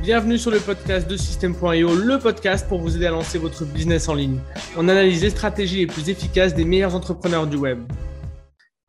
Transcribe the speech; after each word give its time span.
Bienvenue 0.00 0.38
sur 0.38 0.52
le 0.52 0.60
podcast 0.60 1.08
de 1.08 1.16
System.io, 1.16 1.94
le 1.94 2.18
podcast 2.18 2.68
pour 2.68 2.78
vous 2.78 2.96
aider 2.96 3.06
à 3.06 3.10
lancer 3.10 3.36
votre 3.36 3.64
business 3.64 4.08
en 4.08 4.14
ligne. 4.14 4.38
On 4.76 4.88
analyse 4.88 5.22
les 5.22 5.30
stratégies 5.30 5.78
les 5.78 5.86
plus 5.86 6.08
efficaces 6.08 6.54
des 6.54 6.64
meilleurs 6.64 6.94
entrepreneurs 6.94 7.46
du 7.46 7.56
web. 7.56 7.80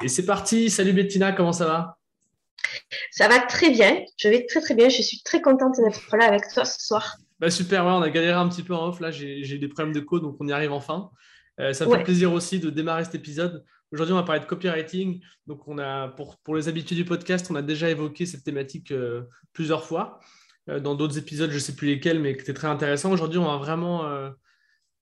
Et 0.03 0.07
c'est 0.07 0.25
parti. 0.25 0.69
Salut 0.69 0.93
Bettina, 0.93 1.31
comment 1.31 1.51
ça 1.51 1.65
va? 1.65 1.97
Ça 3.11 3.27
va 3.27 3.39
très 3.39 3.71
bien. 3.71 4.05
Je 4.17 4.29
vais 4.29 4.45
très 4.45 4.61
très 4.61 4.75
bien. 4.75 4.87
Je 4.87 5.01
suis 5.01 5.21
très 5.23 5.41
contente 5.41 5.75
d'être 5.77 6.15
là 6.15 6.25
avec 6.25 6.43
toi 6.53 6.63
ce 6.63 6.79
soir. 6.79 7.17
Bah 7.39 7.49
super, 7.49 7.85
on 7.85 8.01
a 8.01 8.09
galéré 8.09 8.37
un 8.37 8.47
petit 8.47 8.63
peu 8.63 8.75
en 8.75 8.89
off. 8.89 8.99
Là, 8.99 9.09
j'ai 9.11 9.57
des 9.57 9.67
problèmes 9.67 9.93
de 9.93 10.01
code, 10.01 10.21
donc 10.21 10.37
on 10.39 10.47
y 10.47 10.51
arrive 10.51 10.71
enfin. 10.71 11.09
Euh, 11.59 11.73
ça 11.73 11.85
me 11.85 11.95
fait 11.97 12.03
plaisir 12.03 12.31
aussi 12.31 12.59
de 12.59 12.69
démarrer 12.69 13.03
cet 13.03 13.15
épisode. 13.15 13.65
Aujourd'hui, 13.91 14.13
on 14.13 14.17
va 14.17 14.23
parler 14.23 14.41
de 14.41 14.45
copywriting. 14.45 15.21
Donc, 15.47 15.67
on 15.67 15.79
a, 15.79 16.09
pour, 16.09 16.37
pour 16.37 16.55
les 16.55 16.67
habitudes 16.67 16.97
du 16.97 17.05
podcast, 17.05 17.47
on 17.49 17.55
a 17.55 17.61
déjà 17.61 17.89
évoqué 17.89 18.25
cette 18.25 18.43
thématique 18.43 18.91
euh, 18.91 19.23
plusieurs 19.51 19.83
fois. 19.83 20.19
Euh, 20.69 20.79
dans 20.79 20.95
d'autres 20.95 21.17
épisodes, 21.17 21.49
je 21.49 21.55
ne 21.55 21.59
sais 21.59 21.75
plus 21.75 21.87
lesquels, 21.87 22.19
mais 22.19 22.35
qui 22.35 22.41
étaient 22.41 22.53
très 22.53 22.67
intéressants. 22.67 23.11
Aujourd'hui, 23.11 23.39
on 23.39 23.45
va 23.45 23.57
vraiment. 23.57 24.31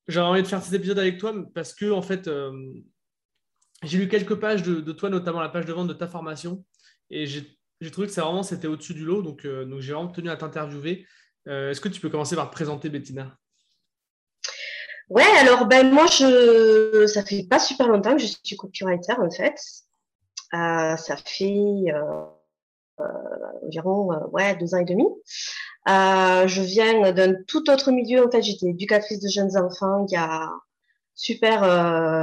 J'ai 0.08 0.22
envie 0.22 0.42
de 0.42 0.48
faire 0.48 0.64
cet 0.64 0.74
épisode 0.74 1.00
avec 1.00 1.18
toi 1.18 1.34
parce 1.54 1.74
que, 1.74 1.92
en 1.92 2.02
fait, 2.02 2.30
j'ai 3.84 3.98
lu 3.98 4.08
quelques 4.08 4.36
pages 4.36 4.64
de, 4.64 4.92
toi, 4.94 5.10
notamment 5.10 5.42
la 5.42 5.50
page 5.50 5.66
de 5.66 5.74
vente 5.74 5.88
de 5.88 5.94
ta 5.94 6.08
formation. 6.08 6.64
Et 7.10 7.26
j'ai 7.28 7.92
trouvé 7.92 8.08
que 8.08 8.14
ça 8.14 8.24
vraiment 8.24 8.44
c'était 8.44 8.68
au-dessus 8.68 8.94
du 8.94 9.04
lot. 9.06 9.22
Donc, 9.22 9.46
donc 9.46 9.82
j'ai 9.82 9.94
vraiment 9.94 10.08
tenu 10.08 10.30
à 10.30 10.38
t'interviewer. 10.38 11.06
Est-ce 11.46 11.82
que 11.82 11.90
tu 11.90 12.00
peux 12.00 12.10
commencer 12.10 12.36
par 12.36 12.50
te 12.50 12.54
présenter, 12.54 12.90
Bettina? 12.90 13.38
Ouais, 15.10 15.24
alors 15.40 15.68
ben 15.68 15.90
moi 15.90 16.06
je 16.08 17.06
ça 17.08 17.24
fait 17.24 17.48
pas 17.50 17.60
super 17.60 17.88
longtemps 17.88 18.16
que 18.18 18.22
je 18.22 18.28
suis 18.28 18.58
copywriter 18.58 19.14
en 19.14 19.32
fait. 19.32 19.56
Euh, 20.54 20.98
ça 20.98 21.16
fait 21.18 21.86
euh, 21.88 21.94
euh, 21.94 22.26
environ 23.66 24.10
ouais 24.32 24.56
deux 24.56 24.74
ans 24.76 24.80
et 24.80 24.86
demi. 24.86 25.06
je 25.86 26.62
viens 26.62 27.12
d'un 27.12 27.34
tout 27.48 27.70
autre 27.70 27.92
milieu 27.92 28.26
en 28.26 28.32
fait. 28.32 28.42
J'étais 28.42 28.68
éducatrice 28.68 29.20
de 29.20 29.30
jeunes 29.30 29.58
enfants 29.58 30.06
il 30.08 30.14
y 30.14 30.18
a 30.18 30.50
super 31.16 31.60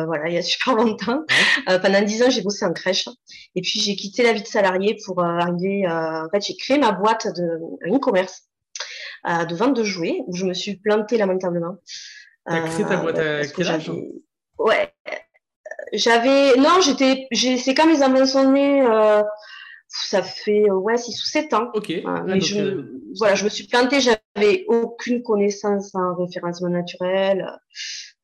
voilà 0.06 0.28
il 0.28 0.34
y 0.34 0.38
a 0.38 0.42
super 0.52 0.74
longtemps. 0.74 1.24
pendant 1.66 2.02
dix 2.02 2.22
ans 2.22 2.30
j'ai 2.30 2.42
bossé 2.42 2.64
en 2.64 2.72
crèche 2.72 3.08
et 3.54 3.62
puis 3.62 3.80
j'ai 3.80 3.96
quitté 3.96 4.22
la 4.22 4.32
vie 4.32 4.42
de 4.42 4.46
salarié 4.46 4.96
pour 5.04 5.22
arriver. 5.22 5.86
en 5.88 6.28
fait 6.30 6.44
j'ai 6.46 6.56
créé 6.56 6.78
ma 6.78 6.92
boîte 6.92 7.26
de 7.36 7.94
e-commerce 7.94 8.42
de 9.26 9.54
vente 9.54 9.76
de 9.76 9.84
jouets 9.84 10.20
où 10.26 10.36
je 10.36 10.44
me 10.44 10.54
suis 10.54 10.76
plantée 10.76 11.16
lamentablement. 11.16 11.76
T'as 12.46 12.68
créé 12.68 12.84
ta 12.84 12.96
boîte 12.96 13.18
à 13.18 13.46
quel 13.46 13.68
âge 13.68 13.90
Ouais. 14.58 14.92
J'avais. 15.92 16.56
Non, 16.56 16.80
j'étais. 16.80 17.26
C'est 17.32 17.74
quand 17.74 17.86
mes 17.86 18.02
enfants 18.02 18.26
sont 18.26 18.52
nés. 18.52 18.82
Euh, 19.94 20.06
ça 20.08 20.22
fait 20.22 20.70
ouais 20.70 20.96
6 20.96 21.22
ou 21.22 21.26
7 21.26 21.54
ans. 21.54 21.70
Ok. 21.74 21.92
mais 22.26 22.40
je, 22.40 22.60
euh, 22.60 23.02
voilà, 23.16 23.34
je 23.34 23.44
me 23.44 23.48
suis 23.48 23.66
plantée, 23.66 24.00
j'avais 24.00 24.64
aucune 24.68 25.22
connaissance 25.22 25.94
en 25.94 26.14
référencement 26.14 26.68
naturel, 26.70 27.46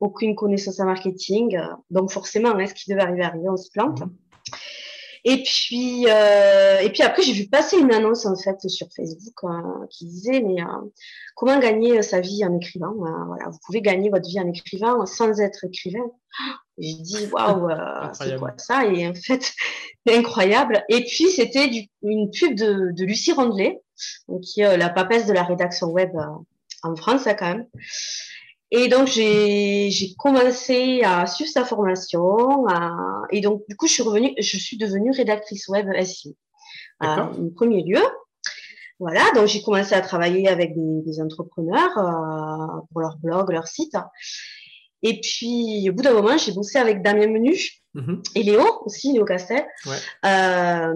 aucune 0.01 0.35
connaissance 0.35 0.81
en 0.81 0.87
marketing. 0.87 1.59
Donc 1.91 2.11
forcément, 2.11 2.51
hein, 2.51 2.67
ce 2.67 2.75
qui 2.75 2.91
devait 2.91 3.03
arriver 3.03 3.23
arriver, 3.23 3.49
on 3.49 3.57
se 3.57 3.71
plante. 3.71 4.03
Et 5.25 5.43
puis, 5.43 6.07
euh, 6.09 6.81
et 6.81 6.91
puis 6.91 7.03
après, 7.03 7.23
j'ai 7.23 7.33
vu 7.33 7.47
passer 7.47 7.77
une 7.77 7.93
annonce 7.93 8.25
en 8.25 8.37
fait 8.37 8.59
sur 8.69 8.87
Facebook 8.97 9.45
euh, 9.45 9.87
qui 9.91 10.07
disait 10.07 10.41
mais 10.41 10.63
euh, 10.63 10.67
comment 11.37 11.59
gagner 11.59 12.01
sa 12.03 12.21
vie 12.21 12.45
en 12.45 12.57
écrivant? 12.57 12.95
Voilà, 12.97 13.51
vous 13.51 13.59
pouvez 13.67 13.83
gagner 13.83 14.09
votre 14.09 14.29
vie 14.29 14.41
en 14.41 14.49
écrivant 14.49 15.05
sans 15.05 15.41
être 15.41 15.65
écrivain. 15.65 16.11
J'ai 16.79 16.95
dit 16.95 17.29
waouh, 17.33 17.69
c'est 18.13 18.37
quoi 18.39 18.55
ça? 18.57 18.87
Et 18.87 19.07
en 19.07 19.15
fait, 19.15 19.53
c'est 20.07 20.17
incroyable. 20.17 20.85
Et 20.89 21.05
puis 21.05 21.31
c'était 21.31 21.71
une 22.03 22.31
pub 22.31 22.55
de, 22.55 22.93
de 22.93 23.05
Lucie 23.05 23.33
Rondelet, 23.33 23.81
qui 24.43 24.61
est 24.61 24.77
la 24.77 24.89
papesse 24.89 25.27
de 25.27 25.33
la 25.33 25.43
rédaction 25.43 25.89
web 25.89 26.11
en 26.83 26.97
France 26.97 27.27
hein, 27.27 27.35
quand 27.35 27.49
même. 27.49 27.67
Et 28.73 28.89
donc, 28.89 29.09
j'ai 29.09 30.15
commencé 30.17 31.03
à 31.03 31.27
suivre 31.27 31.51
sa 31.51 31.65
formation. 31.65 32.67
et 33.31 33.41
donc, 33.41 33.63
du 33.69 33.77
coup, 33.77 33.89
je 33.89 33.95
suis 33.95 34.03
revenue, 34.03 34.33
je 34.39 34.57
suis 34.57 34.79
devenue 34.79 35.11
rédactrice 35.11 35.69
web 35.69 35.89
SEO. 36.05 36.37
En 37.01 37.51
premier 37.57 37.83
lieu. 37.83 38.03
Voilà, 39.01 39.23
donc 39.35 39.47
j'ai 39.47 39.63
commencé 39.63 39.95
à 39.95 40.03
travailler 40.03 40.47
avec 40.47 40.75
des, 40.77 41.23
entrepreneurs 41.23 41.97
euh, 41.97 42.81
pour 42.93 43.01
leur 43.01 43.17
blog, 43.17 43.51
leur 43.51 43.67
site. 43.67 43.97
Et 45.03 45.21
puis, 45.21 45.89
au 45.89 45.93
bout 45.93 46.03
d'un 46.03 46.13
moment, 46.13 46.37
j'ai 46.37 46.53
bossé 46.53 46.79
avec 46.79 47.03
Damien 47.03 47.29
Menu 47.29 47.55
mm-hmm. 47.95 48.23
et 48.35 48.43
Léo 48.43 48.83
aussi, 48.85 49.13
Léo 49.13 49.25
Castel, 49.25 49.67
euh, 50.27 50.95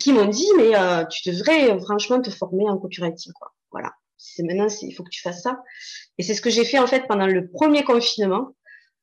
qui 0.00 0.12
m'ont 0.12 0.26
dit, 0.26 0.46
mais 0.56 0.76
euh, 0.76 1.04
tu 1.06 1.30
devrais 1.30 1.78
franchement 1.80 2.20
te 2.20 2.30
former 2.30 2.68
en 2.68 2.78
copywriting. 2.78 3.32
Quoi. 3.32 3.52
Voilà 3.72 3.92
c'est 4.18 4.42
maintenant, 4.42 4.66
il 4.82 4.92
faut 4.92 5.02
que 5.02 5.10
tu 5.10 5.20
fasses 5.20 5.42
ça. 5.42 5.62
Et 6.18 6.22
c'est 6.22 6.34
ce 6.34 6.40
que 6.40 6.50
j'ai 6.50 6.64
fait 6.64 6.78
en 6.78 6.86
fait 6.86 7.06
pendant 7.08 7.26
le 7.26 7.48
premier 7.48 7.84
confinement. 7.84 8.54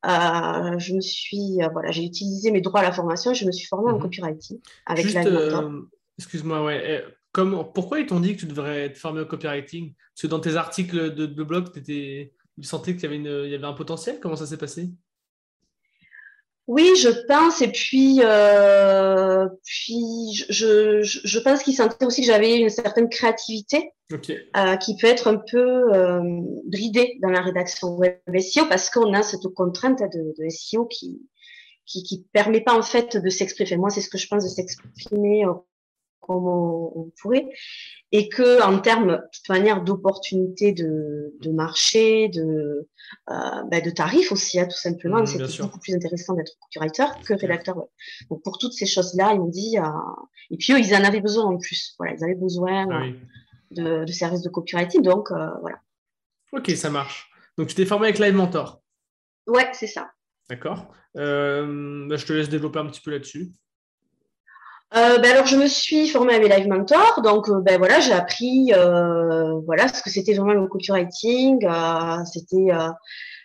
Euh, 0.05 0.77
je 0.79 0.93
me 0.93 1.01
suis, 1.01 1.61
euh, 1.61 1.69
voilà, 1.71 1.91
j'ai 1.91 2.03
utilisé 2.03 2.51
mes 2.51 2.61
droits 2.61 2.81
à 2.81 2.83
la 2.83 2.91
formation. 2.91 3.33
Je 3.33 3.45
me 3.45 3.51
suis 3.51 3.67
formée 3.67 3.91
en 3.91 3.95
mhm. 3.95 4.01
copywriting 4.01 4.59
avec 4.85 5.05
Juste, 5.05 5.17
euh, 5.17 5.81
Excuse-moi, 6.17 6.63
ouais. 6.63 7.03
Comme, 7.31 7.71
pourquoi 7.73 7.99
ils 7.99 8.05
t'ont 8.05 8.19
dit 8.19 8.35
que 8.35 8.41
tu 8.41 8.45
devrais 8.45 8.85
être 8.85 8.97
formé 8.97 9.21
au 9.21 9.25
copywriting? 9.25 9.93
Parce 10.13 10.21
que 10.21 10.27
dans 10.27 10.39
tes 10.39 10.55
articles 10.55 11.15
de, 11.15 11.43
blog, 11.43 11.71
tu 11.73 12.31
sentais 12.61 12.93
qu'il 12.93 13.03
y 13.03 13.05
avait, 13.07 13.15
une, 13.15 13.43
il 13.45 13.51
y 13.51 13.55
avait 13.55 13.65
un 13.65 13.73
potentiel. 13.73 14.19
Comment 14.19 14.35
ça 14.35 14.45
s'est 14.45 14.57
passé? 14.57 14.91
Oui, 16.67 16.91
je 16.97 17.09
pense. 17.27 17.61
Et 17.61 17.71
puis, 17.71 18.19
euh, 18.21 19.47
puis 19.65 20.33
je, 20.49 21.01
je, 21.01 21.19
je 21.23 21.39
pense 21.39 21.61
qu'il 21.63 21.75
sentait 21.75 22.05
aussi 22.05 22.21
que 22.21 22.27
j'avais 22.27 22.59
une 22.59 22.69
certaine 22.69 23.09
créativité 23.09 23.91
euh, 24.11 24.77
qui 24.77 24.95
peut 24.95 25.07
être 25.07 25.27
un 25.27 25.37
peu 25.37 25.93
euh, 25.93 26.21
bridée 26.65 27.17
dans 27.21 27.29
la 27.29 27.41
rédaction 27.41 27.95
web 27.97 28.17
SEO 28.39 28.65
parce 28.69 28.89
qu'on 28.89 29.13
a 29.13 29.23
cette 29.23 29.47
contrainte 29.55 29.99
de, 29.99 30.33
de 30.41 30.49
SEO 30.49 30.85
qui 30.85 31.21
qui, 31.85 32.03
qui 32.03 32.25
permet 32.31 32.61
pas 32.61 32.77
en 32.77 32.81
fait 32.81 33.17
de 33.17 33.29
s'exprimer. 33.29 33.75
Moi, 33.75 33.89
c'est 33.89 33.99
ce 33.99 34.09
que 34.09 34.17
je 34.17 34.27
pense 34.27 34.45
de 34.45 34.49
s'exprimer 34.49 35.43
comme 36.25 36.47
on, 36.47 37.11
pourrait, 37.21 37.49
et 38.11 38.29
que 38.29 38.61
en 38.61 38.79
termes, 38.79 39.11
de 39.11 39.29
toute 39.33 39.49
manière, 39.49 39.83
d'opportunités 39.83 40.71
de, 40.71 41.35
de, 41.41 41.51
marché, 41.51 42.29
de, 42.29 42.87
euh, 43.29 43.63
ben, 43.69 43.83
de 43.83 43.89
tarifs 43.89 44.31
aussi, 44.31 44.59
hein, 44.59 44.65
tout 44.65 44.77
simplement, 44.77 45.21
mmh, 45.21 45.27
c'est 45.27 45.61
beaucoup 45.61 45.79
plus 45.79 45.93
intéressant 45.93 46.33
d'être 46.33 46.53
copywriter 46.59 47.05
que 47.25 47.33
rédacteur 47.33 47.77
web. 47.77 47.87
Donc 48.29 48.43
pour 48.43 48.57
toutes 48.57 48.73
ces 48.73 48.85
choses-là, 48.85 49.33
ils 49.33 49.39
m'ont 49.39 49.47
dit, 49.47 49.77
euh, 49.77 49.83
et 50.51 50.57
puis 50.57 50.73
eux, 50.73 50.79
ils 50.79 50.95
en 50.95 51.03
avaient 51.03 51.21
besoin 51.21 51.45
en 51.45 51.57
plus. 51.57 51.95
Voilà, 51.97 52.13
ils 52.17 52.23
avaient 52.23 52.35
besoin 52.35 52.87
ah 52.91 53.03
de, 53.71 54.05
de, 54.05 54.11
services 54.11 54.41
de 54.41 54.49
copywriting, 54.49 55.01
donc 55.01 55.31
euh, 55.31 55.49
voilà. 55.61 55.79
Ok, 56.51 56.69
ça 56.71 56.89
marche. 56.89 57.29
Donc 57.57 57.67
tu 57.67 57.75
t'es 57.75 57.85
formé 57.85 58.07
avec 58.07 58.19
Live 58.19 58.35
Mentor. 58.35 58.81
Ouais, 59.47 59.69
c'est 59.73 59.87
ça. 59.87 60.11
D'accord. 60.49 60.93
Euh, 61.17 62.07
ben, 62.07 62.17
je 62.17 62.25
te 62.25 62.33
laisse 62.33 62.49
développer 62.49 62.79
un 62.79 62.87
petit 62.87 63.01
peu 63.01 63.11
là-dessus. 63.11 63.51
Euh, 64.95 65.17
ben 65.17 65.31
alors 65.31 65.47
je 65.47 65.55
me 65.55 65.65
suis 65.65 66.07
formée 66.07 66.35
avec 66.35 66.55
Live 66.55 66.67
Mentor, 66.67 67.21
donc 67.23 67.49
euh, 67.49 67.61
ben 67.61 67.79
voilà 67.79 67.99
j'ai 67.99 68.13
appris 68.13 68.71
euh, 68.73 69.59
voilà 69.65 69.87
ce 69.87 70.03
que 70.03 70.11
c'était 70.11 70.35
vraiment 70.35 70.53
le 70.53 70.67
copywriting, 70.67 71.65
euh, 71.65 72.23
c'était 72.31 72.71
euh, 72.71 72.89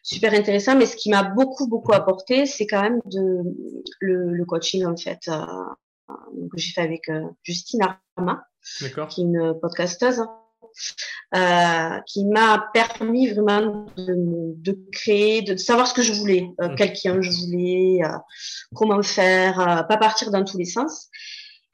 super 0.03 0.35
intéressant, 0.35 0.77
mais 0.77 0.85
ce 0.85 0.95
qui 0.95 1.09
m'a 1.09 1.23
beaucoup 1.23 1.67
beaucoup 1.67 1.95
apporté 1.95 2.45
c'est 2.45 2.67
quand 2.67 2.83
même 2.83 3.01
de 3.07 3.43
le, 4.01 4.35
le 4.35 4.45
coaching 4.45 4.85
en 4.85 4.95
fait 4.95 5.21
que 5.25 6.57
j'ai 6.57 6.73
fait 6.73 6.83
avec 6.83 7.11
Justine 7.43 7.81
Arma, 8.17 8.43
qui 9.09 9.23
est 9.23 9.25
une 9.25 9.55
podcasteuse. 9.59 10.23
Qui 12.07 12.25
m'a 12.25 12.71
permis 12.73 13.29
vraiment 13.29 13.87
de, 13.97 14.55
de, 14.57 14.79
créer, 14.93 15.43
de 15.43 15.57
savoir 15.57 15.87
ce 15.87 15.95
que 15.95 16.03
je 16.03 16.13
voulais, 16.13 16.49
euh, 16.61 16.69
mmh. 16.69 16.75
quel 16.77 16.93
client 16.93 17.23
je 17.23 17.31
voulais, 17.31 18.01
comment 18.75 19.03
faire, 19.03 19.85
pas 19.89 19.97
partir 19.97 20.31
dans 20.31 20.45
tous 20.45 20.59
les 20.59 20.65
sens. 20.65 21.09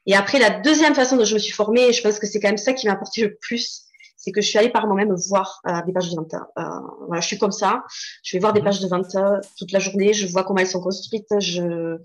Et 0.05 0.15
après, 0.15 0.39
la 0.39 0.51
deuxième 0.51 0.93
façon 0.93 1.17
dont 1.17 1.25
je 1.25 1.33
me 1.33 1.39
suis 1.39 1.53
formée, 1.53 1.91
je 1.91 2.01
pense 2.01 2.19
que 2.19 2.27
c'est 2.27 2.39
quand 2.39 2.49
même 2.49 2.57
ça 2.57 2.73
qui 2.73 2.87
m'a 2.87 2.93
apporté 2.93 3.21
le 3.21 3.35
plus, 3.41 3.85
c'est 4.17 4.31
que 4.31 4.41
je 4.41 4.47
suis 4.47 4.57
allée 4.57 4.69
par 4.69 4.87
moi-même 4.87 5.13
voir 5.29 5.61
euh, 5.67 5.81
des 5.85 5.93
pages 5.93 6.09
de 6.09 6.15
vente. 6.15 6.33
Euh, 6.33 6.63
voilà, 7.07 7.21
je 7.21 7.27
suis 7.27 7.37
comme 7.37 7.51
ça. 7.51 7.83
Je 8.23 8.35
vais 8.35 8.39
voir 8.39 8.53
des 8.53 8.59
mhm. 8.59 8.65
pages 8.65 8.79
de 8.79 8.87
vente 8.87 9.15
euh, 9.15 9.39
toute 9.57 9.71
la 9.71 9.79
journée. 9.79 10.13
Je 10.13 10.27
vois 10.27 10.43
comment 10.43 10.59
elles 10.59 10.67
sont 10.67 10.81
construites. 10.81 11.27
Je, 11.39 11.97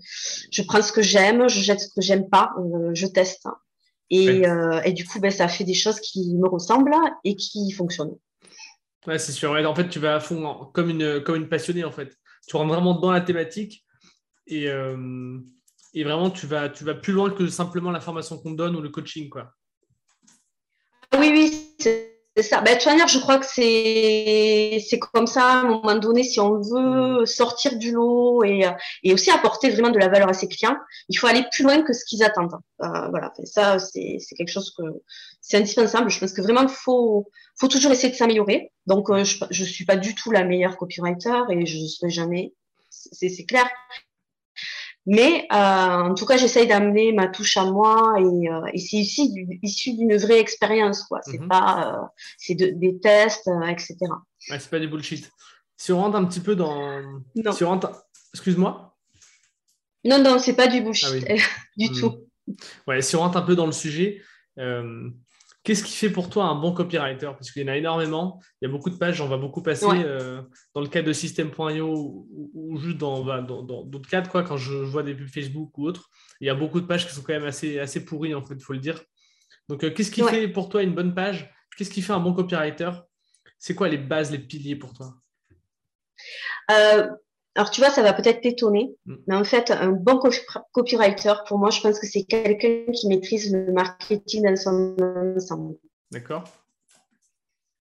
je 0.51 0.61
prends 0.61 0.81
ce 0.81 0.91
que 0.91 1.01
j'aime, 1.01 1.47
je 1.47 1.59
jette 1.59 1.79
ce 1.79 1.87
que 1.87 2.01
j'aime 2.01 2.29
pas, 2.29 2.51
euh, 2.59 2.91
je 2.93 3.07
teste. 3.07 3.47
Et, 4.11 4.47
euh, 4.47 4.81
et, 4.83 4.93
du 4.93 5.05
coup, 5.05 5.19
ben, 5.19 5.31
ça 5.31 5.47
fait 5.47 5.63
des 5.63 5.73
choses 5.73 5.99
qui 5.99 6.35
me 6.35 6.47
ressemblent 6.47 6.95
et 7.23 7.35
qui 7.35 7.71
fonctionnent. 7.71 8.15
Ouais, 9.07 9.17
c'est 9.17 9.31
sûr. 9.31 9.51
en 9.51 9.75
fait, 9.75 9.89
tu 9.89 9.99
vas 9.99 10.15
à 10.15 10.19
fond 10.19 10.69
comme 10.73 10.89
une, 10.89 11.23
comme 11.23 11.37
une 11.37 11.49
passionnée. 11.49 11.83
En 11.83 11.91
fait, 11.91 12.15
tu 12.47 12.55
rentres 12.55 12.73
vraiment 12.73 12.99
dans 12.99 13.11
la 13.11 13.21
thématique 13.21 13.83
et 14.47 14.69
et 15.93 16.03
vraiment 16.03 16.29
tu 16.29 16.47
vas, 16.47 16.69
tu 16.69 16.83
vas 16.83 16.93
plus 16.93 17.13
loin 17.13 17.29
que 17.31 17.47
simplement 17.47 17.91
la 17.91 17.99
formation 17.99 18.37
qu'on 18.37 18.51
donne 18.51 18.75
ou 18.75 18.81
le 18.81 18.89
coaching. 18.89 19.29
Quoi. 19.29 19.53
Oui, 21.17 21.29
oui, 21.31 21.75
C'est 21.79 22.10
ça. 22.37 22.61
Ben, 22.61 22.73
de 22.73 22.77
toute 22.77 22.85
manière, 22.85 23.07
je 23.07 23.19
crois 23.19 23.37
que 23.39 23.45
c'est 23.45 24.83
c'est 24.87 24.99
comme 24.99 25.27
ça. 25.27 25.45
À 25.45 25.55
un 25.57 25.63
moment 25.63 25.95
donné, 25.95 26.23
si 26.23 26.39
on 26.39 26.59
veut 26.61 27.25
sortir 27.25 27.77
du 27.77 27.91
lot 27.91 28.43
et, 28.43 28.65
et 29.03 29.13
aussi 29.13 29.29
apporter 29.31 29.69
vraiment 29.69 29.89
de 29.89 29.99
la 29.99 30.07
valeur 30.07 30.29
à 30.29 30.33
ses 30.33 30.47
clients, 30.47 30.77
il 31.09 31.17
faut 31.17 31.27
aller 31.27 31.43
plus 31.51 31.63
loin 31.63 31.81
que 31.81 31.93
ce 31.93 32.05
qu'ils 32.05 32.23
attendent. 32.23 32.55
Euh, 32.81 33.09
voilà. 33.09 33.33
ça, 33.43 33.79
c'est 33.79 34.17
c'est 34.19 34.35
quelque 34.35 34.51
chose 34.51 34.73
que 34.77 34.83
c'est 35.41 35.57
indispensable. 35.57 36.09
Je 36.09 36.19
pense 36.19 36.33
que 36.33 36.41
vraiment, 36.41 36.63
il 36.63 36.69
faut 36.69 37.27
faut 37.59 37.67
toujours 37.67 37.91
essayer 37.91 38.11
de 38.11 38.17
s'améliorer. 38.17 38.71
Donc, 38.87 39.09
euh, 39.09 39.23
je 39.23 39.37
je 39.49 39.63
suis 39.63 39.85
pas 39.85 39.97
du 39.97 40.15
tout 40.15 40.31
la 40.31 40.43
meilleure 40.45 40.77
copywriter 40.77 41.43
et 41.49 41.65
je 41.65 41.77
ne 41.77 41.87
serai 41.87 42.09
jamais. 42.09 42.53
C'est 42.89 43.29
c'est 43.29 43.45
clair. 43.45 43.69
Mais 45.07 45.47
euh, 45.51 45.55
en 45.55 46.13
tout 46.13 46.25
cas, 46.25 46.37
j'essaye 46.37 46.67
d'amener 46.67 47.11
ma 47.11 47.27
touche 47.27 47.57
à 47.57 47.65
moi 47.65 48.15
et, 48.19 48.49
euh, 48.49 48.61
et 48.71 48.77
c'est 48.77 48.97
ici 48.97 49.33
issu 49.63 49.93
d'une 49.93 50.15
vraie 50.17 50.39
expérience. 50.39 51.03
quoi. 51.03 51.21
C'est 51.23 51.39
mhm. 51.39 51.47
pas, 51.47 51.95
euh, 51.95 52.07
c'est 52.37 52.55
de, 52.55 52.67
des 52.67 52.99
tests, 52.99 53.47
euh, 53.47 53.65
etc. 53.65 53.97
Ouais, 54.49 54.59
c'est 54.59 54.69
pas 54.69 54.79
du 54.79 54.87
bullshit. 54.87 55.31
Si 55.75 55.91
on 55.91 55.99
rentre 55.99 56.17
un 56.17 56.25
petit 56.25 56.39
peu 56.39 56.55
dans, 56.55 57.01
non. 57.35 57.51
si 57.51 57.63
on 57.63 57.69
rentre, 57.69 58.05
excuse-moi? 58.33 58.95
Non, 60.05 60.21
non, 60.21 60.37
c'est 60.37 60.55
pas 60.55 60.67
du 60.67 60.81
bullshit 60.81 61.25
ah 61.27 61.33
du 61.77 61.89
hmm. 61.89 61.99
tout. 61.99 62.27
Ouais, 62.85 63.01
si 63.01 63.15
on 63.15 63.19
rentre 63.19 63.37
un 63.37 63.41
peu 63.41 63.55
dans 63.55 63.65
le 63.65 63.71
sujet, 63.71 64.21
Qu'est-ce 65.63 65.83
qui 65.83 65.93
fait 65.93 66.09
pour 66.09 66.29
toi 66.29 66.45
un 66.45 66.55
bon 66.55 66.73
copywriter? 66.73 67.27
Parce 67.27 67.51
qu'il 67.51 67.61
y 67.61 67.65
en 67.65 67.71
a 67.71 67.77
énormément, 67.77 68.41
il 68.61 68.65
y 68.65 68.67
a 68.67 68.71
beaucoup 68.71 68.89
de 68.89 68.95
pages, 68.95 69.17
j'en 69.17 69.27
vois 69.27 69.37
beaucoup 69.37 69.61
passer 69.61 69.85
euh, 69.87 70.41
dans 70.73 70.81
le 70.81 70.87
cadre 70.87 71.07
de 71.07 71.13
System.io 71.13 71.87
ou, 71.87 72.51
ou, 72.53 72.77
juste 72.79 72.97
dans, 72.97 73.21
d'autres 73.43 74.09
cadres, 74.09 74.29
quoi, 74.29 74.43
quand 74.43 74.57
je, 74.57 74.73
vois 74.73 75.03
des 75.03 75.13
pubs 75.13 75.27
Facebook 75.27 75.77
ou 75.77 75.87
autres. 75.87 76.09
Il 76.39 76.47
y 76.47 76.49
a 76.49 76.55
beaucoup 76.55 76.81
de 76.81 76.87
pages 76.87 77.07
qui 77.07 77.13
sont 77.13 77.21
quand 77.21 77.33
même 77.33 77.45
assez, 77.45 77.77
assez 77.77 78.03
pourries, 78.03 78.33
en 78.33 78.41
fait, 78.41 78.55
il 78.55 78.63
faut 78.63 78.73
le 78.73 78.79
dire. 78.79 79.03
Donc, 79.69 79.83
euh, 79.83 79.91
qu'est-ce 79.91 80.11
qui 80.11 80.23
fait 80.23 80.47
pour 80.47 80.67
toi 80.67 80.81
une 80.81 80.95
bonne 80.95 81.13
page? 81.13 81.53
Qu'est-ce 81.77 81.91
qui 81.91 82.01
fait 82.01 82.13
un 82.13 82.19
bon 82.19 82.33
copywriter? 82.33 82.91
C'est 83.59 83.75
quoi 83.75 83.87
les 83.87 83.99
bases, 83.99 84.31
les 84.31 84.39
piliers 84.39 84.75
pour 84.75 84.93
toi? 84.93 85.13
Euh, 86.71 87.07
alors, 87.55 87.69
tu 87.69 87.81
vois, 87.81 87.89
ça 87.89 88.01
va 88.01 88.13
peut-être 88.13 88.41
t'étonner, 88.41 88.95
mm. 89.05 89.15
mais 89.27 89.35
en 89.35 89.43
fait, 89.43 89.71
un 89.71 89.91
bon 89.91 90.19
copywriter, 90.71 91.33
pour 91.47 91.57
moi, 91.59 91.69
je 91.69 91.81
pense 91.81 91.99
que 91.99 92.07
c'est 92.07 92.23
quelqu'un 92.23 92.91
qui 92.93 93.07
maîtrise 93.07 93.51
le 93.51 93.71
marketing 93.73 94.43
dans 94.43 94.55
son 94.55 94.95
ensemble. 95.35 95.75
D'accord. 96.11 96.43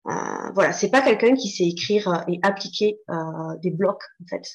Euh, 0.06 0.50
voilà, 0.52 0.72
c'est 0.72 0.90
pas 0.90 1.00
quelqu'un 1.00 1.34
qui 1.34 1.48
sait 1.48 1.64
écrire 1.64 2.08
euh, 2.08 2.20
et 2.28 2.38
appliquer 2.42 2.98
euh, 3.08 3.56
des 3.62 3.70
blocs, 3.70 4.02
en 4.22 4.26
fait. 4.28 4.46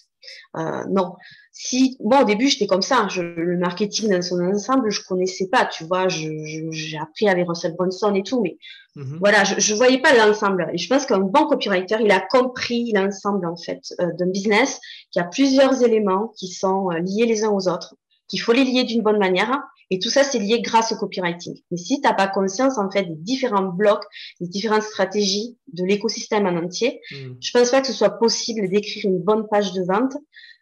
Euh, 0.57 0.83
non. 0.89 1.13
Si, 1.51 1.97
moi, 1.99 2.21
au 2.21 2.25
début, 2.25 2.47
j'étais 2.47 2.67
comme 2.67 2.81
ça. 2.81 3.07
Je, 3.09 3.21
le 3.21 3.57
marketing 3.57 4.09
dans 4.09 4.21
son 4.21 4.39
ensemble, 4.41 4.89
je 4.91 5.01
connaissais 5.03 5.47
pas, 5.47 5.65
tu 5.65 5.83
vois. 5.83 6.07
J'ai 6.07 6.97
appris 6.97 7.27
avec 7.27 7.47
Russell 7.47 7.75
Brunson 7.75 8.13
et 8.15 8.23
tout, 8.23 8.41
mais 8.41 8.57
mhm. 8.95 9.17
voilà, 9.19 9.43
je, 9.43 9.59
je 9.59 9.75
voyais 9.75 9.99
pas 9.99 10.15
l'ensemble. 10.15 10.69
Et 10.73 10.77
je 10.77 10.87
pense 10.87 11.05
qu'un 11.05 11.19
bon 11.19 11.47
copywriter, 11.47 11.97
il 12.01 12.11
a 12.11 12.21
compris 12.21 12.91
l'ensemble, 12.93 13.45
en 13.45 13.57
fait, 13.57 13.81
euh, 13.99 14.11
d'un 14.17 14.27
business 14.27 14.79
qui 15.11 15.19
a 15.19 15.25
plusieurs 15.25 15.83
éléments 15.83 16.31
qui 16.37 16.47
sont 16.47 16.91
euh, 16.91 16.99
liés 16.99 17.25
les 17.25 17.43
uns 17.43 17.49
aux 17.49 17.67
autres, 17.67 17.95
qu'il 18.27 18.39
faut 18.39 18.53
les 18.53 18.63
lier 18.63 18.83
d'une 18.83 19.01
bonne 19.01 19.19
manière. 19.19 19.61
Et 19.91 19.99
tout 19.99 20.09
ça, 20.09 20.23
c'est 20.23 20.39
lié 20.39 20.61
grâce 20.61 20.91
au 20.91 20.95
copywriting. 20.95 21.59
Mais 21.71 21.77
si 21.77 21.99
tu 21.99 22.07
n'as 22.07 22.13
pas 22.13 22.27
conscience, 22.27 22.77
en 22.77 22.91
fait, 22.91 23.03
des 23.03 23.15
différents 23.15 23.63
blocs, 23.63 24.03
des 24.39 24.47
différentes 24.47 24.83
stratégies 24.83 25.57
de 25.73 25.83
l'écosystème 25.83 26.45
en 26.45 26.55
entier, 26.57 27.01
mm. 27.11 27.33
je 27.39 27.51
pense 27.51 27.71
pas 27.71 27.81
que 27.81 27.87
ce 27.87 27.93
soit 27.93 28.19
possible 28.19 28.69
d'écrire 28.69 29.05
une 29.05 29.19
bonne 29.19 29.47
page 29.49 29.73
de 29.73 29.83
vente. 29.83 30.13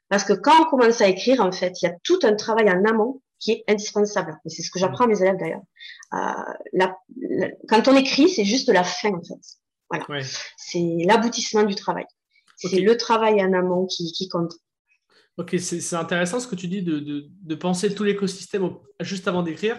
Parce 0.10 0.24
que 0.24 0.34
quand 0.34 0.54
on 0.62 0.70
commence 0.70 1.02
à 1.02 1.08
écrire, 1.08 1.42
en 1.42 1.52
fait, 1.52 1.82
il 1.82 1.86
y 1.86 1.90
a 1.90 1.96
tout 2.04 2.20
un 2.24 2.36
travail 2.36 2.70
en 2.70 2.86
amont 2.86 3.22
qui 3.40 3.52
est 3.52 3.64
indispensable. 3.68 4.40
Et 4.46 4.50
c'est 4.50 4.62
ce 4.62 4.72
que 4.72 4.80
j'apprends 4.80 5.04
à 5.04 5.08
mes 5.08 5.22
élèves 5.22 5.38
d'ailleurs. 5.38 5.62
Euh, 6.14 7.48
quand 7.68 7.88
on 7.88 7.96
écrit, 7.96 8.30
c'est 8.30 8.46
juste 8.46 8.70
la 8.70 8.84
fin, 8.84 9.10
en 9.10 9.22
fait. 9.22 9.42
Voilà. 9.90 10.24
C'est 10.58 10.98
l'aboutissement 11.06 11.64
du 11.64 11.76
travail. 11.76 12.06
C'est 12.56 12.80
le 12.80 12.98
travail 12.98 13.42
en 13.44 13.54
amont 13.54 13.86
qui, 13.86 14.12
qui 14.14 14.28
compte. 14.28 14.54
Ok, 15.38 15.56
c'est 15.60 15.95
intéressant 15.95 16.39
ce 16.39 16.48
que 16.48 16.56
tu 16.56 16.68
dis 16.68 16.81
de, 16.81 17.56
penser 17.56 17.94
tout 17.94 18.04
l'écosystème 18.04 18.72
juste 19.00 19.28
avant 19.28 19.44
d'écrire. 19.44 19.78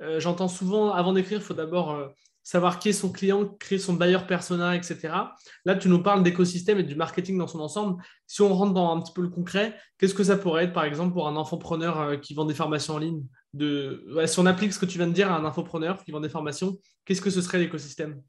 Euh, 0.00 0.20
j'entends 0.20 0.48
souvent, 0.48 0.92
avant 0.92 1.12
d'écrire, 1.12 1.38
il 1.38 1.44
faut 1.44 1.54
d'abord 1.54 1.90
euh, 1.90 2.08
savoir 2.44 2.78
qui 2.78 2.90
est 2.90 2.92
son 2.92 3.10
client, 3.10 3.48
créer 3.58 3.80
son 3.80 3.94
buyer 3.94 4.18
persona, 4.28 4.76
etc. 4.76 5.36
Là, 5.64 5.74
tu 5.74 5.88
nous 5.88 6.00
parles 6.02 6.22
d'écosystème 6.22 6.78
et 6.78 6.82
du 6.84 6.94
marketing 6.94 7.36
dans 7.36 7.48
son 7.48 7.58
ensemble. 7.58 8.00
Si 8.28 8.42
on 8.42 8.54
rentre 8.54 8.74
dans 8.74 8.96
un 8.96 9.00
petit 9.00 9.12
peu 9.12 9.22
le 9.22 9.28
concret, 9.28 9.76
qu'est-ce 9.98 10.14
que 10.14 10.22
ça 10.22 10.36
pourrait 10.36 10.64
être, 10.64 10.72
par 10.72 10.84
exemple, 10.84 11.12
pour 11.12 11.26
un 11.26 11.36
infopreneur 11.36 12.00
euh, 12.00 12.16
qui 12.16 12.34
vend 12.34 12.44
des 12.44 12.54
formations 12.54 12.94
en 12.94 12.98
ligne. 12.98 13.24
Si 13.54 14.38
on 14.38 14.46
applique 14.46 14.72
ce 14.72 14.78
que 14.78 14.86
tu 14.86 14.98
viens 14.98 15.08
de 15.08 15.12
dire 15.12 15.32
à 15.32 15.36
un 15.36 15.44
infopreneur 15.44 16.02
qui 16.04 16.12
vend 16.12 16.20
des 16.20 16.28
formations, 16.28 16.76
qu'est-ce 17.04 17.20
que 17.20 17.30
ce 17.30 17.42
serait 17.42 17.58
l'écosystème? 17.58 18.22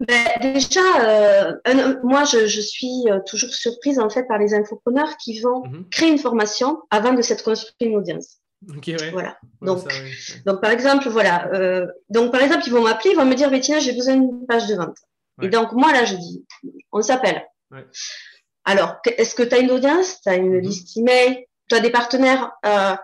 Ben, 0.00 0.26
déjà, 0.40 0.80
euh, 1.00 1.54
moi, 2.02 2.24
je, 2.24 2.46
je, 2.46 2.60
suis 2.60 3.04
euh, 3.08 3.20
toujours 3.26 3.52
surprise 3.52 3.98
en 3.98 4.10
fait 4.10 4.24
par 4.24 4.38
les 4.38 4.54
infopreneurs 4.54 5.16
qui 5.16 5.40
vont 5.40 5.64
mhm. 5.66 5.88
créer 5.90 6.10
une 6.10 6.18
formation 6.18 6.82
avant 6.90 7.12
de 7.12 7.22
s'être 7.22 7.44
construit 7.44 7.74
une 7.80 7.96
audience. 7.96 8.38
Okay, 8.76 8.96
ouais. 8.96 9.10
Voilà. 9.10 9.36
donc, 9.60 9.84
donc, 10.46 10.60
par 10.60 10.70
exemple, 10.70 11.08
voilà. 11.08 11.48
Euh, 11.52 11.86
donc, 12.10 12.30
par 12.30 12.40
exemple, 12.42 12.62
ils 12.66 12.72
vont 12.72 12.82
m'appeler, 12.82 13.10
ils 13.10 13.16
vont 13.16 13.24
me 13.24 13.34
dire, 13.34 13.50
Bettina, 13.50 13.80
j'ai 13.80 13.92
besoin 13.92 14.16
d'une 14.16 14.46
page 14.46 14.66
de 14.66 14.76
vente. 14.76 14.96
Et 15.40 15.48
donc, 15.48 15.72
moi, 15.72 15.92
là, 15.92 16.04
je 16.04 16.14
dis, 16.14 16.44
on 16.92 17.02
s'appelle. 17.02 17.44
Alors, 18.64 18.96
est-ce 19.04 19.34
que 19.34 19.42
tu 19.42 19.54
as 19.54 19.58
une 19.58 19.70
audience? 19.70 20.20
Tu 20.22 20.28
as 20.28 20.36
une 20.36 20.56
mhm. 20.56 20.60
liste 20.60 20.96
email? 20.96 21.46
Tu 21.68 21.74
as 21.74 21.80
des 21.80 21.90
partenaires? 21.90 22.52
Euh, 22.66 22.94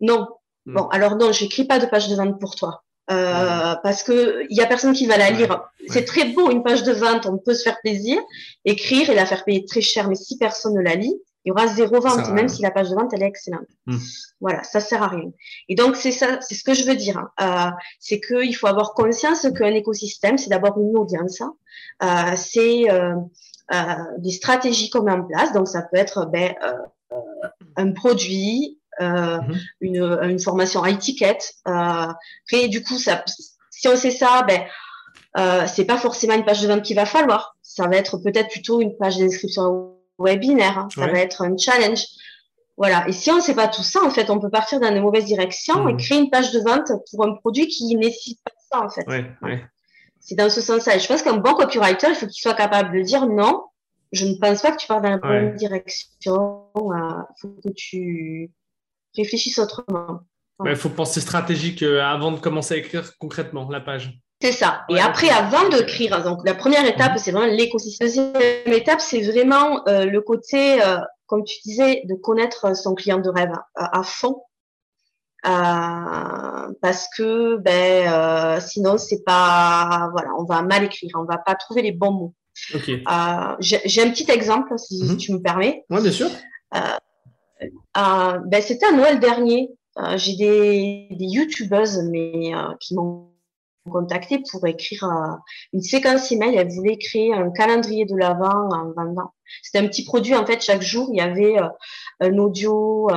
Non. 0.00 0.28
Mhm. 0.64 0.74
Bon, 0.74 0.88
alors 0.88 1.16
non, 1.16 1.32
j'écris 1.32 1.64
pas 1.64 1.78
de 1.78 1.86
page 1.86 2.08
de 2.08 2.14
vente 2.14 2.40
pour 2.40 2.54
toi. 2.54 2.84
Euh, 3.10 3.74
parce 3.82 4.04
que 4.04 4.46
il 4.48 4.56
y 4.56 4.60
a 4.60 4.66
personne 4.66 4.92
qui 4.92 5.06
va 5.06 5.16
la 5.16 5.30
lire. 5.30 5.60
C'est 5.88 6.04
très 6.04 6.26
beau 6.26 6.50
une 6.50 6.62
page 6.62 6.84
de 6.84 6.92
vente, 6.92 7.26
on 7.26 7.36
peut 7.36 7.54
se 7.54 7.64
faire 7.64 7.78
plaisir, 7.80 8.20
écrire 8.64 9.10
et 9.10 9.14
la 9.14 9.26
faire 9.26 9.44
payer 9.44 9.64
très 9.64 9.80
cher, 9.80 10.08
mais 10.08 10.14
si 10.14 10.38
personne 10.38 10.74
ne 10.74 10.80
la 10.80 10.94
lit, 10.94 11.20
il 11.44 11.48
y 11.48 11.52
aura 11.52 11.66
zéro 11.66 12.00
vente, 12.00 12.30
même 12.30 12.48
si 12.48 12.62
la 12.62 12.70
page 12.70 12.90
de 12.90 12.94
vente 12.94 13.10
elle 13.12 13.24
est 13.24 13.26
excellente. 13.26 13.66
Hmm. 13.86 13.98
Voilà, 14.40 14.62
ça 14.62 14.78
sert 14.78 15.02
à 15.02 15.08
rien. 15.08 15.32
Et 15.68 15.74
donc 15.74 15.96
c'est 15.96 16.12
ça, 16.12 16.40
c'est 16.40 16.54
ce 16.54 16.62
que 16.62 16.74
je 16.74 16.84
veux 16.84 16.94
dire. 16.94 17.18
Hein. 17.18 17.70
Euh, 17.72 17.76
c'est 17.98 18.20
qu'il 18.20 18.54
faut 18.54 18.68
avoir 18.68 18.94
conscience 18.94 19.46
qu'un 19.58 19.74
écosystème, 19.74 20.38
c'est 20.38 20.50
d'abord 20.50 20.78
une 20.78 20.96
audience, 20.96 21.40
hein. 21.40 21.54
euh, 22.04 22.36
c'est 22.36 22.88
euh, 22.88 23.16
euh, 23.74 23.94
des 24.18 24.30
stratégies 24.30 24.90
qu'on 24.90 25.02
met 25.02 25.12
en 25.12 25.24
place. 25.24 25.52
Donc 25.52 25.66
ça 25.66 25.82
peut 25.82 25.96
être 25.96 26.26
ben, 26.26 26.54
euh, 26.62 27.18
un 27.76 27.92
produit, 27.92 28.78
euh, 29.02 29.40
mhm. 29.40 29.60
une, 29.80 30.18
une, 30.22 30.38
formation 30.38 30.82
à 30.82 30.90
étiquette. 30.90 31.52
Euh, 31.68 32.06
et 32.52 32.68
du 32.68 32.82
coup, 32.82 32.98
ça, 32.98 33.24
si 33.70 33.88
on 33.88 33.96
sait 33.96 34.10
ça, 34.10 34.42
ben, 34.42 34.62
euh, 35.38 35.66
c'est 35.66 35.84
pas 35.84 35.96
forcément 35.96 36.34
une 36.34 36.44
page 36.44 36.62
de 36.62 36.68
vente 36.68 36.82
qu'il 36.82 36.96
va 36.96 37.06
falloir. 37.06 37.56
Ça 37.62 37.88
va 37.88 37.96
être 37.96 38.18
peut-être 38.18 38.50
plutôt 38.50 38.80
une 38.80 38.96
page 38.96 39.18
d'inscription 39.18 39.96
webinaire. 40.18 40.78
Hein. 40.78 40.88
Ça 40.94 41.06
va 41.06 41.18
être 41.18 41.42
un 41.42 41.56
challenge. 41.56 42.04
Voilà. 42.76 43.06
Et 43.08 43.12
si 43.12 43.30
on 43.30 43.36
ne 43.36 43.40
sait 43.40 43.54
pas 43.54 43.68
tout 43.68 43.82
ça, 43.82 44.00
en 44.04 44.10
fait, 44.10 44.30
on 44.30 44.38
peut 44.38 44.50
partir 44.50 44.80
dans 44.80 44.92
de 44.94 45.00
mauvaises 45.00 45.24
directions 45.24 45.88
et 45.88 45.94
mhm. 45.94 45.98
créer 45.98 46.18
une 46.18 46.30
page 46.30 46.52
de 46.52 46.60
vente 46.60 46.92
pour 47.10 47.24
un 47.24 47.34
produit 47.34 47.66
qui 47.66 47.94
nécessite 47.96 48.40
pas 48.44 48.52
ça, 48.70 48.84
en 48.84 48.88
fait. 48.88 49.06
Ouais, 49.08 49.64
C'est 50.20 50.34
dans 50.34 50.50
ce 50.50 50.60
sens-là. 50.60 50.98
Je 50.98 51.06
pense 51.06 51.22
qu'un 51.22 51.36
bon 51.36 51.54
copywriter, 51.54 52.08
il 52.10 52.14
faut 52.14 52.26
qu'il 52.26 52.42
soit 52.42 52.54
capable 52.54 52.96
de 52.96 53.02
dire 53.02 53.26
non, 53.26 53.64
je 54.12 54.26
ne 54.26 54.34
pense 54.34 54.60
pas 54.60 54.72
que 54.72 54.76
tu 54.76 54.86
pars 54.86 55.00
dans 55.00 55.10
la 55.10 55.18
bonne 55.18 55.54
direction. 55.56 56.66
Il 56.76 57.24
faut 57.40 57.56
que 57.64 57.70
tu 57.74 58.50
réfléchissent 59.16 59.58
autrement. 59.58 60.20
Il 60.64 60.76
faut 60.76 60.88
penser 60.88 61.20
stratégique 61.20 61.82
euh, 61.82 62.02
avant 62.02 62.32
de 62.32 62.38
commencer 62.38 62.74
à 62.74 62.76
écrire 62.76 63.16
concrètement 63.18 63.68
la 63.70 63.80
page. 63.80 64.18
C'est 64.40 64.52
ça. 64.52 64.82
Et 64.88 64.98
après, 65.00 65.28
avant 65.28 65.68
d'écrire, 65.68 66.22
donc 66.22 66.40
la 66.44 66.54
première 66.54 66.84
étape, 66.86 67.12
mhm. 67.12 67.18
c'est 67.18 67.32
vraiment 67.32 67.52
l'écosystème. 67.52 68.08
La 68.08 68.40
deuxième 68.40 68.72
étape, 68.72 69.00
c'est 69.00 69.20
vraiment 69.20 69.86
euh, 69.88 70.04
le 70.04 70.20
côté, 70.20 70.82
euh, 70.82 70.98
comme 71.26 71.44
tu 71.44 71.56
disais, 71.64 72.02
de 72.08 72.14
connaître 72.14 72.76
son 72.76 72.94
client 72.94 73.18
de 73.18 73.30
rêve 73.30 73.52
à 73.76 74.02
fond. 74.02 74.42
parce 75.42 77.06
que 77.16 77.56
ben 77.56 78.60
sinon 78.60 78.96
c'est 78.96 79.24
pas 79.24 80.08
voilà 80.12 80.28
on 80.38 80.44
va 80.44 80.62
mal 80.62 80.84
écrire 80.84 81.10
on 81.16 81.24
va 81.24 81.38
pas 81.38 81.56
trouver 81.56 81.82
les 81.82 81.90
bons 81.90 82.12
mots 82.12 82.34
okay. 82.74 83.02
j'ai 83.58 84.02
un 84.02 84.10
petit 84.10 84.30
exemple 84.30 84.72
si, 84.76 85.02
mhm. 85.02 85.16
tu 85.16 85.32
me 85.32 85.40
permets 85.40 85.84
oui 85.90 86.00
bien 86.00 86.12
sûr 86.12 86.30
euh, 87.96 88.38
ben, 88.46 88.62
C'était 88.62 88.86
à 88.86 88.92
Noël 88.92 89.20
dernier. 89.20 89.70
Euh, 89.98 90.16
j'ai 90.16 90.36
des, 90.36 91.08
des 91.10 91.26
youtubeuses 91.26 92.02
mais, 92.10 92.54
euh, 92.54 92.74
qui 92.80 92.94
m'ont 92.94 93.28
contacté 93.90 94.42
pour 94.50 94.64
écrire 94.66 95.04
une 95.72 95.82
séquence 95.82 96.30
email. 96.30 96.54
Elles 96.54 96.72
voulaient 96.72 96.98
créer 96.98 97.34
un 97.34 97.50
calendrier 97.50 98.04
de 98.04 98.16
l'avant 98.16 98.68
en 98.70 98.92
vendant. 98.92 99.34
C'était 99.60 99.84
un 99.84 99.88
petit 99.88 100.04
produit, 100.04 100.36
en 100.36 100.46
fait, 100.46 100.62
chaque 100.62 100.82
jour, 100.82 101.08
il 101.12 101.18
y 101.18 101.20
avait 101.20 101.56
un 102.20 102.38
audio, 102.38 103.08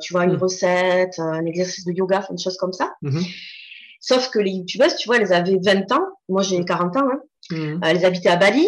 tu 0.00 0.14
vois, 0.14 0.24
une 0.24 0.36
mmh. 0.36 0.42
recette, 0.42 1.18
un 1.18 1.44
exercice 1.44 1.84
de 1.84 1.92
yoga, 1.92 2.26
une 2.30 2.38
chose 2.38 2.56
comme 2.56 2.72
ça. 2.72 2.94
Mmh. 3.02 3.20
Sauf 4.00 4.30
que 4.30 4.38
les 4.38 4.52
youtubeuses, 4.52 4.96
tu 4.96 5.08
vois, 5.08 5.18
elles 5.18 5.34
avaient 5.34 5.58
20 5.62 5.92
ans. 5.92 6.06
Moi, 6.30 6.40
j'ai 6.40 6.64
40 6.64 6.96
ans. 6.96 7.00
Hein. 7.12 7.20
Mmh. 7.50 7.80
elles 7.84 8.06
habitaient 8.06 8.30
à 8.30 8.36
Bali 8.36 8.66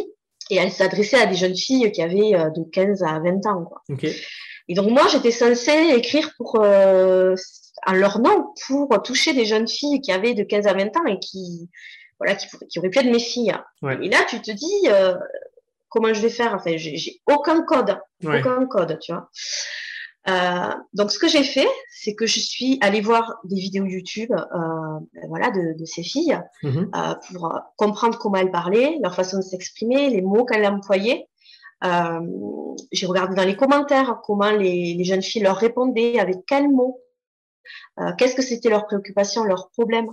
et 0.50 0.56
elles 0.56 0.70
s'adressaient 0.70 1.20
à 1.22 1.24
des 1.24 1.36
jeunes 1.36 1.56
filles 1.56 1.90
qui 1.90 2.02
avaient 2.02 2.32
de 2.54 2.70
15 2.70 3.02
à 3.02 3.18
20 3.18 3.46
ans. 3.46 3.64
Quoi. 3.64 3.82
Et 4.68 4.74
donc 4.74 4.90
moi, 4.90 5.06
j'étais 5.08 5.30
censée 5.30 5.92
écrire 5.94 6.30
pour 6.36 6.60
euh, 6.62 7.34
leur 7.92 8.18
nom 8.18 8.52
pour 8.66 9.02
toucher 9.02 9.32
des 9.32 9.44
jeunes 9.44 9.68
filles 9.68 10.00
qui 10.00 10.12
avaient 10.12 10.34
de 10.34 10.42
15 10.42 10.66
à 10.66 10.74
20 10.74 10.96
ans 10.96 11.06
et 11.06 11.18
qui 11.18 11.68
voilà, 12.18 12.34
qui, 12.34 12.46
qui 12.68 12.78
auraient 12.78 12.90
pu 12.90 12.98
être 12.98 13.10
mes 13.10 13.18
filles. 13.18 13.54
Et 14.02 14.08
là, 14.08 14.18
tu 14.28 14.40
te 14.40 14.50
dis, 14.50 14.88
comment 15.88 16.12
je 16.12 16.20
vais 16.20 16.30
faire? 16.30 16.54
Enfin, 16.54 16.76
j'ai 16.76 17.20
aucun 17.26 17.62
code, 17.62 17.98
aucun 18.24 18.66
code, 18.66 18.98
tu 19.00 19.12
vois. 19.12 19.30
Euh, 20.28 20.74
donc, 20.92 21.12
ce 21.12 21.18
que 21.18 21.28
j'ai 21.28 21.44
fait, 21.44 21.68
c'est 21.88 22.14
que 22.14 22.26
je 22.26 22.40
suis 22.40 22.78
allée 22.80 23.00
voir 23.00 23.36
des 23.44 23.56
vidéos 23.56 23.84
YouTube, 23.84 24.32
euh, 24.32 25.26
voilà, 25.28 25.50
de, 25.50 25.78
de, 25.78 25.84
ces 25.84 26.02
filles, 26.02 26.38
mhm. 26.62 26.90
euh, 26.94 27.14
pour 27.30 27.52
comprendre 27.76 28.18
comment 28.18 28.36
elles 28.36 28.50
parlaient, 28.50 28.98
leur 29.02 29.14
façon 29.14 29.36
de 29.38 29.42
s'exprimer, 29.42 30.10
les 30.10 30.22
mots 30.22 30.44
qu'elles 30.44 30.66
employaient. 30.66 31.28
Euh, 31.84 32.20
j'ai 32.92 33.06
regardé 33.06 33.34
dans 33.34 33.44
les 33.44 33.56
commentaires 33.56 34.20
comment 34.24 34.50
les, 34.50 34.94
les, 34.94 35.04
jeunes 35.04 35.22
filles 35.22 35.42
leur 35.42 35.56
répondaient, 35.56 36.18
avec 36.18 36.44
quels 36.46 36.70
mots, 36.70 37.00
euh, 38.00 38.12
qu'est-ce 38.16 38.34
que 38.34 38.42
c'était 38.42 38.70
leurs 38.70 38.86
préoccupations, 38.86 39.44
leurs 39.44 39.70
problèmes. 39.70 40.08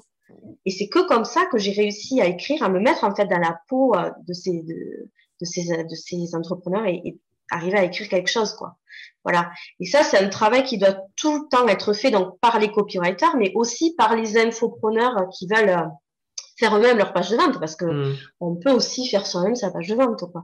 Et 0.65 0.71
c'est 0.71 0.87
que 0.87 1.07
comme 1.07 1.25
ça 1.25 1.45
que 1.45 1.57
j'ai 1.57 1.71
réussi 1.71 2.21
à 2.21 2.27
écrire, 2.27 2.63
à 2.63 2.69
me 2.69 2.79
mettre 2.79 3.03
en 3.03 3.15
fait 3.15 3.27
dans 3.27 3.39
la 3.39 3.59
peau 3.69 3.93
de 4.27 4.33
ces, 4.33 4.61
de, 4.63 5.09
de 5.41 5.45
ces, 5.45 5.83
de 5.83 5.95
ces 5.95 6.35
entrepreneurs 6.35 6.85
et, 6.85 7.01
et 7.05 7.19
arriver 7.51 7.77
à 7.77 7.83
écrire 7.83 8.09
quelque 8.09 8.29
chose, 8.29 8.53
quoi. 8.53 8.77
Voilà. 9.23 9.51
Et 9.79 9.85
ça, 9.85 10.03
c'est 10.03 10.17
un 10.17 10.29
travail 10.29 10.63
qui 10.63 10.77
doit 10.77 10.97
tout 11.15 11.33
le 11.33 11.47
temps 11.49 11.67
être 11.67 11.93
fait 11.93 12.11
donc 12.11 12.39
par 12.39 12.59
les 12.59 12.71
copywriters, 12.71 13.37
mais 13.37 13.51
aussi 13.55 13.95
par 13.95 14.15
les 14.15 14.37
infopreneurs 14.37 15.29
qui 15.37 15.47
veulent 15.47 15.69
euh, 15.69 15.87
faire 16.57 16.75
eux-mêmes 16.75 16.97
leur 16.97 17.13
page 17.13 17.29
de 17.29 17.37
vente, 17.37 17.59
parce 17.59 17.75
que 17.75 17.85
hmm. 17.85 18.15
on 18.41 18.55
peut 18.55 18.71
aussi 18.71 19.07
faire 19.07 19.25
soi-même 19.25 19.55
sa 19.55 19.71
page 19.71 19.87
de 19.87 19.95
vente, 19.95 20.23
quoi. 20.31 20.43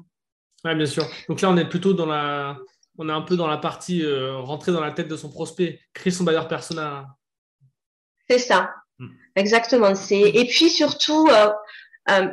Ouais, 0.66 0.76
bien 0.76 0.86
sûr. 0.86 1.06
Donc 1.28 1.42
là, 1.42 1.50
on 1.50 1.58
est 1.58 1.70
plutôt 1.70 1.94
dans 1.94 2.06
la, 2.06 2.58
on 2.98 3.08
est 3.10 3.14
un 3.14 3.22
peu 3.22 3.36
dans 3.36 3.48
la 3.48 3.58
partie 3.58 4.04
euh, 4.04 4.38
rentrer 4.38 4.72
dans 4.72 4.82
la 4.82 4.92
tête 4.92 5.08
de 5.08 5.16
son 5.16 5.30
prospect, 5.30 5.80
créer 5.94 6.12
son 6.12 6.24
bailleur 6.24 6.48
persona. 6.48 7.06
C'est 8.30 8.40
ça. 8.40 8.72
Hmm. 9.00 9.08
Exactement. 9.36 9.96
C'est 9.96 10.20
et 10.20 10.46
puis 10.46 10.70
surtout. 10.70 11.28
Euh, 11.30 11.50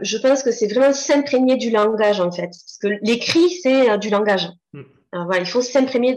je 0.01 0.17
pense 0.17 0.43
que 0.43 0.53
c'est 0.53 0.73
vraiment 0.73 0.95
s'imprégner 0.95 1.57
du 1.57 1.71
langage 1.71 2.19
en 2.19 2.33
fait, 2.33 2.47
parce 2.47 2.79
que 2.81 2.89
l'écrit 3.03 3.51
c'est 3.51 3.99
du 3.99 4.09
langage. 4.09 4.49
Hmm. 4.73 4.85
voilà, 5.13 5.41
il 5.41 5.47
faut 5.47 5.61
s'imprégner 5.61 6.17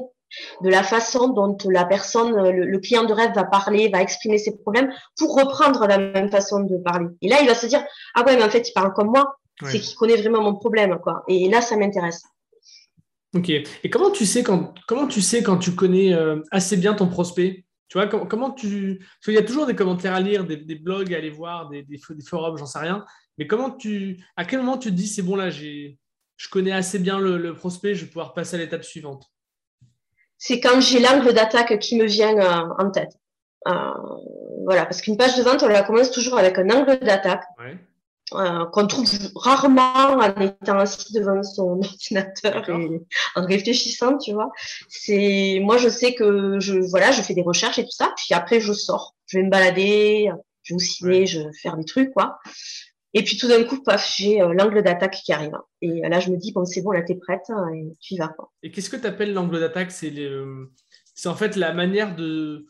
de 0.61 0.69
la 0.69 0.83
façon 0.83 1.29
dont 1.29 1.57
la 1.65 1.85
personne, 1.85 2.35
le, 2.35 2.79
client 2.79 3.03
de 3.03 3.13
rêve 3.13 3.33
va 3.33 3.43
parler, 3.43 3.89
va 3.89 4.01
exprimer 4.01 4.37
ses 4.37 4.57
problèmes 4.57 4.91
pour 5.17 5.35
reprendre 5.35 5.87
la 5.87 5.97
même 5.97 6.29
façon 6.29 6.61
de 6.61 6.77
parler. 6.77 7.07
Et 7.21 7.29
là, 7.29 7.37
il 7.41 7.47
va 7.47 7.55
se 7.55 7.65
dire, 7.65 7.83
ah 8.15 8.23
ouais, 8.25 8.35
mais 8.35 8.43
en 8.43 8.49
fait, 8.49 8.67
il 8.69 8.73
parle 8.73 8.93
comme 8.93 9.07
moi. 9.09 9.38
C'est 9.65 9.79
qu'il 9.79 9.95
connaît 9.97 10.17
vraiment 10.17 10.41
mon 10.41 10.55
problème, 10.55 10.97
quoi. 10.99 11.23
Et 11.27 11.49
là, 11.49 11.61
ça 11.61 11.75
m'intéresse. 11.75 12.23
Ok. 13.35 13.49
Et 13.49 13.89
comment 13.89 14.11
tu 14.11 14.25
sais 14.25 14.43
quand, 14.43 14.73
comment 14.87 15.07
tu 15.07 15.21
sais 15.21 15.43
quand 15.43 15.57
tu 15.57 15.75
connais 15.75 16.13
euh, 16.13 16.41
assez 16.51 16.77
bien 16.77 16.93
ton 16.93 17.07
prospect? 17.07 17.65
Tu 17.89 17.97
vois, 17.97 18.07
comment, 18.07 18.51
tu. 18.51 18.99
Parce 18.99 19.25
qu'il 19.25 19.33
y 19.33 19.37
a 19.37 19.43
toujours 19.43 19.65
des 19.65 19.75
commentaires 19.75 20.13
à 20.13 20.21
lire, 20.21 20.45
des, 20.45 20.75
blogs 20.75 21.13
à 21.13 21.17
aller 21.17 21.31
voir, 21.31 21.69
des, 21.69 21.81
des, 21.83 21.99
forums, 22.25 22.57
j'en 22.57 22.67
sais 22.67 22.79
rien. 22.79 23.03
Mais 23.37 23.47
comment 23.47 23.71
tu. 23.71 24.23
À 24.37 24.45
quel 24.45 24.59
moment 24.59 24.77
tu 24.77 24.89
te 24.89 24.93
dis, 24.93 25.07
c'est 25.07 25.23
bon, 25.23 25.35
là, 25.35 25.49
je 25.49 26.49
connais 26.51 26.71
assez 26.71 26.99
bien 26.99 27.19
le 27.19 27.53
prospect, 27.55 27.95
je 27.95 28.05
vais 28.05 28.11
pouvoir 28.11 28.33
passer 28.33 28.55
à 28.55 28.59
l'étape 28.59 28.83
suivante? 28.83 29.25
C'est 30.39 30.61
quand 30.61 30.79
j'ai 30.79 30.99
l'angle 30.99 31.33
d'attaque 31.33 31.77
qui 31.79 31.97
me 31.97 32.05
vient 32.05 32.35
euh, 32.37 32.73
en 32.79 32.89
tête. 32.89 33.11
Euh, 33.67 33.73
voilà, 34.63 34.85
parce 34.85 35.01
qu'une 35.01 35.17
page 35.17 35.35
de 35.35 35.43
vente, 35.43 35.61
on 35.63 35.67
la 35.67 35.83
commence 35.83 36.11
toujours 36.11 36.37
avec 36.37 36.57
un 36.57 36.69
angle 36.69 36.97
d'attaque 36.99 37.43
euh, 38.33 38.65
qu'on 38.67 38.87
trouve 38.87 39.07
rarement 39.35 40.17
en 40.17 40.41
étant 40.41 40.77
assis 40.77 41.13
devant 41.13 41.41
son 41.43 41.79
ordinateur 41.83 42.69
et 42.69 43.01
en 43.35 43.45
réfléchissant, 43.45 44.17
tu 44.17 44.33
vois. 44.33 44.51
C'est 44.87 45.59
moi, 45.61 45.77
je 45.77 45.89
sais 45.89 46.13
que 46.13 46.59
je 46.59 46.79
voilà, 46.89 47.11
je 47.11 47.21
fais 47.21 47.33
des 47.33 47.41
recherches 47.41 47.79
et 47.79 47.83
tout 47.83 47.91
ça, 47.91 48.13
puis 48.15 48.33
après 48.33 48.59
je 48.59 48.73
sors, 48.73 49.15
je 49.27 49.37
vais 49.37 49.43
me 49.43 49.49
balader, 49.49 50.31
je 50.63 50.73
vais 50.73 50.75
au 50.75 50.79
ciné, 50.79 51.25
je 51.25 51.39
vais 51.39 51.53
faire 51.53 51.77
des 51.77 51.85
trucs, 51.85 52.11
quoi. 52.11 52.39
Et 53.13 53.23
puis 53.23 53.37
tout 53.37 53.47
d'un 53.47 53.63
coup, 53.63 53.81
paf, 53.81 54.15
j'ai 54.17 54.41
euh, 54.41 54.53
l'angle 54.53 54.83
d'attaque 54.83 55.19
qui 55.23 55.33
arrive. 55.33 55.57
Et 55.81 56.01
là, 56.07 56.19
je 56.19 56.29
me 56.29 56.37
dis, 56.37 56.51
bon, 56.51 56.65
c'est 56.65 56.81
bon, 56.81 56.91
là, 56.91 57.01
t'es 57.01 57.15
prête 57.15 57.49
hein, 57.49 57.67
et 57.73 57.91
tu 57.99 58.13
y 58.13 58.17
vas. 58.17 58.27
Quoi. 58.27 58.51
Et 58.61 58.71
qu'est-ce 58.71 58.89
que 58.89 58.97
tu 58.97 59.07
appelles 59.07 59.33
l'angle 59.33 59.59
d'attaque? 59.59 59.91
C'est 59.91 61.27
en 61.27 61.35
fait 61.35 61.55
la 61.55 61.73
manière 61.73 62.15
de, 62.15 62.67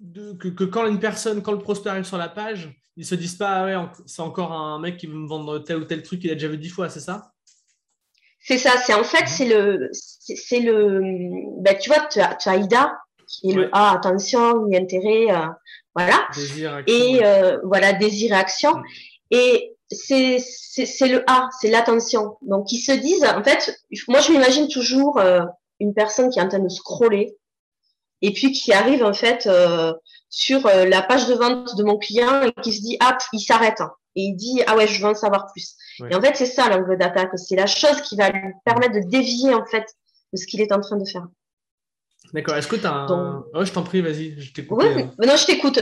de 0.00 0.32
que, 0.32 0.48
que, 0.48 0.64
quand 0.64 0.86
une 0.86 0.98
personne, 0.98 1.42
quand 1.42 1.52
le 1.52 1.58
prospect 1.58 1.90
arrive 1.90 2.04
sur 2.04 2.18
la 2.18 2.28
page, 2.28 2.81
ils 2.96 3.06
se 3.06 3.14
disent 3.14 3.36
pas, 3.36 3.50
ah 3.50 3.64
ouais, 3.64 3.88
c'est 4.06 4.22
encore 4.22 4.52
un 4.52 4.78
mec 4.78 4.96
qui 4.96 5.06
veut 5.06 5.18
me 5.18 5.28
vendre 5.28 5.58
tel 5.60 5.78
ou 5.78 5.84
tel 5.84 6.02
truc 6.02 6.20
qu'il 6.20 6.30
a 6.30 6.34
déjà 6.34 6.48
vu 6.48 6.58
dix 6.58 6.68
fois, 6.68 6.88
c'est 6.88 7.00
ça? 7.00 7.32
C'est 8.40 8.58
ça. 8.58 8.72
C'est 8.84 8.94
en 8.94 9.04
fait, 9.04 9.26
c'est 9.26 9.46
le, 9.46 9.88
c'est 9.92 10.60
le, 10.60 11.00
ben, 11.62 11.76
tu 11.78 11.90
vois, 11.90 12.06
tu 12.06 12.20
as, 12.20 12.34
tu 12.34 12.48
as 12.48 12.56
Ida 12.56 12.98
qui 13.26 13.50
est 13.50 13.54
le 13.54 13.70
A, 13.72 13.92
attention, 13.92 14.66
ni 14.66 14.76
intérêt, 14.76 15.30
euh, 15.30 15.46
voilà. 15.94 16.26
Désir, 16.34 16.74
action, 16.74 16.94
et 16.94 17.24
euh, 17.24 17.58
voilà, 17.64 17.92
désir 17.94 18.32
et 18.32 18.36
action. 18.38 18.74
Mm. 18.74 18.84
Et 19.30 19.76
c'est 19.90 20.38
le 21.08 21.24
A, 21.26 21.48
c'est 21.60 21.70
l'attention. 21.70 22.36
Donc, 22.42 22.70
ils 22.72 22.80
se 22.80 22.92
disent, 22.92 23.24
en 23.24 23.42
fait, 23.42 23.74
moi, 24.08 24.20
je 24.20 24.32
m'imagine 24.32 24.68
toujours 24.68 25.18
euh, 25.18 25.40
une 25.80 25.94
personne 25.94 26.30
qui 26.30 26.38
est 26.38 26.42
en 26.42 26.48
train 26.48 26.58
de 26.58 26.68
scroller 26.68 27.36
et 28.20 28.32
puis 28.32 28.52
qui 28.52 28.72
arrive, 28.72 29.02
en 29.02 29.14
fait, 29.14 29.46
euh, 29.46 29.92
sur 30.32 30.66
euh, 30.66 30.86
la 30.86 31.02
page 31.02 31.28
de 31.28 31.34
vente 31.34 31.76
de 31.76 31.84
mon 31.84 31.98
client 31.98 32.42
et 32.42 32.52
qui 32.62 32.72
se 32.72 32.80
dit, 32.80 32.96
ah, 33.00 33.18
il 33.34 33.40
s'arrête. 33.40 33.80
Et 34.16 34.22
il 34.22 34.34
dit, 34.34 34.62
ah 34.66 34.76
ouais, 34.76 34.88
je 34.88 35.00
veux 35.00 35.10
en 35.10 35.14
savoir 35.14 35.46
plus. 35.52 35.76
Et 36.10 36.14
en 36.14 36.20
fait, 36.20 36.34
c'est 36.34 36.46
ça 36.46 36.68
l'angle 36.68 36.98
d'attaque. 36.98 37.30
C'est 37.36 37.54
la 37.54 37.66
chose 37.66 38.00
qui 38.00 38.16
va 38.16 38.30
lui 38.30 38.52
permettre 38.64 38.94
de 38.94 39.08
dévier, 39.08 39.54
en 39.54 39.64
fait, 39.66 39.84
de 40.32 40.38
ce 40.38 40.46
qu'il 40.46 40.60
est 40.62 40.72
en 40.72 40.80
train 40.80 40.96
de 40.96 41.04
faire. 41.04 41.26
D'accord. 42.32 42.56
Est-ce 42.56 42.68
que 42.68 42.76
tu 42.76 42.86
as 42.86 42.94
un. 42.94 43.44
Oh, 43.52 43.64
je 43.64 43.72
t'en 43.72 43.82
prie, 43.82 44.00
vas-y, 44.00 44.40
je 44.40 44.54
t'écoute. 44.54 44.78
Oui, 44.80 45.04
non, 45.04 45.36
je 45.36 45.44
t'écoute. 45.44 45.78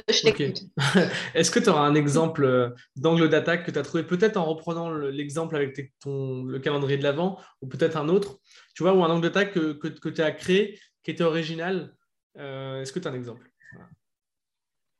Est-ce 1.34 1.50
que 1.52 1.60
tu 1.60 1.68
auras 1.68 1.82
un 1.82 1.94
exemple 1.94 2.44
euh, 2.44 2.70
d'angle 2.96 3.28
d'attaque 3.28 3.64
que 3.64 3.70
tu 3.70 3.78
as 3.78 3.82
trouvé 3.82 4.02
peut-être 4.02 4.36
en 4.36 4.44
reprenant 4.44 4.90
l'exemple 4.90 5.54
avec 5.54 5.92
ton, 6.00 6.42
le 6.42 6.58
calendrier 6.58 6.98
de 6.98 7.04
l'avant 7.04 7.38
ou 7.62 7.68
peut-être 7.68 7.96
un 7.96 8.08
autre, 8.08 8.38
tu 8.74 8.82
vois, 8.82 8.94
ou 8.94 9.04
un 9.04 9.10
angle 9.10 9.22
d'attaque 9.22 9.52
que, 9.52 9.72
que, 9.74 10.08
tu 10.08 10.22
as 10.22 10.32
créé 10.32 10.80
qui 11.04 11.12
était 11.12 11.22
original 11.22 11.94
euh, 12.38 12.82
Est-ce 12.82 12.92
que 12.92 12.98
tu 12.98 13.06
as 13.06 13.12
un 13.12 13.14
exemple? 13.14 13.49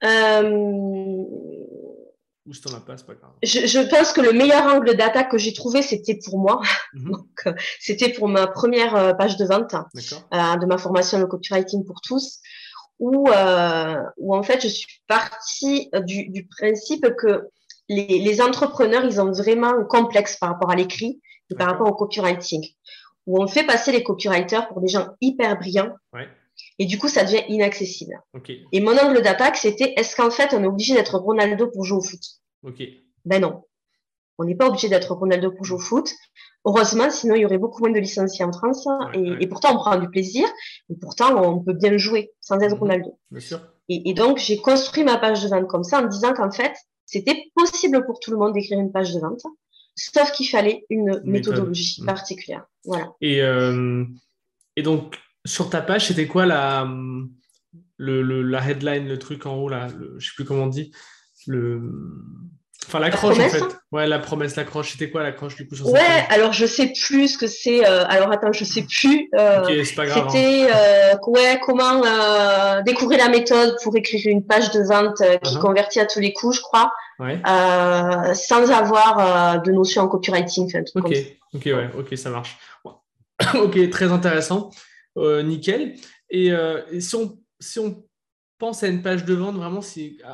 Euh 0.04 1.24
je 2.50 2.60
Je, 3.42 3.88
pense 3.88 4.12
que 4.12 4.20
le 4.20 4.32
meilleur 4.32 4.66
angle 4.66 4.96
d'attaque 4.96 5.30
que 5.30 5.38
j'ai 5.38 5.52
trouvé, 5.52 5.82
c'était 5.82 6.18
pour 6.24 6.38
moi. 6.38 6.60
Mhm. 6.94 7.16
Euh, 7.46 7.54
c'était 7.78 8.12
pour 8.12 8.28
ma 8.28 8.46
première 8.46 8.94
euh, 8.96 9.14
page 9.14 9.38
de 9.38 9.46
vente 9.46 9.72
euh, 9.72 10.56
de 10.56 10.66
ma 10.66 10.76
formation 10.76 11.18
le 11.18 11.26
copywriting 11.26 11.86
pour 11.86 12.02
tous, 12.02 12.40
où, 12.98 13.28
où 14.18 14.34
en 14.34 14.42
fait 14.42 14.60
je 14.60 14.68
suis 14.68 15.00
partie 15.08 15.88
du, 16.04 16.46
principe 16.58 17.06
que 17.16 17.48
les, 17.88 18.42
entrepreneurs, 18.42 19.06
ils 19.06 19.22
ont 19.22 19.32
vraiment 19.32 19.68
un 19.68 19.84
complexe 19.84 20.36
par 20.36 20.50
rapport 20.50 20.70
à 20.70 20.76
l'écrit 20.76 21.22
et 21.50 21.54
par 21.54 21.68
rapport 21.68 21.88
au 21.88 21.94
copywriting, 21.94 22.62
où 23.26 23.42
on 23.42 23.46
fait 23.46 23.64
passer 23.64 23.90
les 23.90 24.02
copywriters 24.02 24.68
pour 24.68 24.82
des 24.82 24.88
gens 24.88 25.08
hyper 25.22 25.56
brillants. 25.56 25.94
Et 26.78 26.86
du 26.86 26.98
coup, 26.98 27.08
ça 27.08 27.24
devient 27.24 27.42
inaccessible. 27.48 28.20
Et 28.72 28.80
mon 28.80 28.96
angle 28.96 29.22
d'attaque, 29.22 29.56
c'était 29.56 29.92
est-ce 29.96 30.16
qu'en 30.16 30.30
fait, 30.30 30.54
on 30.54 30.62
est 30.62 30.66
obligé 30.66 30.94
d'être 30.94 31.18
Ronaldo 31.18 31.68
pour 31.68 31.84
jouer 31.84 31.98
au 31.98 32.02
foot? 32.02 32.20
Ben 33.24 33.40
non. 33.40 33.64
On 34.38 34.44
n'est 34.44 34.54
pas 34.54 34.68
obligé 34.68 34.88
d'être 34.88 35.12
Ronaldo 35.12 35.52
pour 35.52 35.64
jouer 35.64 35.76
au 35.76 35.80
foot. 35.80 36.10
Heureusement, 36.64 37.10
sinon 37.10 37.34
il 37.34 37.42
y 37.42 37.44
aurait 37.46 37.58
beaucoup 37.58 37.82
moins 37.82 37.92
de 37.92 37.98
licenciés 37.98 38.44
en 38.44 38.52
France. 38.52 38.86
et, 39.14 39.46
pourtant, 39.46 39.74
on 39.74 39.76
prend 39.76 39.98
du 39.98 40.08
plaisir. 40.08 40.46
Et 40.90 40.94
pourtant, 41.00 41.36
on 41.42 41.60
peut 41.62 41.72
bien 41.72 41.96
jouer 41.96 42.30
sans 42.40 42.58
être 42.60 42.74
mhm. 42.74 42.80
Ronaldo. 42.80 43.18
Bien 43.30 43.40
sûr. 43.40 43.60
Et, 43.88 44.14
donc, 44.14 44.38
j'ai 44.38 44.56
construit 44.58 45.02
ma 45.02 45.18
page 45.18 45.42
de 45.42 45.48
vente 45.48 45.66
comme 45.66 45.82
ça 45.82 45.98
en 45.98 46.04
me 46.04 46.08
disant 46.08 46.32
qu'en 46.32 46.50
fait, 46.50 46.72
c'était 47.06 47.50
possible 47.56 48.06
pour 48.06 48.20
tout 48.20 48.30
le 48.30 48.36
monde 48.36 48.52
d'écrire 48.52 48.78
une 48.78 48.92
page 48.92 49.12
de 49.12 49.18
vente, 49.18 49.42
sauf 49.96 50.30
qu'il 50.32 50.48
fallait 50.48 50.84
une 50.90 51.20
méthodologie 51.24 52.00
mhm. 52.00 52.06
particulière. 52.06 52.64
Voilà. 52.84 53.12
Et, 53.20 53.42
euh, 53.42 54.04
et 54.76 54.82
donc, 54.82 55.18
sur 55.44 55.70
ta 55.70 55.80
page, 55.80 56.08
c'était 56.08 56.26
quoi 56.26 56.46
la, 56.46 56.88
le, 57.98 58.42
la 58.42 58.68
headline, 58.68 59.08
le 59.08 59.18
truc 59.18 59.46
en 59.46 59.56
haut, 59.56 59.68
là, 59.68 59.88
je 59.88 60.14
ne 60.14 60.20
sais 60.20 60.30
plus 60.34 60.44
comment 60.44 60.64
on 60.64 60.68
dit, 60.68 60.92
le... 61.46 61.80
Enfin, 62.86 62.98
l'accroche, 62.98 63.38
en 63.38 63.48
fait. 63.48 63.62
Ouais, 63.92 64.06
la 64.06 64.18
promesse, 64.18 64.56
l'accroche. 64.56 64.92
C'était 64.92 65.10
quoi 65.10 65.22
l'accroche, 65.22 65.54
du 65.54 65.68
coup 65.68 65.76
sur 65.76 65.86
Ouais, 65.92 66.26
alors 66.28 66.52
je 66.52 66.64
sais 66.64 66.92
plus 66.92 67.28
ce 67.28 67.38
que 67.38 67.46
c'est. 67.46 67.86
Euh, 67.86 68.04
alors 68.08 68.32
attends, 68.32 68.52
je 68.52 68.64
sais 68.64 68.82
plus. 68.82 69.28
Euh, 69.38 69.62
ok, 69.62 69.84
c'est 69.84 69.94
pas 69.94 70.06
grave. 70.06 70.26
C'était 70.26 70.68
hein. 70.72 71.14
euh, 71.14 71.30
ouais, 71.30 71.60
comment 71.64 72.02
euh, 72.04 72.82
découvrir 72.82 73.18
la 73.18 73.28
méthode 73.28 73.76
pour 73.84 73.94
écrire 73.96 74.26
une 74.26 74.44
page 74.44 74.70
de 74.72 74.82
vente 74.82 75.18
qui 75.42 75.54
uh-huh. 75.54 75.60
convertit 75.60 76.00
à 76.00 76.06
tous 76.06 76.20
les 76.20 76.32
coups, 76.32 76.56
je 76.56 76.62
crois. 76.62 76.90
Ouais. 77.20 77.40
sans 78.34 78.70
avoir 78.70 79.62
de 79.62 79.70
notion 79.72 80.02
en 80.02 80.08
copywriting. 80.08 80.72
ok, 80.94 81.14
ok, 81.54 81.62
ouais, 81.66 81.90
ok, 81.96 82.16
ça 82.16 82.30
marche. 82.30 82.58
ok, 83.54 83.90
très 83.90 84.10
intéressant. 84.10 84.70
Euh, 85.18 85.42
nickel. 85.42 85.96
Et, 86.28 86.52
euh, 86.52 87.00
si, 87.00 87.14
on, 87.16 87.38
si 87.58 87.78
on 87.78 88.04
pense 88.58 88.82
à 88.82 88.88
une 88.88 89.02
page 89.02 89.24
de 89.24 89.34
vente, 89.34 89.56
vraiment, 89.56 89.80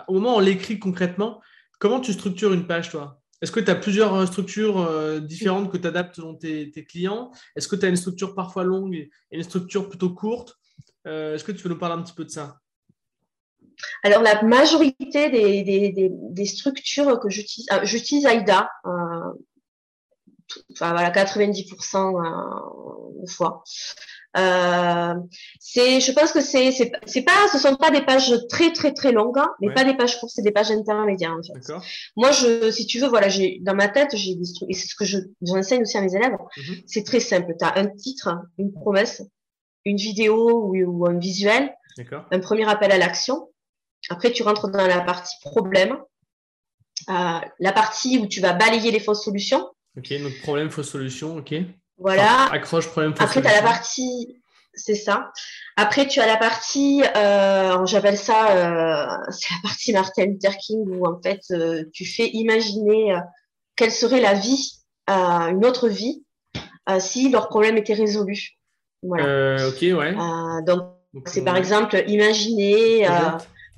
au 0.09 0.15
moment 0.15 0.35
où 0.35 0.39
on 0.39 0.41
l'écrit 0.41 0.79
concrètement, 0.79 1.41
comment 1.79 2.01
tu 2.01 2.13
structures 2.13 2.53
une 2.53 2.67
page, 2.67 2.91
toi? 2.91 3.21
Est-ce 3.43 3.53
que 3.53 3.61
tu 3.61 3.71
as 3.71 3.75
plusieurs 3.75 4.15
euh, 4.15 4.27
structures 4.27 5.21
différentes 5.23 5.71
que 5.71 5.77
tu 5.77 5.87
adaptes 5.87 6.17
selon 6.17 6.35
tes, 6.35 6.71
clients? 6.89 7.31
Est-ce 7.55 7.69
que 7.69 7.77
tu 7.77 7.87
as 7.87 7.89
une 7.89 7.97
structure 7.97 8.35
parfois 8.35 8.65
longue 8.65 8.95
et 8.95 9.11
une 9.31 9.43
structure 9.43 9.89
plutôt 9.89 10.11
courte? 10.11 10.57
Est-ce 11.05 11.45
que 11.45 11.53
tu 11.53 11.63
peux 11.63 11.69
nous 11.69 11.79
parler 11.79 11.95
un 11.95 12.03
petit 12.03 12.15
peu 12.15 12.25
de 12.25 12.31
ça? 12.31 12.59
Alors, 14.03 14.23
la 14.23 14.43
majorité 14.43 15.31
des, 15.31 16.45
structures 16.47 17.21
que 17.21 17.29
j'utilise, 17.29 17.69
j'utilise 17.85 18.27
AIDA, 18.27 18.69
enfin 20.73 20.93
voilà, 20.93 21.11
90% 21.11 22.17
euh, 22.17 23.27
fois. 23.27 23.63
Euh, 24.37 25.15
c'est, 25.61 26.01
je 26.01 26.13
pense 26.13 26.33
que 26.33 26.43
c'est, 26.43 26.71
c'est, 26.71 26.93
c'est 27.07 27.23
pas, 27.23 27.49
ce 27.51 27.59
sont 27.59 27.75
pas 27.77 27.91
des 27.91 28.03
pages 28.03 28.35
très 28.51 28.73
très 28.73 28.93
très 28.93 29.13
longues, 29.13 29.39
hein, 29.39 29.49
mais 29.61 29.73
pas 29.73 29.85
des 29.85 29.95
pages 29.95 30.21
courtes, 30.21 30.33
c'est 30.35 30.43
des 30.43 30.51
pages 30.51 30.71
intermédiaires. 30.71 31.33
En 31.33 31.43
fait. 31.43 31.73
Moi, 32.17 32.33
je, 32.33 32.71
si 32.71 32.87
tu 32.87 32.99
veux, 32.99 33.09
voilà, 33.09 33.29
j'ai 33.29 33.59
dans 33.63 33.75
ma 33.75 33.89
tête, 33.89 34.15
j'ai 34.15 34.35
des 34.35 34.47
et 34.69 34.75
c'est 34.75 34.89
ce 34.89 34.95
que 34.95 35.05
je, 35.05 35.19
j'enseigne 35.41 35.83
aussi 35.83 35.97
à 35.97 36.03
mes 36.03 36.15
élèves. 36.15 36.37
Mhm. 36.57 36.77
C'est 36.87 37.05
très 37.05 37.21
simple. 37.21 37.55
Tu 37.59 37.65
as 37.65 37.79
un 37.79 37.87
titre, 37.87 38.29
une 38.59 38.73
promesse, 38.73 39.23
une 39.87 39.97
vidéo 39.97 40.67
ou, 40.67 40.77
ou 40.77 41.07
un 41.07 41.19
visuel, 41.19 41.75
un 42.31 42.41
premier 42.41 42.69
appel 42.69 42.93
à 42.93 42.99
l'action. 42.99 43.49
Après, 44.11 44.33
tu 44.33 44.43
rentres 44.43 44.69
dans 44.69 44.87
la 44.87 45.01
partie 45.01 45.35
problème, 45.41 45.97
euh, 47.09 47.41
la 47.59 47.73
partie 47.73 48.19
où 48.19 48.27
tu 48.27 48.41
vas 48.41 48.53
balayer 48.53 48.91
les 48.91 49.01
fausses 49.01 49.25
solutions. 49.25 49.67
Ok, 49.97 50.13
donc 50.23 50.33
problème, 50.43 50.71
fausse 50.71 50.91
solution, 50.91 51.37
ok. 51.37 51.55
Voilà. 51.99 52.53
accroche, 52.53 52.89
problème, 52.89 53.15
fausse 53.15 53.25
Après, 53.25 53.41
tu 53.41 53.49
as 53.49 53.55
la 53.55 53.63
partie, 53.63 54.37
c'est 54.75 54.95
ça. 54.95 55.33
Après, 55.77 56.07
tu 56.07 56.21
as 56.21 56.27
la 56.27 56.37
partie, 56.37 57.03
euh, 57.17 57.87
j'appelle 57.87 58.19
ça, 58.19 58.51
euh, 58.51 59.07
c'est 59.31 59.55
la 59.55 59.61
partie 59.63 59.93
Martin 59.93 60.27
Luther 60.27 60.57
King 60.59 60.85
où 60.87 61.07
en 61.07 61.21
fait, 61.23 61.41
euh, 61.51 61.85
tu 61.93 62.05
fais 62.05 62.29
imaginer 62.29 63.17
quelle 63.75 63.91
serait 63.91 64.21
la 64.21 64.35
vie, 64.35 64.83
une 65.09 65.65
autre 65.65 65.89
vie, 65.89 66.25
si 66.99 67.31
leur 67.31 67.49
problème 67.49 67.77
était 67.79 67.95
résolu. 67.95 68.59
Voilà. 69.03 69.69
ok, 69.69 69.81
ouais. 69.81 70.15
donc, 70.67 70.93
c'est 71.27 71.45
par 71.45 71.57
exemple, 71.57 72.03
imaginer 72.07 73.07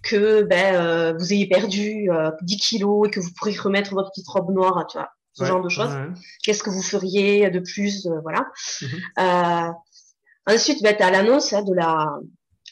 que 0.02 0.42
ben, 0.42 1.16
vous 1.16 1.32
ayez 1.32 1.46
perdu 1.48 2.08
10 2.42 2.56
kilos 2.56 3.06
et 3.06 3.10
que 3.10 3.20
vous 3.20 3.30
pourriez 3.36 3.58
remettre 3.58 3.92
votre 3.94 4.10
petite 4.10 4.28
robe 4.28 4.52
noire, 4.52 4.86
tu 4.88 4.98
vois 4.98 5.10
ce 5.38 5.44
genre 5.44 5.62
de 5.62 5.68
choses. 5.68 5.94
Qu'est-ce 6.42 6.62
que 6.62 6.70
vous 6.70 6.82
feriez 6.82 7.50
de 7.50 7.60
plus 7.60 8.06
euh, 8.06 8.20
Voilà. 8.22 8.46
Mhm. 8.82 8.88
Euh, 9.18 10.52
ensuite, 10.54 10.82
ben, 10.82 10.96
tu 10.96 11.02
as 11.02 11.10
l'annonce 11.10 11.52
hein, 11.52 11.62
de 11.62 11.74
la, 11.74 12.18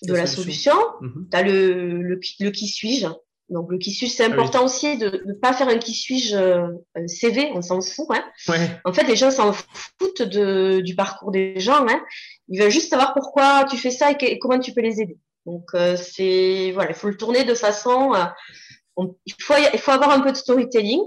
de 0.02 0.14
la, 0.14 0.26
solution. 0.26 0.74
Mhm. 1.00 1.28
Tu 1.30 1.36
as 1.36 1.42
le, 1.42 2.02
le, 2.02 2.50
qui 2.50 2.66
suis-je. 2.66 3.06
Donc, 3.48 3.70
le 3.70 3.78
qui 3.78 3.92
suis-je, 3.92 4.12
c'est 4.12 4.24
ah 4.24 4.32
important 4.32 4.64
aussi 4.64 4.98
de 4.98 5.22
ne 5.24 5.32
pas 5.32 5.52
faire 5.52 5.68
un 5.68 5.78
qui 5.78 5.94
suis-je 5.94 6.36
euh, 6.36 6.68
CV, 7.06 7.50
on 7.54 7.62
s'en 7.62 7.80
fout. 7.80 8.08
Hein. 8.10 8.24
En 8.84 8.92
fait, 8.92 9.04
les 9.04 9.14
gens 9.14 9.30
s'en 9.30 9.52
foutent 9.52 10.22
de, 10.22 10.80
du 10.80 10.96
parcours 10.96 11.30
des 11.30 11.60
gens. 11.60 11.86
Hein. 11.88 12.02
Ils 12.48 12.60
veulent 12.60 12.70
juste 12.70 12.90
savoir 12.90 13.14
pourquoi 13.14 13.64
tu 13.70 13.76
fais 13.76 13.92
ça 13.92 14.10
et, 14.10 14.38
comment 14.40 14.58
tu 14.58 14.72
peux 14.72 14.80
les 14.80 15.00
aider. 15.00 15.16
Donc, 15.44 15.70
c'est 15.96 16.72
voilà, 16.74 16.90
il 16.90 16.96
faut 16.96 17.08
le 17.08 17.16
tourner 17.16 17.44
de 17.44 17.54
façon. 17.54 18.14
il, 18.98 19.34
faut, 19.40 19.54
il 19.72 19.78
faut 19.78 19.92
avoir 19.92 20.10
un 20.10 20.20
peu 20.20 20.32
de 20.32 20.36
storytelling 20.36 21.02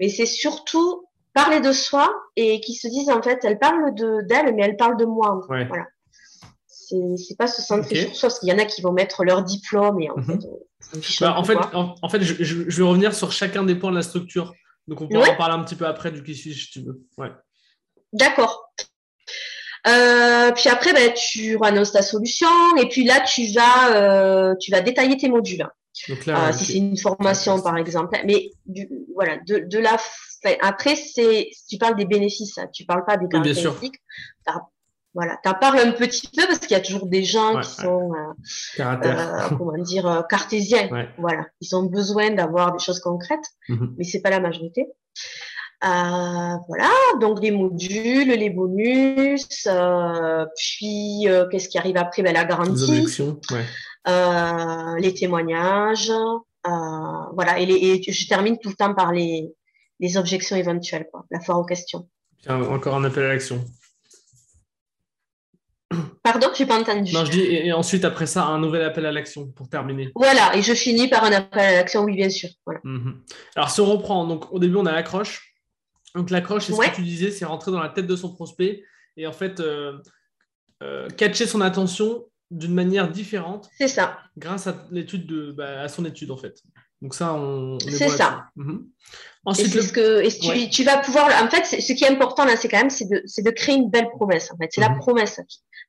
mais 0.00 0.08
c'est 0.08 0.26
surtout 0.26 1.06
parler 1.34 1.60
de 1.60 1.72
soi 1.72 2.12
et 2.36 2.60
qui 2.60 2.74
se 2.74 2.88
disent 2.88 3.10
en 3.10 3.22
fait, 3.22 3.44
elle 3.44 3.58
parle 3.58 3.94
de 3.94 4.22
d'elle, 4.26 4.54
mais 4.54 4.62
elle 4.62 4.76
parle 4.76 4.96
de 4.96 5.04
moi. 5.04 5.40
Voilà. 5.46 5.86
C'est 6.66 7.36
pas 7.36 7.48
se 7.48 7.62
centrer 7.62 7.96
sur 7.96 8.14
soi, 8.14 8.28
parce 8.28 8.38
qu'il 8.40 8.48
y 8.48 8.52
en 8.52 8.58
a 8.58 8.64
qui 8.64 8.80
vont 8.80 8.92
mettre 8.92 9.24
leur 9.24 9.42
diplôme 9.42 10.00
et 10.00 10.10
en 10.10 10.16
mhm. 10.16 10.40
fait, 10.40 11.20
bah, 11.20 11.34
en, 11.36 11.42
fait 11.42 11.58
en, 11.74 12.08
fait, 12.08 12.22
je, 12.22 12.54
vais 12.54 12.88
revenir 12.88 13.12
sur 13.12 13.32
chacun 13.32 13.64
des 13.64 13.74
points 13.74 13.90
de 13.90 13.96
la 13.96 14.02
structure. 14.02 14.52
Donc 14.86 15.00
on 15.00 15.08
pourra 15.08 15.30
en 15.30 15.36
parler 15.36 15.54
un 15.54 15.64
petit 15.64 15.74
peu 15.74 15.86
après 15.86 16.12
du 16.12 16.22
qui 16.22 16.34
suis 16.34 16.54
si 16.54 16.70
tu 16.70 16.82
veux. 16.82 17.02
Ouais. 17.18 17.32
D'accord. 18.12 18.72
Euh, 19.86 20.52
puis 20.52 20.68
après, 20.68 20.92
ben, 20.92 21.12
tu 21.12 21.58
annonces 21.62 21.92
ta 21.92 22.02
solution 22.02 22.48
et 22.76 22.88
puis 22.88 23.04
là, 23.04 23.20
tu 23.20 23.46
vas, 23.52 23.94
euh, 23.94 24.54
tu 24.60 24.70
vas 24.70 24.80
détailler 24.80 25.16
tes 25.16 25.28
modules. 25.28 25.66
Donc 26.08 26.26
là, 26.26 26.48
euh, 26.48 26.52
si 26.52 26.64
c'est 26.64 26.78
une 26.78 26.96
formation, 26.96 27.60
par 27.60 27.76
exemple. 27.76 28.18
Mais 28.24 28.50
du, 28.66 28.88
voilà, 29.14 29.38
de, 29.46 29.58
de 29.58 29.78
la. 29.78 29.96
Après, 30.60 30.94
c'est 30.94 31.50
tu 31.68 31.78
parles 31.78 31.96
des 31.96 32.04
bénéfices, 32.04 32.58
hein. 32.58 32.68
tu 32.72 32.84
parles 32.84 33.04
pas 33.04 33.16
des 33.16 33.26
caractéristiques. 33.28 34.00
voilà, 35.14 35.38
tu 35.42 35.48
en 35.48 35.54
parles 35.54 35.78
un 35.80 35.92
petit 35.92 36.28
peu 36.28 36.46
parce 36.46 36.58
qu'il 36.58 36.72
y 36.72 36.74
a 36.74 36.80
toujours 36.80 37.06
des 37.06 37.24
gens 37.24 37.60
qui 37.60 37.70
sont, 37.70 38.12
euh, 38.12 38.84
euh, 38.84 39.48
comment 39.58 39.78
dire, 39.78 40.24
cartésiens. 40.28 40.88
Voilà, 41.18 41.46
ils 41.60 41.74
ont 41.74 41.84
besoin 41.84 42.30
d'avoir 42.30 42.72
des 42.72 42.78
choses 42.78 43.00
concrètes, 43.00 43.46
mm-hmm. 43.68 43.94
mais 43.96 44.04
c'est 44.04 44.20
pas 44.20 44.30
la 44.30 44.40
majorité. 44.40 44.86
voilà, 45.82 46.90
donc 47.20 47.42
les 47.42 47.50
modules, 47.50 48.28
les 48.28 48.50
bonus, 48.50 49.66
puis 50.56 51.26
qu'est-ce 51.50 51.68
qui 51.68 51.78
arrive 51.78 51.96
après? 51.96 52.22
Ben, 52.22 52.34
La 52.34 52.44
garantie. 52.44 52.92
Les 52.92 52.98
objections, 52.98 53.40
ouais. 53.50 53.64
Euh, 54.08 54.96
les 54.98 55.14
témoignages, 55.14 56.10
euh, 56.10 56.70
voilà, 57.34 57.60
et, 57.60 58.02
je 58.02 58.28
termine 58.28 58.56
tout 58.58 58.68
le 58.68 58.74
temps 58.74 58.94
par 58.94 59.12
les, 59.12 59.52
les 59.98 60.16
objections 60.16 60.56
éventuelles, 60.56 61.08
quoi, 61.10 61.24
la 61.30 61.40
foire 61.40 61.58
aux 61.58 61.64
questions. 61.64 62.08
encore 62.48 62.96
un 62.96 63.04
appel 63.04 63.24
à 63.24 63.28
l'action. 63.28 63.64
Pardon, 66.22 66.48
je 66.54 66.62
n'ai 66.62 66.68
pas 66.68 66.80
entendu. 66.80 67.12
Non, 67.12 67.24
je 67.24 67.30
dis, 67.32 67.42
et, 67.42 67.72
ensuite, 67.72 68.04
après 68.04 68.26
ça, 68.26 68.44
un 68.46 68.58
nouvel 68.60 68.82
appel 68.82 69.06
à 69.06 69.12
l'action 69.12 69.48
pour 69.48 69.68
terminer. 69.68 70.10
Voilà, 70.14 70.56
et 70.56 70.62
je 70.62 70.74
finis 70.74 71.08
par 71.08 71.24
un 71.24 71.32
appel 71.32 71.60
à 71.60 71.72
l'action, 71.72 72.02
oui, 72.04 72.14
bien 72.14 72.30
sûr. 72.30 72.50
Mhm. 72.84 73.22
Alors, 73.56 73.70
si 73.70 73.80
on 73.80 73.86
reprend, 73.86 74.26
donc 74.26 74.52
au 74.52 74.58
début, 74.58 74.76
on 74.76 74.86
a 74.86 74.92
l'accroche. 74.92 75.52
Donc, 76.14 76.30
l'accroche, 76.30 76.66
c'est 76.66 76.72
ce 76.72 76.80
que 76.80 76.94
tu 76.94 77.02
disais, 77.02 77.30
c'est 77.30 77.44
rentrer 77.44 77.72
dans 77.72 77.80
la 77.80 77.88
tête 77.88 78.06
de 78.06 78.16
son 78.16 78.32
prospect 78.32 78.84
et 79.16 79.26
en 79.26 79.32
fait, 79.32 79.60
euh, 79.60 79.98
catcher 81.16 81.46
son 81.46 81.60
attention 81.60 82.24
d'une 82.50 82.74
manière 82.74 83.10
différente. 83.10 83.68
C'est 83.78 83.88
ça. 83.88 84.18
Grâce 84.36 84.66
à 84.66 84.86
l'étude 84.90 85.26
de, 85.26 85.52
bah, 85.52 85.80
à 85.80 85.88
son 85.88 86.04
étude 86.04 86.30
en 86.30 86.36
fait. 86.36 86.62
Donc 87.02 87.14
ça, 87.14 87.34
on. 87.34 87.78
c'est 87.80 88.08
ça. 88.08 88.46
Mhm. 88.56 88.86
Ensuite, 89.44 89.80
ce 89.80 89.92
que, 89.92 90.68
tu, 90.70 90.82
vas 90.82 90.98
pouvoir. 90.98 91.30
En 91.42 91.48
fait, 91.48 91.64
ce 91.64 91.92
qui 91.92 92.04
est 92.04 92.10
important 92.10 92.44
là, 92.44 92.56
c'est 92.56 92.68
quand 92.68 92.78
même, 92.78 92.90
c'est 92.90 93.08
de, 93.08 93.22
de, 93.42 93.50
créer 93.50 93.76
une 93.76 93.90
belle 93.90 94.08
promesse. 94.10 94.50
En 94.52 94.56
fait, 94.56 94.68
c'est 94.70 94.80
la 94.80 94.88
mhm. 94.88 94.98
promesse. 94.98 95.40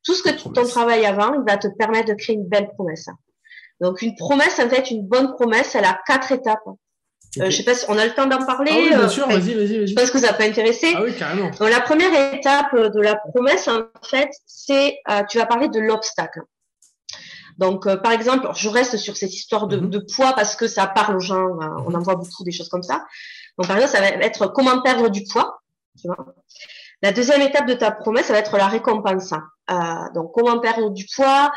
Tout 0.04 0.14
ce 0.14 0.22
que 0.22 0.30
ton 0.30 0.66
travail 0.66 1.06
avant, 1.06 1.34
il 1.34 1.44
va 1.48 1.58
te 1.58 1.68
permettre 1.68 2.10
de 2.10 2.14
créer 2.14 2.36
une 2.36 2.48
belle 2.48 2.70
promesse. 2.76 3.08
Donc 3.80 4.02
une 4.02 4.16
promesse, 4.16 4.60
en 4.60 4.70
fait, 4.70 4.92
une 4.92 5.08
bonne 5.08 5.34
promesse, 5.34 5.76
elle 5.76 5.86
a 5.86 6.00
quatre 6.06 6.32
étapes. 6.32 6.68
Je 7.36 7.42
Euh, 7.42 7.50
je 7.50 7.58
sais 7.58 7.64
pas 7.64 7.76
si 7.76 7.86
on 7.88 7.98
a 7.98 8.06
le 8.06 8.14
temps 8.14 8.26
d'en 8.26 8.46
parler. 8.46 8.72
Ah 8.74 8.78
oui, 8.78 8.90
bien 8.90 9.02
euh, 9.02 9.10
sûr, 9.10 9.28
vas-y, 9.28 9.54
vas-y, 9.54 9.78
vas-y. 9.78 9.88
Je 9.88 9.96
pense 9.96 10.12
que 10.12 10.20
ça 10.20 10.34
peut 10.34 10.44
intéresser. 10.44 10.94
Ah 10.96 11.02
oui, 11.04 11.16
carrément. 11.16 11.50
Donc, 11.50 11.70
la 11.70 11.82
première 11.82 12.34
étape 12.34 12.76
de 12.76 13.02
la 13.02 13.16
promesse, 13.16 13.68
en 13.68 13.84
fait, 14.04 14.30
c'est 14.46 15.00
euh, 15.10 15.24
tu 15.30 15.38
vas 15.38 15.46
parler 15.46 15.68
de 15.70 15.80
l'obstacle. 15.80 16.42
Donc, 17.58 17.88
euh, 17.88 17.98
par 17.98 18.12
exemple, 18.12 18.48
je 18.56 18.70
reste 18.70 18.98
sur 18.98 19.18
cette 19.18 19.34
histoire 19.34 19.68
de, 19.68 19.78
mhm. 19.78 19.90
de, 19.90 20.00
poids 20.00 20.34
parce 20.34 20.56
que 20.56 20.68
ça 20.68 20.88
parle 20.88 21.18
aux 21.18 21.22
gens. 21.22 21.58
on 21.86 21.94
en 21.94 22.00
voit 22.00 22.16
beaucoup 22.16 22.44
des 22.44 22.52
choses 22.52 22.70
comme 22.70 22.84
ça. 22.84 23.06
Donc, 23.58 23.68
par 23.68 23.78
exemple, 23.78 23.96
ça 23.96 24.02
va 24.02 24.08
être 24.08 24.48
comment 24.48 24.82
perdre 24.82 25.10
du 25.10 25.24
poids. 25.24 25.62
Tu 26.00 26.08
vois 26.08 26.18
la 27.04 27.12
deuxième 27.12 27.42
étape 27.42 27.68
de 27.68 27.76
ta 27.76 27.92
promesse, 27.92 28.26
ça 28.26 28.34
va 28.34 28.40
être 28.40 28.58
la 28.58 28.66
récompense. 28.66 29.32
Euh, 29.70 29.76
donc, 30.16 30.32
comment 30.34 30.60
perdre 30.60 30.90
du 30.90 31.06
poids 31.16 31.52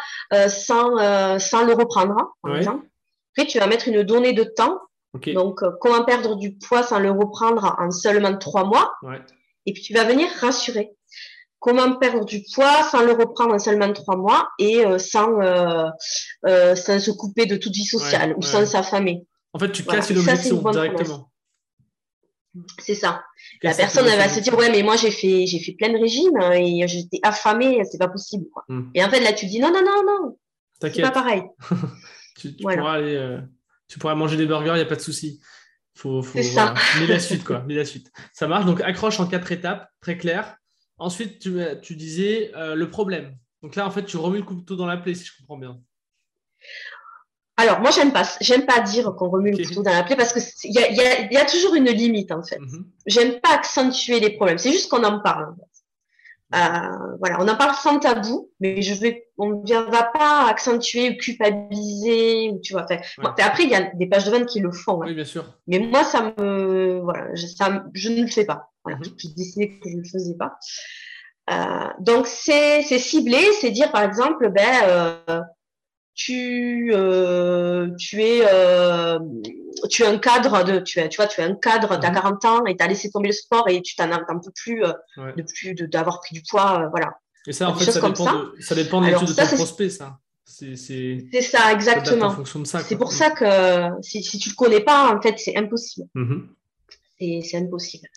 sans, 0.49 1.39
sans 1.39 1.65
le 1.65 1.73
reprendre, 1.73 2.35
par 2.43 2.57
exemple. 2.57 2.87
Après, 3.35 3.49
tu 3.49 3.59
vas 3.59 3.67
mettre 3.67 3.89
une 3.89 4.03
donnée 4.03 4.35
de 4.35 4.45
temps 4.45 4.79
donc, 5.15 5.63
euh, 5.63 5.71
comment 5.81 6.05
perdre 6.05 6.37
du 6.37 6.57
poids 6.57 6.83
sans 6.83 6.99
le 6.99 7.11
reprendre 7.11 7.75
en 7.79 7.91
seulement 7.91 8.37
trois 8.37 8.65
mois. 8.65 8.93
Et 9.67 9.73
puis, 9.73 9.83
tu 9.83 9.95
vas 9.95 10.05
venir 10.05 10.29
rassurer. 10.41 10.93
Comment 11.59 11.97
perdre 11.97 12.25
du 12.25 12.43
poids 12.55 12.83
sans 12.85 13.03
le 13.03 13.13
reprendre 13.13 13.55
en 13.55 13.59
seulement 13.59 13.93
trois 13.93 14.17
mois 14.17 14.49
et 14.59 14.87
euh, 14.87 14.99
sans, 14.99 15.41
euh, 15.41 16.75
sans 16.75 16.99
se 16.99 17.11
couper 17.11 17.47
de 17.47 17.57
toute 17.57 17.75
vie 17.75 17.85
sociale 17.85 18.35
ou 18.37 18.43
sans 18.43 18.65
s'affamer. 18.65 19.27
En 19.53 19.59
fait, 19.59 19.71
tu 19.73 19.85
casses 19.85 20.11
voilà. 20.11 20.33
l'objection 20.33 20.71
directement. 20.71 21.31
C'est 22.79 22.95
ça. 22.95 23.23
La 23.63 23.75
personne 23.75 24.07
elle 24.07 24.19
va 24.19 24.29
se 24.29 24.41
dire 24.41 24.59
ouais 24.59 24.73
mais 24.73 24.83
moi 24.83 24.97
j'ai 24.97 25.13
fait 25.13 25.47
j'ai 25.47 25.61
fait 25.61 25.73
plein 25.73 25.93
de 25.93 25.99
régimes 25.99 26.37
et 26.53 26.87
j'étais 26.89 27.21
affamée 27.23 27.81
c'est 27.85 27.99
pas 27.99 28.09
possible 28.09 28.47
hmm. 28.69 28.91
Et 28.95 29.05
en 29.05 29.09
fait 29.09 29.21
là 29.21 29.33
tu 29.33 29.47
dis 29.47 29.61
non 29.61 29.71
non 29.71 29.83
non 29.83 30.03
non 30.05 30.37
c'est 30.81 31.03
pas 31.03 31.13
pareil. 31.13 31.43
tu, 32.41 32.53
pourras 32.55 32.95
aller 32.95 33.39
tu 33.91 33.99
pourras 33.99 34.15
manger 34.15 34.37
des 34.37 34.47
burgers, 34.47 34.71
il 34.71 34.77
n'y 34.77 34.81
a 34.81 34.87
pas 34.87 34.97
de 34.97 35.01
souci. 35.01 35.41
Faut, 35.95 36.23
faut, 36.23 36.41
ça. 36.43 36.75
Mais 37.01 37.09
la 37.09 37.19
suite, 37.19 37.45
quoi. 37.45 37.65
Mais 37.67 37.75
la 37.75 37.85
suite. 37.85 38.11
Ça 38.33 38.47
marche. 38.47 38.65
Donc, 38.65 38.81
accroche 38.81 39.19
en 39.19 39.27
quatre 39.27 39.51
étapes, 39.51 39.91
très 40.01 40.17
clair. 40.17 40.57
Ensuite, 40.97 41.41
tu, 41.41 41.97
disais 41.97 42.53
euh, 42.55 42.77
le 42.77 42.89
problème. 42.89 43.37
Donc 43.63 43.75
là, 43.75 43.87
en 43.87 43.91
fait, 43.91 44.05
tu 44.05 44.17
remets 44.17 44.39
le 44.39 44.45
couteau 44.45 44.77
dans 44.77 44.87
la 44.87 44.97
plaie, 44.97 45.15
si 45.15 45.25
je 45.25 45.33
comprends 45.39 45.59
bien. 45.59 45.81
Alors, 47.57 47.81
moi, 47.81 47.91
j'aime 47.91 48.13
pas, 48.13 48.23
j'aime 48.41 48.65
pas 48.65 48.81
dire 48.81 49.13
qu'on 49.19 49.29
remet 49.29 49.51
le 49.51 49.67
couteau 49.67 49.83
dans 49.83 49.93
la 49.93 50.05
plaie 50.05 50.17
parce 50.17 50.33
qu'il 50.33 50.73
y 50.73 50.79
a, 50.79 51.31
y, 51.31 51.37
a, 51.37 51.45
toujours 51.45 51.75
une 51.75 51.91
limite, 51.91 52.31
en 52.31 52.43
fait. 52.45 52.61
Mhm. 52.61 52.87
J'aime 53.07 53.41
pas 53.41 53.55
accentuer 53.55 54.21
les 54.21 54.31
problèmes. 54.31 54.59
C'est 54.59 54.71
juste 54.71 54.89
qu'on 54.89 55.03
en 55.03 55.21
parle. 55.21 55.55
Euh, 56.53 57.17
voilà, 57.21 57.39
on 57.41 57.47
en 57.47 57.57
parle 57.57 57.75
sans 57.77 58.01
tabou, 58.01 58.51
mais 58.59 58.83
je 58.83 58.95
vais, 58.95 59.29
on 59.39 59.63
ne 59.63 59.91
va 59.91 60.03
pas 60.03 60.49
accentuer, 60.49 61.17
culpabiliser, 61.17 62.53
tu 62.65 62.73
vois. 62.73 62.87
après, 63.39 63.63
il 63.63 63.71
y 63.71 63.75
a 63.75 63.83
des 63.95 64.07
pages 64.07 64.25
de 64.25 64.33
vente 64.33 64.47
qui 64.47 64.59
le 64.59 64.73
font. 64.73 65.03
Hein. 65.03 65.07
Oui, 65.07 65.15
bien 65.15 65.25
sûr. 65.25 65.45
Mais 65.69 65.79
moi, 65.79 66.03
ça 66.03 66.35
me, 66.39 67.01
voilà, 67.03 67.33
je, 67.35 67.47
ça, 67.47 67.85
je 67.95 68.09
ne 68.09 68.23
le 68.23 68.27
fais 68.27 68.45
pas. 68.45 68.73
Voilà, 68.85 68.99
mm 68.99 69.05
J'ai 69.17 69.29
décidé 69.29 69.79
que 69.79 69.89
je 69.89 69.97
ne 69.97 70.03
le 70.03 70.09
faisais 70.09 70.35
pas. 70.35 70.59
Euh, 71.53 71.89
donc, 72.01 72.27
c'est 72.27 72.83
ciblé, 72.83 73.39
c'est 73.61 73.71
dire, 73.71 73.93
par 73.93 74.03
exemple, 74.03 74.51
ben, 74.51 74.83
euh, 74.89 75.41
tu, 76.21 76.91
euh, 76.93 77.89
tu 77.99 78.23
es, 78.23 78.43
euh, 78.45 79.19
tu 79.89 80.03
es 80.03 80.07
un 80.07 80.19
cadre 80.19 80.65
de, 80.65 80.81
tu, 80.81 80.99
es, 80.99 81.09
tu 81.09 81.17
vois, 81.17 81.27
tu 81.27 81.41
es 81.41 81.45
un 81.45 81.55
cadre, 81.55 81.99
tu 81.99 82.07
as 82.07 82.11
40 82.11 82.45
ans 82.45 82.65
et 82.67 82.77
tu 82.77 82.85
as 82.85 82.89
laissé 82.89 83.11
tomber 83.11 83.29
le 83.29 83.33
sport 83.33 83.67
et 83.71 83.81
tu 83.81 83.97
t'en 83.97 84.09
peux 84.09 84.51
plus, 84.55 84.85
euh, 84.85 84.93
de 85.35 85.43
plus 85.43 85.75
d'avoir 85.89 86.21
pris 86.21 86.35
du 86.35 86.43
poids, 86.43 86.89
voilà. 86.91 87.15
Et 87.47 87.53
ça, 87.55 87.71
en 87.71 87.75
fait, 87.75 87.91
ça 87.91 88.01
dépend, 88.03 88.11
de, 88.11 88.55
ça 88.61 88.75
dépend, 88.75 89.01
de 89.01 89.07
de 89.07 89.35
ton 89.35 89.57
prospect, 89.57 89.89
ça. 89.89 90.19
C'est 90.45 90.77
ça, 90.77 91.73
exactement. 91.73 92.37
C'est 92.65 92.99
pour 92.99 93.13
ça 93.13 93.31
que 93.31 94.03
si, 94.03 94.23
si 94.23 94.39
tu 94.39 94.51
le 94.51 94.55
connais 94.57 94.81
pas, 94.81 95.15
en 95.15 95.23
fait, 95.23 95.39
c'est 95.39 95.57
impossible. 95.57 96.07
Mm-hmm. 96.15 96.43
C'est 97.21 97.57
impossible. 97.57 98.09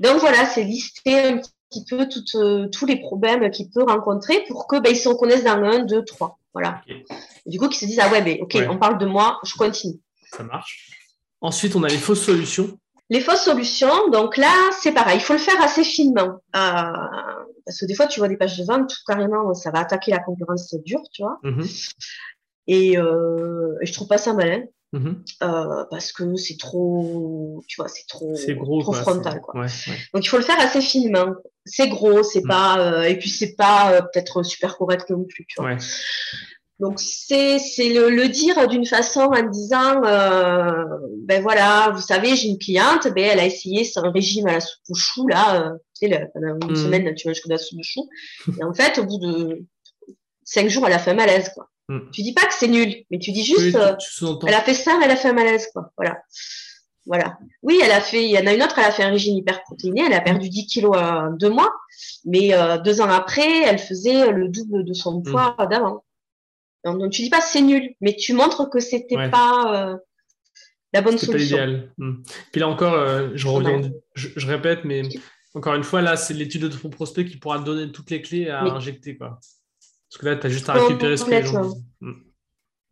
Donc 0.00 0.20
voilà, 0.20 0.46
c'est 0.46 0.64
lister 0.64 1.18
un 1.18 1.38
petit 1.38 1.84
peu 1.88 2.08
toutes, 2.08 2.36
tous 2.72 2.86
les 2.86 3.00
problèmes 3.00 3.50
qu'il 3.50 3.70
peut 3.70 3.82
rencontrer 3.82 4.44
pour 4.48 4.66
que 4.66 4.80
ben, 4.80 4.90
ils 4.90 4.96
se 4.96 5.08
reconnaissent 5.08 5.44
dans 5.44 5.62
un, 5.62 5.84
deux, 5.84 6.04
trois. 6.04 6.38
Voilà. 6.54 6.82
Du 7.44 7.58
coup, 7.58 7.68
qu'ils 7.68 7.80
se 7.80 7.84
disent 7.84 8.00
Ah 8.00 8.10
ouais, 8.10 8.22
mais 8.22 8.40
ok, 8.40 8.56
on 8.70 8.78
parle 8.78 8.98
de 8.98 9.06
moi, 9.06 9.38
je 9.44 9.54
continue. 9.54 10.00
Ça 10.32 10.42
marche. 10.42 10.90
Ensuite, 11.40 11.76
on 11.76 11.82
a 11.82 11.88
les 11.88 11.98
fausses 11.98 12.24
solutions. 12.24 12.78
Les 13.10 13.20
fausses 13.20 13.44
solutions, 13.44 14.08
donc 14.10 14.36
là, 14.36 14.52
c'est 14.80 14.92
pareil, 14.92 15.18
il 15.18 15.22
faut 15.22 15.34
le 15.34 15.38
faire 15.38 15.60
assez 15.62 15.84
finement. 15.84 16.40
Euh, 16.56 16.92
parce 17.64 17.78
que 17.80 17.86
des 17.86 17.94
fois, 17.94 18.06
tu 18.06 18.18
vois 18.18 18.28
des 18.28 18.36
pages 18.36 18.58
de 18.58 18.64
vente, 18.64 18.88
tout 18.88 18.96
carrément, 19.06 19.54
ça 19.54 19.70
va 19.70 19.80
attaquer 19.80 20.10
la 20.10 20.18
concurrence 20.18 20.74
dure, 20.84 21.02
tu 21.12 21.22
vois. 21.22 21.38
Mhm. 21.42 21.66
Et, 22.68 22.98
euh, 22.98 23.74
je 23.82 23.92
trouve 23.92 24.08
pas 24.08 24.18
ça 24.18 24.32
malin. 24.32 24.62
Mhm. 24.92 25.24
Euh, 25.42 25.84
parce 25.90 26.12
que 26.12 26.36
c'est 26.36 26.58
trop, 26.58 27.62
tu 27.66 27.76
vois, 27.76 27.88
c'est 27.88 28.06
trop, 28.06 28.34
gros, 28.54 28.80
trop 28.80 28.92
frontal. 28.92 29.40
Quoi. 29.40 29.66
Donc 30.14 30.24
il 30.24 30.28
faut 30.28 30.36
le 30.36 30.44
faire 30.44 30.60
assez 30.60 30.80
finement. 30.80 31.34
C'est 31.64 31.88
gros, 31.88 32.22
c'est 32.22 32.44
mm. 32.44 32.48
pas, 32.48 32.78
euh, 32.78 33.02
et 33.02 33.18
puis 33.18 33.28
c'est 33.28 33.56
pas 33.56 33.92
euh, 33.92 34.00
peut-être 34.00 34.42
super 34.44 34.78
correct 34.78 35.10
non 35.10 35.24
plus. 35.24 35.44
Tu 35.46 35.60
vois. 35.60 35.76
Donc 36.78 37.00
c'est 37.00 37.58
c'est 37.58 37.88
le, 37.88 38.10
le, 38.10 38.28
dire 38.28 38.68
d'une 38.68 38.86
façon 38.86 39.20
en 39.20 39.42
disant 39.48 40.02
ben 40.02 41.42
voilà 41.42 41.90
vous 41.94 42.02
savez 42.02 42.36
j'ai 42.36 42.48
une 42.48 42.58
cliente 42.58 43.08
ben 43.14 43.30
elle 43.32 43.40
a 43.40 43.46
essayé 43.46 43.82
son 43.82 44.10
régime 44.10 44.46
à 44.46 44.52
la 44.52 44.60
soupe 44.60 44.82
au 44.90 44.94
chou 44.94 45.26
là 45.26 45.72
tu 45.98 46.06
sais 46.06 46.28
pendant 46.34 46.58
une 46.68 46.72
mm. 46.72 46.76
semaine 46.76 47.14
tu 47.14 47.28
manges 47.28 47.40
que 47.40 47.48
de 47.48 47.54
la 47.54 47.58
soupe 47.58 47.78
au 47.78 47.82
chou 47.82 48.06
et 48.60 48.62
en 48.62 48.74
fait 48.74 48.98
au 48.98 49.04
bout 49.04 49.18
de 49.18 49.64
cinq 50.44 50.68
jours 50.68 50.86
elle 50.86 50.92
a 50.92 50.98
fait 50.98 51.12
un 51.12 51.14
malaise 51.14 51.48
quoi 51.54 51.70
Mm. 51.88 52.10
Tu 52.12 52.22
dis 52.22 52.32
pas 52.32 52.46
que 52.46 52.54
c'est 52.54 52.68
nul, 52.68 53.04
mais 53.10 53.18
tu 53.18 53.32
dis 53.32 53.44
juste, 53.44 53.76
euh, 53.76 53.94
elle 54.46 54.54
a 54.54 54.60
fait 54.60 54.74
ça, 54.74 54.98
elle 55.02 55.10
a 55.10 55.16
fait 55.16 55.28
un 55.28 55.34
malaise, 55.34 55.68
quoi. 55.72 55.92
Voilà. 55.96 56.20
Voilà. 57.06 57.38
Oui, 57.62 57.80
elle 57.82 57.92
a 57.92 58.00
fait, 58.00 58.24
il 58.24 58.30
y 58.30 58.38
en 58.38 58.46
a 58.46 58.52
une 58.52 58.62
autre, 58.62 58.78
elle 58.78 58.86
a 58.86 58.90
fait 58.90 59.04
un 59.04 59.10
régime 59.10 59.36
hyperprotéiné, 59.36 60.02
elle 60.06 60.12
a 60.12 60.20
perdu 60.20 60.48
10 60.48 60.66
kilos 60.66 60.96
en 60.96 61.30
deux 61.30 61.50
mois, 61.50 61.72
mais 62.24 62.52
euh, 62.52 62.78
deux 62.78 63.00
ans 63.00 63.08
après, 63.08 63.62
elle 63.62 63.78
faisait 63.78 64.32
le 64.32 64.48
double 64.48 64.84
de 64.84 64.92
son 64.92 65.20
mm. 65.20 65.22
poids 65.22 65.56
d'avant. 65.70 66.04
Donc, 66.84 67.10
tu 67.10 67.22
dis 67.22 67.30
pas 67.30 67.40
c'est 67.40 67.62
nul, 67.62 67.94
mais 68.00 68.14
tu 68.16 68.32
montres 68.32 68.68
que 68.70 68.80
c'était 68.80 69.30
pas 69.30 69.90
euh, 69.90 69.96
la 70.92 71.02
bonne 71.02 71.18
solution. 71.18 71.56
Pas 71.56 71.66
l'idéal. 71.66 71.92
Mm. 71.98 72.22
Puis 72.50 72.60
là 72.60 72.68
encore, 72.68 73.30
je 73.34 73.46
reviens, 73.46 73.82
je, 74.14 74.46
répète, 74.46 74.80
mais 74.84 75.02
encore 75.54 75.74
une 75.74 75.84
fois, 75.84 76.02
là, 76.02 76.16
c'est 76.16 76.34
l'étude 76.34 76.62
de 76.62 76.68
ton 76.68 76.90
prospect 76.90 77.24
qui 77.24 77.36
pourra 77.36 77.60
te 77.60 77.64
donner 77.64 77.92
toutes 77.92 78.10
les 78.10 78.20
clés 78.20 78.48
à 78.48 78.62
injecter, 78.62 79.16
quoi. 79.16 79.38
Parce 80.10 80.20
que 80.20 80.26
là, 80.26 80.36
tu 80.36 80.46
as 80.46 80.50
juste 80.50 80.68
à 80.68 80.74
récupérer 80.74 81.16
ce 81.16 81.24
que 81.24 81.30
les 81.30 81.44
gens 81.44 81.74
mm. 82.00 82.12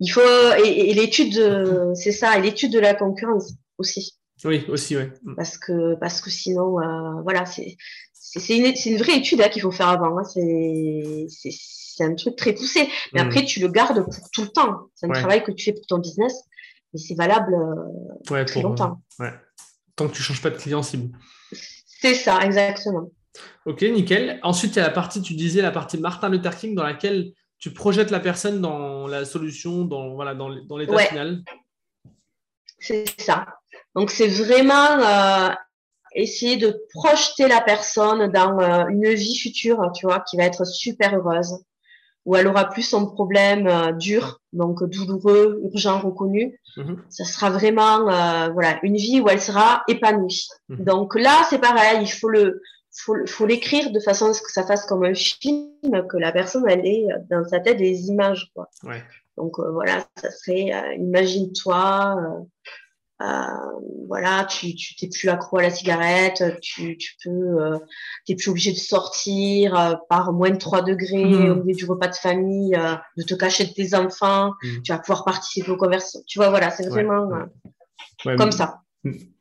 Il 0.01 0.09
faut, 0.09 0.21
et, 0.65 0.93
l'étude, 0.93 1.95
c'est 1.95 2.13
ça, 2.13 2.37
et 2.37 2.43
l'étude 2.43 2.73
de 2.73 2.81
la 2.81 2.95
concurrence 2.95 3.55
aussi. 3.79 4.19
Oui, 4.45 4.65
aussi, 4.69 4.97
oui. 4.97 5.05
Mm. 5.23 5.35
Parce 5.37 5.59
que, 5.59 5.95
parce 6.01 6.21
que 6.21 6.31
sinon, 6.31 6.81
euh, 6.81 7.23
voilà, 7.23 7.47
c'est, 7.47 7.77
une, 8.49 8.73
une, 8.85 8.99
vraie 8.99 9.19
étude 9.19 9.41
hein, 9.41 9.49
qu'il 9.49 9.63
faut 9.63 9.71
faire 9.71 9.89
avant. 9.89 10.19
Hein. 10.19 10.25
C'est 10.25 12.05
un 12.05 12.15
truc 12.15 12.37
très 12.37 12.53
poussé. 12.53 12.89
Mais 13.13 13.23
mm. 13.23 13.27
après, 13.27 13.45
tu 13.45 13.61
le 13.61 13.69
gardes 13.69 14.05
pour 14.05 14.31
tout 14.33 14.43
le 14.43 14.49
temps. 14.49 14.91
C'est 14.95 15.07
un 15.07 15.11
travail 15.11 15.45
que 15.45 15.53
tu 15.53 15.65
fais 15.65 15.73
pour 15.73 15.87
ton 15.87 15.99
business, 15.99 16.35
mais 16.93 16.99
c'est 16.99 17.15
valable 17.15 17.55
euh, 17.55 18.45
très 18.45 18.63
longtemps. 18.63 19.01
ouais. 19.21 19.33
Tant 19.97 20.09
que 20.09 20.15
tu 20.15 20.23
ne 20.23 20.25
changes 20.25 20.43
pas 20.43 20.51
de 20.51 20.57
client 20.57 20.83
cible. 20.83 21.17
C'est 21.53 22.15
ça, 22.15 22.41
exactement. 22.45 23.13
Ok, 23.67 23.83
nickel. 23.83 24.39
Ensuite, 24.43 24.77
il 24.77 24.79
y 24.79 24.83
a 24.83 24.87
la 24.87 24.91
partie, 24.91 25.23
tu 25.23 25.35
disais, 25.35 25.63
la 25.63 25.71
partie 25.71 25.99
Martin 25.99 26.29
Luther 26.29 26.57
King 26.57 26.75
dans 26.75 26.83
laquelle 26.83 27.33
tu 27.59 27.73
projettes 27.73 28.11
la 28.11 28.21
personne 28.21 28.61
dans 28.61 29.07
la 29.07 29.25
solution, 29.25 29.85
dans 29.85 30.15
voilà, 30.15 30.35
dans, 30.35 30.49
l'état 30.49 30.99
final. 30.99 31.43
C'est 32.79 33.07
ça. 33.19 33.47
Donc, 33.95 34.11
c'est 34.11 34.29
vraiment 34.29 34.99
euh, 34.99 35.49
essayer 36.15 36.57
de 36.57 36.79
projeter 36.93 37.49
la 37.49 37.61
personne 37.61 38.31
dans 38.31 38.59
euh, 38.61 38.87
une 38.89 39.15
vie 39.15 39.37
future, 39.37 39.91
tu 39.95 40.07
vois, 40.07 40.21
qui 40.21 40.37
va 40.37 40.45
être 40.45 40.67
super 40.67 41.17
heureuse, 41.17 41.65
où 42.27 42.37
elle 42.37 42.47
aura 42.47 42.69
plus 42.69 42.83
son 42.83 43.07
problème 43.07 43.67
euh, 43.67 43.93
dur, 43.93 44.41
donc 44.53 44.85
douloureux, 44.85 45.63
urgent, 45.65 46.01
reconnu. 46.01 46.61
Mhm. 46.77 47.03
Ça 47.09 47.25
sera 47.25 47.49
vraiment 47.51 48.05
voilà 48.53 48.79
une 48.83 48.97
vie 48.97 49.21
où 49.21 49.29
elle 49.29 49.41
sera 49.41 49.85
épanouie. 49.89 50.49
Mhm. 50.69 50.85
Donc 50.85 51.15
là, 51.15 51.47
c'est 51.49 51.61
pareil, 51.61 52.01
il 52.03 52.13
faut 52.13 52.29
le 52.29 52.61
faut, 52.97 53.15
faut 53.27 53.47
l'écrire 53.47 53.91
de 53.91 54.01
façon 54.01 54.27
à 54.31 54.35
ce 54.35 54.43
que 54.43 54.53
ça 54.53 54.65
fasse 54.65 54.87
comme 54.87 55.05
un 55.05 55.15
film, 55.15 55.71
que 56.09 56.17
la 56.17 56.33
personne 56.33 56.65
elle 56.69 56.87
ait 56.87 57.07
dans 57.31 57.45
sa 57.45 57.61
tête 57.61 57.79
des 57.79 58.07
images. 58.09 58.51
Quoi. 58.55 58.69
Ouais. 58.85 59.03
Donc 59.37 59.59
euh, 59.59 59.71
voilà, 59.71 60.07
ça 60.21 60.31
serait, 60.31 60.73
euh, 60.73 60.95
imagine-toi, 60.95 62.45
euh, 63.23 63.27
voilà, 64.07 64.45
tu 64.45 64.75
tu 64.75 64.95
t'es 64.97 65.09
plus 65.09 65.29
accro 65.29 65.59
à 65.59 65.63
la 65.63 65.71
cigarette, 65.71 66.43
tu, 66.61 66.97
tu 66.97 67.17
peux, 67.25 67.79
t'es 68.27 68.35
plus 68.35 68.51
obligé 68.51 68.73
de 68.73 68.77
sortir 68.77 70.01
par 70.09 70.33
moins 70.33 70.51
de 70.51 70.59
3 70.59 70.83
degrés 70.83 71.25
mmh. 71.25 71.51
au 71.51 71.55
milieu 71.57 71.75
du 71.75 71.85
repas 71.85 72.09
de 72.09 72.15
famille, 72.15 72.79
de 73.17 73.23
te 73.23 73.35
cacher 73.35 73.65
de 73.65 73.73
tes 73.73 73.95
enfants, 73.95 74.53
mmh. 74.63 74.83
tu 74.83 74.93
vas 74.93 74.99
pouvoir 74.99 75.25
participer 75.25 75.71
aux 75.71 75.77
conversations. 75.77 76.21
Tu 76.27 76.39
vois, 76.39 76.51
voilà, 76.51 76.71
c'est 76.71 76.89
vraiment 76.89 77.29
comme 78.25 78.53
ça 78.53 78.84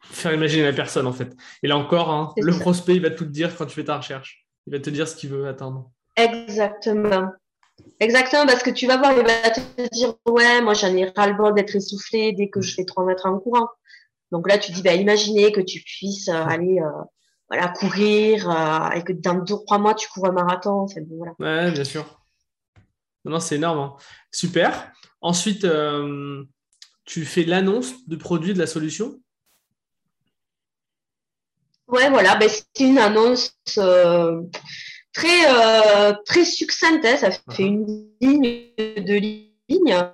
faire 0.01 0.33
imaginer 0.33 0.63
la 0.63 0.73
personne 0.73 1.07
en 1.07 1.13
fait. 1.13 1.35
Et 1.61 1.67
là 1.67 1.77
encore, 1.77 2.09
hein, 2.09 2.33
le 2.37 2.57
prospect, 2.57 2.95
il 2.95 3.01
va 3.01 3.09
tout 3.09 3.25
te 3.25 3.29
dire 3.29 3.55
quand 3.55 3.65
tu 3.65 3.75
fais 3.75 3.85
ta 3.85 3.97
recherche. 3.97 4.45
Il 4.67 4.73
va 4.73 4.79
te 4.79 4.89
dire 4.89 5.07
ce 5.07 5.15
qu'il 5.15 5.29
veut 5.29 5.47
attendre. 5.47 5.91
Exactement. 6.15 7.31
Exactement, 7.99 8.45
parce 8.45 8.63
que 8.63 8.69
tu 8.69 8.87
vas 8.87 8.97
voir, 8.97 9.13
il 9.17 9.23
va 9.23 9.49
te 9.49 9.89
dire 9.93 10.13
Ouais, 10.25 10.61
moi 10.61 10.73
j'en 10.73 10.95
ai 10.95 11.11
ras-le-bol 11.15 11.53
d'être 11.55 11.75
essoufflé 11.75 12.33
dès 12.33 12.49
que 12.49 12.61
je 12.61 12.73
fais 12.73 12.85
3 12.85 13.05
mètres 13.05 13.25
en 13.25 13.39
courant. 13.39 13.67
Donc 14.31 14.47
là, 14.47 14.57
tu 14.57 14.71
dis 14.71 14.81
bah, 14.81 14.93
Imaginez 14.93 15.51
que 15.51 15.61
tu 15.61 15.81
puisses 15.81 16.27
euh, 16.27 16.33
aller 16.33 16.79
euh, 16.79 17.03
voilà, 17.49 17.69
courir 17.69 18.49
euh, 18.49 18.89
et 18.91 19.03
que 19.03 19.13
dans 19.13 19.35
2-3 19.35 19.81
mois, 19.81 19.95
tu 19.95 20.07
cours 20.09 20.27
un 20.27 20.31
marathon. 20.31 20.71
En 20.71 20.87
fait, 20.87 21.05
voilà. 21.09 21.33
Ouais, 21.39 21.71
bien 21.71 21.83
sûr. 21.83 22.05
Non, 23.25 23.39
c'est 23.39 23.55
énorme. 23.55 23.79
Hein. 23.79 23.95
Super. 24.31 24.91
Ensuite, 25.21 25.65
tu 27.05 27.25
fais 27.25 27.43
l'annonce 27.43 27.93
du 28.07 28.17
produit, 28.17 28.53
de 28.53 28.59
la 28.59 28.67
solution 28.67 29.22
Ouais, 31.87 32.09
voilà, 32.09 32.35
ben, 32.35 32.49
c'est 32.49 32.83
une 32.83 32.97
annonce 32.97 33.55
euh, 33.77 34.41
très, 35.11 35.45
euh, 35.47 36.13
très 36.25 36.45
succincte. 36.45 37.05
Hein. 37.05 37.17
ça 37.17 37.31
fait 37.31 37.63
uh-huh. 37.63 37.65
une 37.65 38.07
ligne 38.21 38.71
de 38.77 39.13
ligne. 39.13 40.05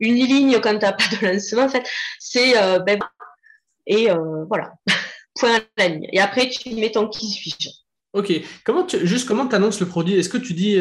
Une 0.00 0.14
ligne 0.14 0.60
quand 0.60 0.78
tu 0.78 0.84
n'as 0.84 0.92
pas 0.92 1.04
de 1.20 1.26
lancement, 1.26 1.62
en 1.62 1.68
fait. 1.68 1.88
C'est. 2.18 2.56
Euh, 2.58 2.78
ben, 2.80 2.98
et 3.86 4.08
voilà, 4.48 4.74
point 5.40 5.56
à 5.56 5.60
la 5.78 5.88
ligne. 5.88 6.08
Et 6.12 6.20
après, 6.20 6.50
tu 6.50 6.74
mets 6.74 6.92
ton 6.92 7.08
qui 7.08 7.26
suis-je. 7.30 7.70
Ok. 8.12 8.32
Comment 8.64 8.84
tu, 8.84 9.06
juste 9.06 9.26
comment 9.26 9.46
tu 9.48 9.54
annonces 9.54 9.80
le 9.80 9.86
produit? 9.86 10.14
Est-ce 10.14 10.28
que 10.28 10.36
tu 10.36 10.52
dis 10.52 10.78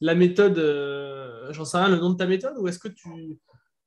la 0.00 0.14
méthode, 0.14 0.56
j'en 1.50 1.66
sais 1.66 1.76
rien, 1.76 1.88
le 1.88 1.96
nom 1.96 2.10
de 2.10 2.16
ta 2.16 2.26
méthode? 2.26 2.54
Ou 2.58 2.68
est-ce 2.68 2.78
que 2.78 2.88
tu. 2.88 3.08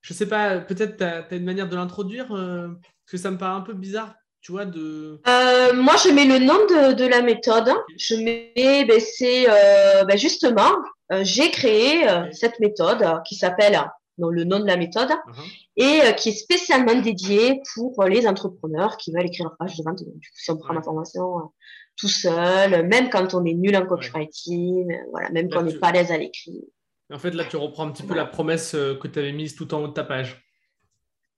Je 0.01 0.13
sais 0.13 0.27
pas, 0.27 0.59
peut-être 0.59 0.97
tu 0.97 1.03
as, 1.03 1.35
une 1.35 1.45
manière 1.45 1.67
de 1.67 1.75
l'introduire 1.75 2.27
Parce 2.27 3.11
que 3.11 3.17
ça 3.17 3.31
me 3.31 3.37
paraît 3.39 3.57
un 3.57 3.61
peu 3.61 3.73
bizarre 3.73 4.13
tu 4.43 4.51
vois, 4.51 4.65
de... 4.65 5.21
Euh, 5.25 5.73
moi, 5.73 5.95
je 5.95 6.09
mets 6.09 6.25
le 6.25 6.37
nom 6.37 6.57
de, 6.67 7.07
la 7.07 7.21
méthode. 7.21 7.71
Je 7.97 8.15
mets, 8.15 8.85
ben, 8.85 8.99
c'est 8.99 9.45
euh, 9.49 10.03
ben, 10.03 10.17
justement, 10.17 10.69
euh, 11.13 11.21
j'ai 11.23 11.49
créé 11.49 12.05
cette 12.33 12.59
méthode 12.59 13.05
qui 13.25 13.35
s'appelle, 13.35 13.81
le 14.17 14.43
nom 14.43 14.59
de 14.59 14.67
la 14.67 14.75
méthode, 14.75 15.09
uh-huh. 15.09 16.11
et 16.11 16.15
qui 16.15 16.29
est 16.29 16.33
spécialement 16.33 16.99
dédiée 17.01 17.61
pour 17.73 18.03
les 18.03 18.27
entrepreneurs 18.27 18.97
qui 18.97 19.13
veulent 19.13 19.25
écrire 19.25 19.45
leur 19.45 19.57
page 19.57 19.77
de 19.77 19.83
vente. 19.83 19.99
du 19.99 20.05
coup, 20.05 20.35
si 20.35 20.51
on 20.51 20.57
prend 20.57 20.73
l'information 20.73 21.53
tout 21.95 22.09
seul, 22.09 22.85
même 22.87 23.09
quand 23.09 23.33
on 23.33 23.45
est 23.45 23.53
nul 23.53 23.75
en 23.77 23.85
copywriting, 23.85 24.93
voilà, 25.11 25.29
même 25.29 25.49
quand 25.49 25.61
on 25.61 25.63
n'est 25.63 25.79
pas 25.79 25.87
à 25.87 25.91
l'aise 25.93 26.11
à 26.11 26.17
l'écrit. 26.17 26.65
En 27.11 27.17
fait, 27.17 27.31
là, 27.31 27.45
tu 27.45 27.55
reprends 27.55 27.87
un 27.87 27.91
petit 27.91 28.03
peu 28.03 28.13
la 28.13 28.25
promesse 28.25 28.73
que 28.73 29.07
tu 29.07 29.19
avais 29.19 29.31
mise 29.31 29.55
tout 29.55 29.73
en 29.73 29.83
haut 29.83 29.87
de 29.87 29.93
ta 29.93 30.03
page. 30.03 30.43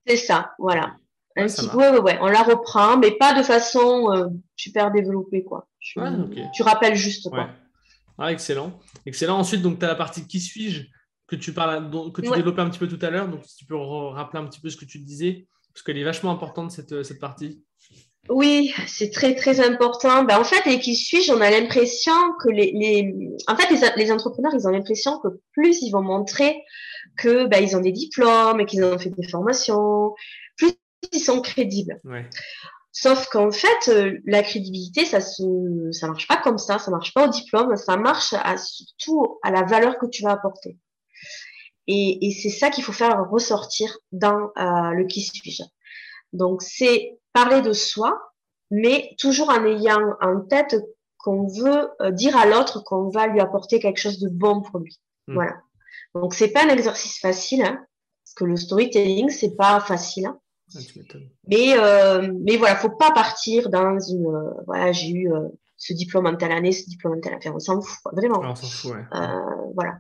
C'est 0.08 0.18
ça, 0.18 0.54
voilà. 0.60 0.96
Un 1.36 1.48
petit... 1.48 1.66
ouais, 1.76 1.90
ouais, 1.90 2.00
ouais, 2.00 2.18
on 2.22 2.28
la 2.28 2.44
reprend, 2.44 2.98
mais 2.98 3.12
pas 3.12 3.34
de 3.34 3.44
façon 3.44 4.12
euh, 4.12 4.28
super 4.56 4.92
développée, 4.92 5.44
quoi. 5.44 5.68
Tu, 5.80 6.00
tu 6.54 6.64
rappelles 6.64 6.96
juste, 6.96 7.30
quoi. 7.30 7.50
Ah, 8.18 8.32
excellent. 8.32 8.80
Excellent. 9.06 9.38
Ensuite, 9.38 9.62
donc, 9.62 9.80
tu 9.80 9.86
as 9.86 9.90
la 9.90 9.96
partie 9.96 10.26
qui 10.26 10.40
suis-je 10.40 10.84
que 11.28 11.36
tu, 11.36 11.54
parles, 11.54 11.90
que 12.14 12.22
tu 12.22 12.32
développais 12.32 12.62
un 12.62 12.70
petit 12.70 12.80
peu 12.80 12.88
tout 12.88 13.04
à 13.06 13.10
l'heure. 13.10 13.28
Donc, 13.28 13.42
si 13.46 13.58
tu 13.58 13.66
peux 13.66 13.76
rappeler 13.76 14.40
un 14.40 14.46
petit 14.46 14.62
peu 14.62 14.70
ce 14.70 14.78
que 14.78 14.86
tu 14.86 15.00
disais, 15.00 15.48
parce 15.74 15.84
qu'elle 15.84 15.98
est 15.98 16.04
vachement 16.04 16.32
importante, 16.32 16.72
cette, 16.72 17.04
cette 17.04 17.20
partie. 17.20 17.64
Oui, 18.30 18.74
c'est 18.88 19.12
très 19.12 19.36
très 19.36 19.60
important. 19.60 20.24
Ben, 20.24 20.40
en 20.40 20.44
fait, 20.44 20.68
et 20.68 20.80
qui 20.80 20.96
suis-je, 20.96 21.32
on 21.32 21.42
a 21.42 21.52
l'impression 21.52 22.14
que 22.42 22.50
les, 22.50 22.72
les, 22.74 23.14
en 23.48 23.56
fait, 23.56 23.70
les, 23.70 24.04
les, 24.04 24.12
entrepreneurs, 24.12 24.54
ils 24.56 24.68
ont 24.68 24.72
l'impression 24.72 25.20
que 25.20 25.28
plus 25.52 25.82
ils 25.82 25.92
vont 25.92 26.02
montrer 26.02 26.64
que 27.18 27.46
ben, 27.46 27.64
ils 27.64 27.76
ont 27.76 27.82
des 27.82 27.92
diplômes 27.92 28.60
et 28.60 28.66
qu'ils 28.66 28.84
ont 28.84 28.98
fait 28.98 29.12
des 29.12 29.28
formations, 29.28 30.16
sont 31.26 31.42
crédibles. 31.42 32.00
Sauf 32.98 33.28
qu'en 33.28 33.52
fait, 33.52 33.90
euh, 33.90 34.20
la 34.26 34.42
crédibilité, 34.42 35.04
ça 35.04 35.18
ne 35.18 35.92
ça 35.92 36.08
marche 36.08 36.28
pas 36.30 36.38
comme 36.38 36.58
ça, 36.58 36.80
ça 36.80 36.92
marche 36.92 37.14
pas 37.14 37.28
au 37.28 37.30
diplôme, 37.30 37.76
ça 37.76 37.98
marche 37.98 38.32
à, 38.32 38.56
surtout 38.58 39.38
à 39.44 39.52
la 39.52 39.64
valeur 39.64 39.98
que 39.98 40.06
tu 40.06 40.24
vas 40.24 40.32
apporter. 40.32 40.78
Et, 41.88 42.26
et 42.26 42.32
c'est 42.32 42.50
ça 42.50 42.70
qu'il 42.70 42.86
faut 42.86 42.94
faire 42.94 43.30
ressortir 43.30 43.98
dans 44.14 44.50
euh, 44.58 44.92
le 44.92 45.06
qui 45.08 45.22
suis-je. 45.22 45.64
Donc, 46.32 46.62
c'est 46.62 47.20
parler 47.34 47.62
de 47.62 47.74
soi, 47.74 48.18
mais 48.72 49.14
toujours 49.20 49.50
en 49.50 49.66
ayant 49.66 50.16
en 50.22 50.40
tête 50.40 50.78
qu'on 51.18 51.48
veut 51.48 51.90
euh, 52.02 52.12
dire 52.12 52.38
à 52.38 52.46
l'autre 52.46 52.82
qu'on 52.82 53.10
va 53.10 53.28
lui 53.28 53.42
apporter 53.42 53.80
quelque 53.80 54.00
chose 54.00 54.20
de 54.20 54.30
bon 54.30 54.62
pour 54.62 54.80
lui. 54.80 55.02
Hmm. 55.28 55.34
Voilà. 55.34 55.58
Donc, 56.14 56.34
c'est 56.34 56.52
pas 56.52 56.64
un 56.64 56.70
exercice 56.70 57.20
facile, 57.20 57.62
hein, 57.62 57.86
parce 58.24 58.36
que 58.36 58.46
le 58.46 58.56
storytelling, 58.56 59.30
c'est 59.30 59.58
pas 59.58 59.82
facile. 59.82 60.28
Hein. 60.28 60.40
Ah, 60.74 60.80
mais, 61.48 61.78
euh, 61.78 62.34
mais 62.42 62.58
voilà, 62.58 62.76
faut 62.76 62.90
pas 62.90 63.12
partir 63.12 63.70
dans 63.70 64.00
une. 64.00 64.26
Euh, 64.26 64.50
voilà, 64.66 64.92
j'ai 64.92 65.10
eu 65.10 65.32
euh, 65.32 65.48
ce 65.78 65.94
diplôme 65.94 66.26
en 66.26 66.36
telle 66.36 66.52
année, 66.52 66.72
ce 66.72 66.90
diplôme 66.90 67.18
en 67.18 67.22
telle 67.22 67.34
année. 67.34 67.50
On 67.54 67.60
s'en 67.60 67.82
fout, 67.82 68.02
vraiment. 68.14 68.42
on 68.42 68.56
s'en 68.56 68.68
fout, 68.68 68.92
ouais. 68.92 69.06
voilà. 69.76 70.00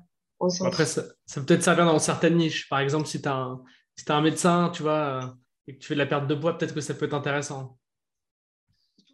Après, 0.62 0.86
ça, 0.86 1.04
peut 1.45 1.54
être 1.54 1.63
servir 1.63 1.86
dans 1.86 1.99
certaines 1.99 2.36
niches. 2.36 2.67
Par 2.69 2.80
exemple, 2.80 3.08
si 3.08 3.21
tu 3.21 3.30
as, 3.30 3.36
un, 3.36 3.62
si 3.95 4.06
un 4.10 4.21
médecin, 4.21 4.69
tu 4.73 4.84
vois, 4.84 5.36
et 5.67 5.75
que 5.75 5.80
tu 5.80 5.88
fais 5.88 5.93
de 5.93 5.99
la 5.99 6.06
perte 6.06 6.28
de 6.28 6.36
poids, 6.36 6.58
peut-être 6.58 6.73
que 6.73 6.82
ça 6.82 6.93
peut 6.93 7.06
être 7.06 7.13
intéressant. 7.13 7.78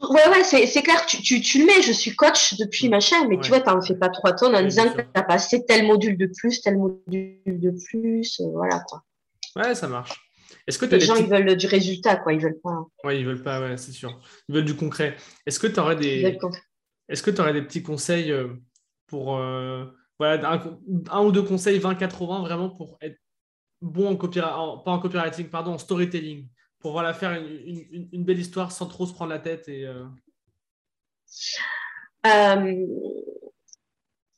Ouais, 0.10 0.28
ouais, 0.30 0.44
c'est 0.44 0.82
clair, 0.82 1.06
tu, 1.06 1.22
tu, 1.22 1.42
tu, 1.42 1.60
le 1.60 1.66
mets, 1.68 1.82
je 1.84 1.92
suis 1.92 2.16
coach 2.16 2.58
depuis 2.58 2.90
ma 2.90 3.00
chaîne, 3.00 3.28
mais 3.28 3.40
tu 3.40 3.50
vois, 3.50 3.62
tu 3.62 3.70
n'en 3.70 3.82
fais 3.82 3.96
pas 3.96 4.10
trois 4.10 4.34
tonnes 4.34 4.56
en 4.56 4.64
disant 4.64 4.92
que 4.92 5.02
tu 5.02 5.08
as 5.14 5.24
passé 5.24 5.64
tel 5.66 5.86
module 5.86 6.18
de 6.18 6.26
plus, 6.26 6.60
tel 6.62 6.78
module 6.78 7.38
de 7.46 7.72
plus, 7.86 8.42
voilà 8.52 8.80
quoi. 8.80 9.04
Ouais, 9.56 9.76
ça 9.76 9.88
marche. 9.88 10.31
Est-ce 10.68 10.78
que 10.78 10.86
Les 10.86 11.00
gens, 11.00 11.16
ils 11.16 11.28
veulent 11.28 11.56
du 11.56 11.68
résultat, 11.68 12.18
quoi. 12.18 12.34
Ils 12.34 12.42
veulent 12.42 12.60
pas. 12.62 12.86
Oui, 13.04 13.20
ils 13.20 13.26
veulent 13.26 13.44
pas, 13.44 13.60
ouais, 13.62 13.78
c'est 13.78 13.92
sûr. 13.92 14.20
Ils 14.48 14.56
veulent 14.56 14.66
du 14.66 14.76
concret. 14.76 15.16
Est-ce 15.46 15.60
que 15.60 15.68
tu 15.68 15.80
aurais 15.80 15.96
des. 15.96 16.38
Est-ce 17.10 17.24
que 17.24 17.32
tu 17.32 17.42
aurais 17.42 17.54
des 17.54 17.62
petits 17.62 17.84
conseils 17.84 18.32
euh, 18.32 18.50
pour. 19.08 19.38
Euh, 19.38 19.86
voilà, 20.20 20.62
un, 21.10 21.24
ou 21.24 21.32
deux 21.32 21.42
conseils 21.42 21.80
20-80 21.80 22.42
vraiment 22.42 22.70
pour 22.70 22.98
être 23.02 23.18
bon 23.82 24.10
en 24.12 24.16
copywriting, 24.16 24.84
pas 24.84 24.92
en 24.92 25.00
copywriting, 25.00 25.50
pardon, 25.50 25.74
en 25.74 25.78
storytelling, 25.80 26.48
pour 26.80 26.92
voilà, 26.92 27.14
faire 27.14 27.32
une, 27.32 28.08
une, 28.12 28.24
belle 28.24 28.40
histoire 28.40 28.72
sans 28.72 28.86
trop 28.86 29.08
se 29.08 29.14
prendre 29.14 29.32
la 29.32 29.40
tête 29.40 29.68
et. 29.68 29.88
Euh, 29.88 30.06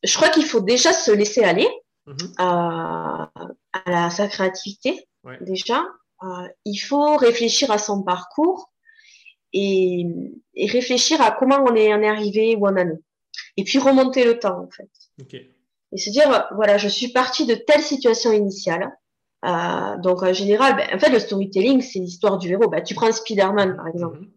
je 0.03 0.15
crois 0.15 0.29
qu'il 0.29 0.45
faut 0.45 0.61
déjà 0.61 0.93
se 0.93 1.11
laisser 1.11 1.43
aller 1.43 1.67
mhm. 2.05 2.33
à, 2.37 3.29
à, 3.73 4.09
sa 4.09 4.27
créativité, 4.27 5.07
déjà. 5.41 5.83
Euh, 6.23 6.47
il 6.65 6.77
faut 6.77 7.17
réfléchir 7.17 7.71
à 7.71 7.77
son 7.77 8.03
parcours 8.03 8.71
et, 9.51 10.05
réfléchir 10.55 11.21
à 11.21 11.31
comment 11.31 11.63
on 11.67 11.75
est, 11.75 11.91
arrivé 11.91 12.55
où 12.55 12.65
on 12.67 12.71
en 12.71 12.77
est. 12.77 13.03
Et 13.57 13.63
puis 13.63 13.77
remonter 13.77 14.23
le 14.23 14.39
temps, 14.39 14.59
en 14.59 14.69
fait. 14.69 14.89
Et 15.91 15.97
se 15.97 16.09
dire, 16.09 16.47
voilà, 16.55 16.77
je 16.77 16.87
suis 16.87 17.09
partie 17.09 17.45
de 17.45 17.55
telle 17.55 17.81
situation 17.81 18.31
initiale. 18.31 18.91
Euh, 19.45 19.97
donc, 19.97 20.23
en 20.23 20.33
général, 20.33 20.75
ben, 20.75 20.87
en 20.93 20.99
fait, 20.99 21.09
le 21.09 21.19
storytelling, 21.19 21.81
c'est 21.81 21.99
l'histoire 21.99 22.37
du 22.37 22.51
héros. 22.51 22.69
Ben, 22.69 22.81
tu 22.81 22.95
prends 22.95 23.11
Spider-Man, 23.11 23.75
par 23.75 23.87
exemple. 23.87 24.19
Mm-hmm. 24.19 24.29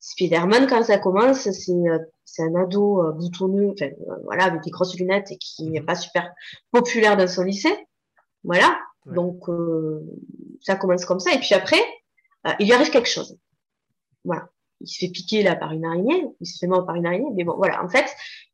Spider-Man, 0.00 0.66
quand 0.68 0.82
ça 0.84 0.98
commence, 0.98 1.50
c'est 1.50 1.72
euh, 1.72 1.98
un 2.38 2.54
ado 2.54 3.12
boutonneux, 3.12 3.72
enfin, 3.72 3.90
voilà, 4.24 4.44
avec 4.44 4.62
des 4.62 4.70
grosses 4.70 4.96
lunettes 4.98 5.30
et 5.32 5.36
qui 5.36 5.64
n'est 5.64 5.80
mm-hmm. 5.80 5.84
pas 5.84 5.94
super 5.94 6.32
populaire 6.72 7.16
dans 7.16 7.28
son 7.28 7.42
lycée. 7.42 7.86
Voilà. 8.42 8.76
Donc, 9.06 9.48
euh, 9.48 10.00
ça 10.60 10.76
commence 10.76 11.04
comme 11.04 11.20
ça. 11.20 11.32
Et 11.32 11.38
puis 11.38 11.54
après, 11.54 11.80
euh, 12.46 12.52
il 12.58 12.66
lui 12.66 12.72
arrive 12.72 12.90
quelque 12.90 13.08
chose. 13.08 13.38
Voilà. 14.24 14.48
Il 14.80 14.88
se 14.88 14.98
fait 14.98 15.10
piquer 15.10 15.42
là 15.42 15.56
par 15.56 15.72
une 15.72 15.84
araignée, 15.84 16.26
il 16.40 16.46
se 16.46 16.58
fait 16.58 16.66
mort 16.66 16.84
par 16.84 16.96
une 16.96 17.06
araignée. 17.06 17.30
Mais 17.34 17.44
bon, 17.44 17.54
voilà. 17.56 17.82
En 17.82 17.88
fait, 17.88 18.06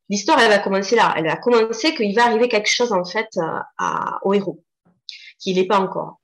l'histoire, 0.09 0.39
elle 0.41 0.51
va 0.51 0.59
commencer 0.59 0.95
là. 0.95 1.15
Elle 1.17 1.27
va 1.27 1.37
commencer 1.37 1.95
qu'il 1.95 2.15
va 2.15 2.27
arriver 2.27 2.49
quelque 2.49 2.71
chose, 2.71 2.93
en 2.93 3.05
fait, 3.05 3.29
euh, 3.39 3.59
à, 3.79 4.19
au 4.23 4.35
héros, 4.35 4.63
qu'il 5.39 5.57
n'est 5.57 5.67
pas 5.67 5.81
encore. 5.81 6.21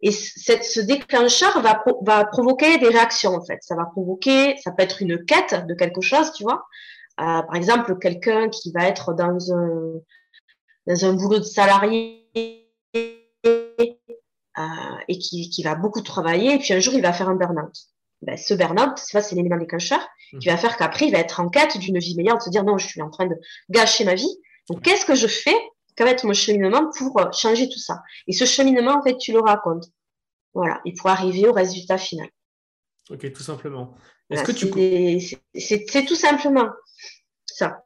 Et 0.00 0.10
ce 0.10 0.80
déclencheur 0.80 1.60
va, 1.60 1.84
va 2.02 2.24
provoquer 2.24 2.78
des 2.78 2.88
réactions, 2.88 3.34
en 3.34 3.44
fait. 3.44 3.58
Ça 3.60 3.76
va 3.76 3.84
provoquer, 3.84 4.56
ça 4.56 4.72
peut 4.72 4.82
être 4.82 5.00
une 5.00 5.24
quête 5.24 5.64
de 5.66 5.74
quelque 5.74 6.00
chose, 6.00 6.32
tu 6.32 6.42
vois. 6.42 6.64
Euh, 7.20 7.42
par 7.42 7.54
exemple, 7.54 7.96
quelqu'un 7.98 8.48
qui 8.48 8.72
va 8.72 8.88
être 8.88 9.14
dans 9.14 9.52
un, 9.52 10.00
dans 10.86 11.04
un 11.04 11.12
boulot 11.12 11.38
de 11.38 11.44
salarié 11.44 12.61
et 15.08 15.18
qui, 15.18 15.50
qui, 15.50 15.62
va 15.62 15.74
beaucoup 15.74 16.02
travailler, 16.02 16.54
et 16.54 16.58
puis 16.58 16.72
un 16.74 16.80
jour, 16.80 16.94
il 16.94 17.02
va 17.02 17.12
faire 17.12 17.28
un 17.28 17.34
burn-out. 17.34 17.74
Ben, 18.22 18.36
ce 18.36 18.54
burn-out, 18.54 18.98
c'est 18.98 19.32
l'élément 19.32 19.56
déclencheur 19.56 20.00
qui 20.40 20.48
va 20.48 20.56
faire 20.56 20.76
qu'après, 20.76 21.06
il 21.06 21.12
va 21.12 21.18
être 21.18 21.40
en 21.40 21.48
quête 21.48 21.76
d'une 21.78 21.98
vie 21.98 22.16
meilleure, 22.16 22.38
de 22.38 22.42
se 22.42 22.50
dire 22.50 22.64
non, 22.64 22.78
je 22.78 22.86
suis 22.86 23.02
en 23.02 23.10
train 23.10 23.26
de 23.26 23.34
gâcher 23.68 24.04
ma 24.04 24.14
vie. 24.14 24.34
Donc, 24.68 24.82
qu'est-ce 24.82 25.04
que 25.04 25.14
je 25.14 25.26
fais 25.26 25.56
Quel 25.96 26.06
va 26.06 26.12
être 26.12 26.24
mon 26.24 26.32
cheminement 26.32 26.90
pour 26.96 27.20
euh, 27.20 27.30
changer 27.32 27.68
tout 27.68 27.78
ça? 27.78 28.02
Et 28.26 28.32
ce 28.32 28.44
cheminement, 28.44 28.98
en 28.98 29.02
fait, 29.02 29.18
tu 29.18 29.32
le 29.32 29.40
racontes. 29.40 29.86
Voilà, 30.54 30.80
et 30.84 30.94
pour 30.94 31.10
arriver 31.10 31.48
au 31.48 31.52
résultat 31.52 31.98
final. 31.98 32.28
Ok, 33.10 33.30
tout 33.32 33.42
simplement. 33.42 33.94
Est-ce 34.30 34.44
que 34.44 34.52
tu... 34.52 35.40
C'est 35.54 36.04
tout 36.06 36.14
simplement 36.14 36.70
ça. 37.46 37.84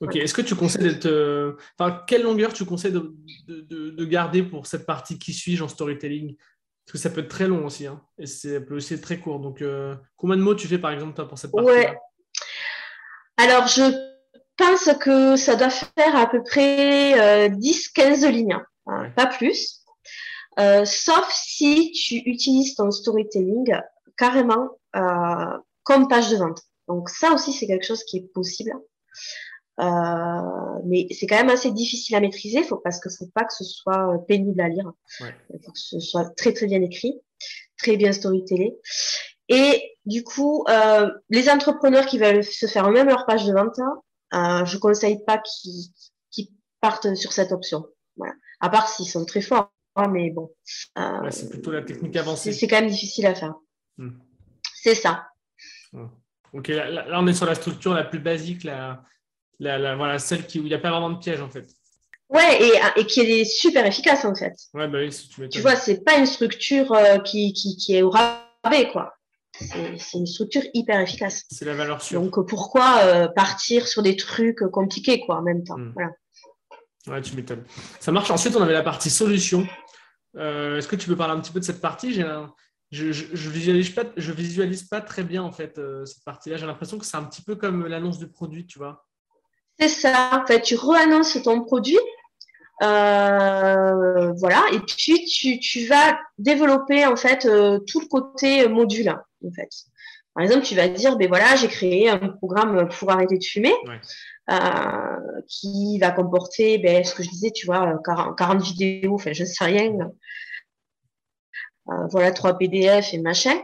Ok, 0.00 0.14
est-ce 0.14 0.34
que 0.34 0.42
tu 0.42 0.54
conseilles 0.54 0.84
d'être. 0.84 1.06
Euh, 1.06 1.54
enfin, 1.76 2.04
quelle 2.06 2.22
longueur 2.22 2.52
tu 2.52 2.64
conseilles 2.64 2.92
de, 2.92 3.12
de, 3.48 4.04
garder 4.04 4.44
pour 4.44 4.66
cette 4.66 4.86
partie 4.86 5.18
qui 5.18 5.32
suis-je 5.32 5.64
en 5.64 5.68
storytelling? 5.68 6.36
Parce 6.36 6.92
que 6.92 6.98
ça 6.98 7.10
peut 7.10 7.20
être 7.20 7.28
très 7.28 7.48
long 7.48 7.66
aussi, 7.66 7.86
hein, 7.86 8.00
et 8.16 8.26
ça 8.26 8.60
peut 8.60 8.76
aussi 8.76 8.94
être 8.94 9.02
très 9.02 9.18
court. 9.18 9.40
Donc, 9.40 9.60
euh, 9.60 9.96
combien 10.16 10.36
de 10.36 10.42
mots 10.42 10.54
tu 10.54 10.68
fais 10.68 10.78
par 10.78 10.92
exemple 10.92 11.14
toi, 11.14 11.26
pour 11.26 11.36
cette 11.36 11.50
partie 11.50 11.66
Ouais. 11.66 11.98
Alors, 13.38 13.66
je 13.66 13.82
pense 14.56 14.88
que 15.00 15.36
ça 15.36 15.56
doit 15.56 15.70
faire 15.70 16.14
à 16.14 16.30
peu 16.30 16.42
près 16.44 17.48
10-15 17.50 18.24
euh, 18.24 18.30
lignes, 18.30 18.56
hein, 18.86 19.10
pas 19.16 19.26
plus. 19.26 19.82
sauf 20.84 21.28
si 21.32 21.90
tu 21.90 22.22
utilises 22.30 22.76
ton 22.76 22.92
storytelling 22.92 23.76
carrément 24.16 24.78
comme 25.82 26.06
page 26.08 26.30
de 26.30 26.36
vente. 26.36 26.62
Donc, 26.86 27.08
ça 27.10 27.32
aussi, 27.32 27.52
c'est 27.52 27.66
quelque 27.66 27.86
chose 27.86 28.04
qui 28.04 28.18
est 28.18 28.32
possible. 28.32 28.72
Euh, 29.80 30.80
mais 30.86 31.06
c'est 31.10 31.26
quand 31.26 31.36
même 31.36 31.50
assez 31.50 31.70
difficile 31.70 32.16
à 32.16 32.20
maîtriser 32.20 32.62
faut, 32.64 32.78
parce 32.78 33.00
qu'il 33.00 33.12
ne 33.12 33.16
faut 33.16 33.32
pas 33.32 33.44
que 33.44 33.54
ce 33.54 33.64
soit 33.64 34.14
euh, 34.14 34.18
pénible 34.18 34.60
à 34.60 34.68
lire. 34.68 34.90
Il 35.20 35.60
faut 35.64 35.72
que 35.72 35.78
ce 35.78 36.00
soit 36.00 36.28
très 36.36 36.52
très 36.52 36.66
bien 36.66 36.82
écrit, 36.82 37.14
très 37.76 37.96
bien 37.96 38.12
storytellé. 38.12 38.76
Et 39.48 39.96
du 40.04 40.24
coup, 40.24 40.64
euh, 40.68 41.10
les 41.30 41.48
entrepreneurs 41.48 42.06
qui 42.06 42.18
veulent 42.18 42.44
se 42.44 42.66
faire 42.66 42.88
eux-mêmes 42.88 43.08
leur 43.08 43.24
page 43.24 43.46
de 43.46 43.52
vente, 43.52 43.78
euh, 44.34 44.64
je 44.64 44.78
conseille 44.78 45.24
pas 45.24 45.38
qu'ils 45.38 46.48
partent 46.80 47.14
sur 47.14 47.32
cette 47.32 47.52
option. 47.52 47.86
Voilà. 48.16 48.34
À 48.60 48.68
part 48.68 48.88
s'ils 48.88 49.08
sont 49.08 49.24
très 49.24 49.40
forts, 49.40 49.72
hein, 49.96 50.08
mais 50.08 50.30
bon. 50.30 50.50
Euh, 50.98 51.30
c'est 51.30 51.48
plutôt 51.48 51.70
la 51.70 51.82
technique 51.82 52.16
avancée. 52.16 52.52
C'est 52.52 52.66
quand 52.66 52.80
même 52.80 52.90
difficile 52.90 53.26
à 53.26 53.34
faire. 53.34 53.54
Hmm. 53.96 54.18
C'est 54.74 54.94
ça. 54.94 55.28
Ok, 56.52 56.68
là, 56.68 56.90
là, 56.90 57.20
on 57.20 57.26
est 57.26 57.32
sur 57.32 57.46
la 57.46 57.54
structure 57.54 57.94
la 57.94 58.04
plus 58.04 58.18
basique, 58.20 58.64
la, 58.64 59.02
la, 59.60 59.96
voilà, 59.96 60.18
celle 60.18 60.46
qui, 60.46 60.60
où 60.60 60.62
il 60.62 60.68
n'y 60.68 60.74
a 60.74 60.78
pas 60.78 60.90
vraiment 60.90 61.10
de 61.10 61.18
piège 61.18 61.40
en 61.40 61.48
fait. 61.48 61.66
Ouais, 62.28 62.62
et, 62.62 63.00
et, 63.00 63.06
qui 63.06 63.20
est 63.20 63.44
super 63.44 63.86
efficace 63.86 64.24
en 64.24 64.34
fait. 64.34 64.54
Ouais, 64.74 64.86
bah 64.86 64.98
oui, 64.98 65.12
si 65.12 65.28
tu 65.28 65.48
Tu 65.48 65.60
vois, 65.60 65.76
c'est 65.76 66.04
pas 66.04 66.18
une 66.18 66.26
structure 66.26 66.92
euh, 66.92 67.18
qui, 67.18 67.54
qui, 67.54 67.76
qui, 67.76 67.96
est 67.96 68.02
au 68.02 68.10
rabais, 68.10 68.90
quoi. 68.92 69.14
C'est 69.52 70.18
une 70.18 70.26
structure 70.26 70.62
hyper 70.74 71.00
efficace. 71.00 71.44
C'est 71.50 71.64
la 71.64 71.74
valeur 71.74 72.02
sûre. 72.02 72.20
Donc 72.20 72.46
pourquoi 72.46 72.98
euh, 73.02 73.28
partir 73.28 73.88
sur 73.88 74.02
des 74.02 74.14
trucs 74.14 74.60
compliqués, 74.70 75.20
quoi, 75.20 75.38
en 75.38 75.42
même 75.42 75.64
temps. 75.64 75.78
Hmm. 75.78 75.92
Voilà. 75.94 76.10
Ouais, 77.06 77.22
tu 77.22 77.34
m'étonnes. 77.34 77.64
Ça 77.98 78.12
marche. 78.12 78.30
Ensuite, 78.30 78.54
on 78.54 78.62
avait 78.62 78.74
la 78.74 78.82
partie 78.82 79.10
solution. 79.10 79.66
Euh, 80.36 80.76
est-ce 80.76 80.86
que 80.86 80.96
tu 80.96 81.08
peux 81.08 81.16
parler 81.16 81.32
un 81.32 81.40
petit 81.40 81.50
peu 81.50 81.60
de 81.60 81.64
cette 81.64 81.80
partie? 81.80 82.12
Je, 82.12 83.12
je, 83.12 83.50
visualise 83.50 83.90
pas, 83.90 84.04
je 84.16 84.32
visualise 84.32 84.84
pas 84.84 85.00
très 85.00 85.24
bien 85.24 85.42
en 85.42 85.50
fait 85.50 85.80
cette 86.04 86.24
partie-là. 86.24 86.58
J'ai 86.58 86.66
l'impression 86.66 86.98
que 86.98 87.06
c'est 87.06 87.16
un 87.16 87.24
petit 87.24 87.42
peu 87.42 87.56
comme 87.56 87.86
l'annonce 87.86 88.18
du 88.18 88.28
produit, 88.28 88.66
tu 88.66 88.78
vois. 88.78 89.07
C'est 89.78 89.88
ça. 89.88 90.42
En 90.42 90.46
fait, 90.46 90.62
tu 90.62 90.74
reannonces 90.76 91.40
ton 91.42 91.62
produit. 91.62 91.98
Euh, 92.82 94.32
voilà. 94.38 94.64
Et 94.72 94.80
puis, 94.80 95.24
tu, 95.24 95.58
tu, 95.58 95.86
vas 95.86 96.18
développer, 96.38 97.06
en 97.06 97.16
fait, 97.16 97.46
euh, 97.46 97.78
tout 97.80 98.00
le 98.00 98.06
côté 98.06 98.68
module, 98.68 99.08
en 99.10 99.50
fait. 99.52 99.70
Par 100.34 100.44
exemple, 100.44 100.64
tu 100.64 100.76
vas 100.76 100.88
dire, 100.88 101.16
ben 101.16 101.26
voilà, 101.26 101.56
j'ai 101.56 101.66
créé 101.66 102.08
un 102.08 102.18
programme 102.18 102.88
pour 102.88 103.10
arrêter 103.10 103.38
de 103.38 103.44
fumer, 103.44 103.74
euh, 104.50 105.40
qui 105.48 105.98
va 105.98 106.12
comporter, 106.12 106.78
ben, 106.78 107.02
ce 107.04 107.14
que 107.14 107.24
je 107.24 107.30
disais, 107.30 107.50
tu 107.50 107.66
vois, 107.66 107.98
40, 108.04 108.38
40 108.38 108.62
vidéos, 108.62 109.14
enfin, 109.14 109.32
je 109.32 109.42
ne 109.42 109.48
sais 109.48 109.64
rien. 109.64 109.92
Voilà, 112.10 112.32
trois 112.32 112.56
PDF 112.56 113.14
et 113.14 113.18
machin. 113.18 113.58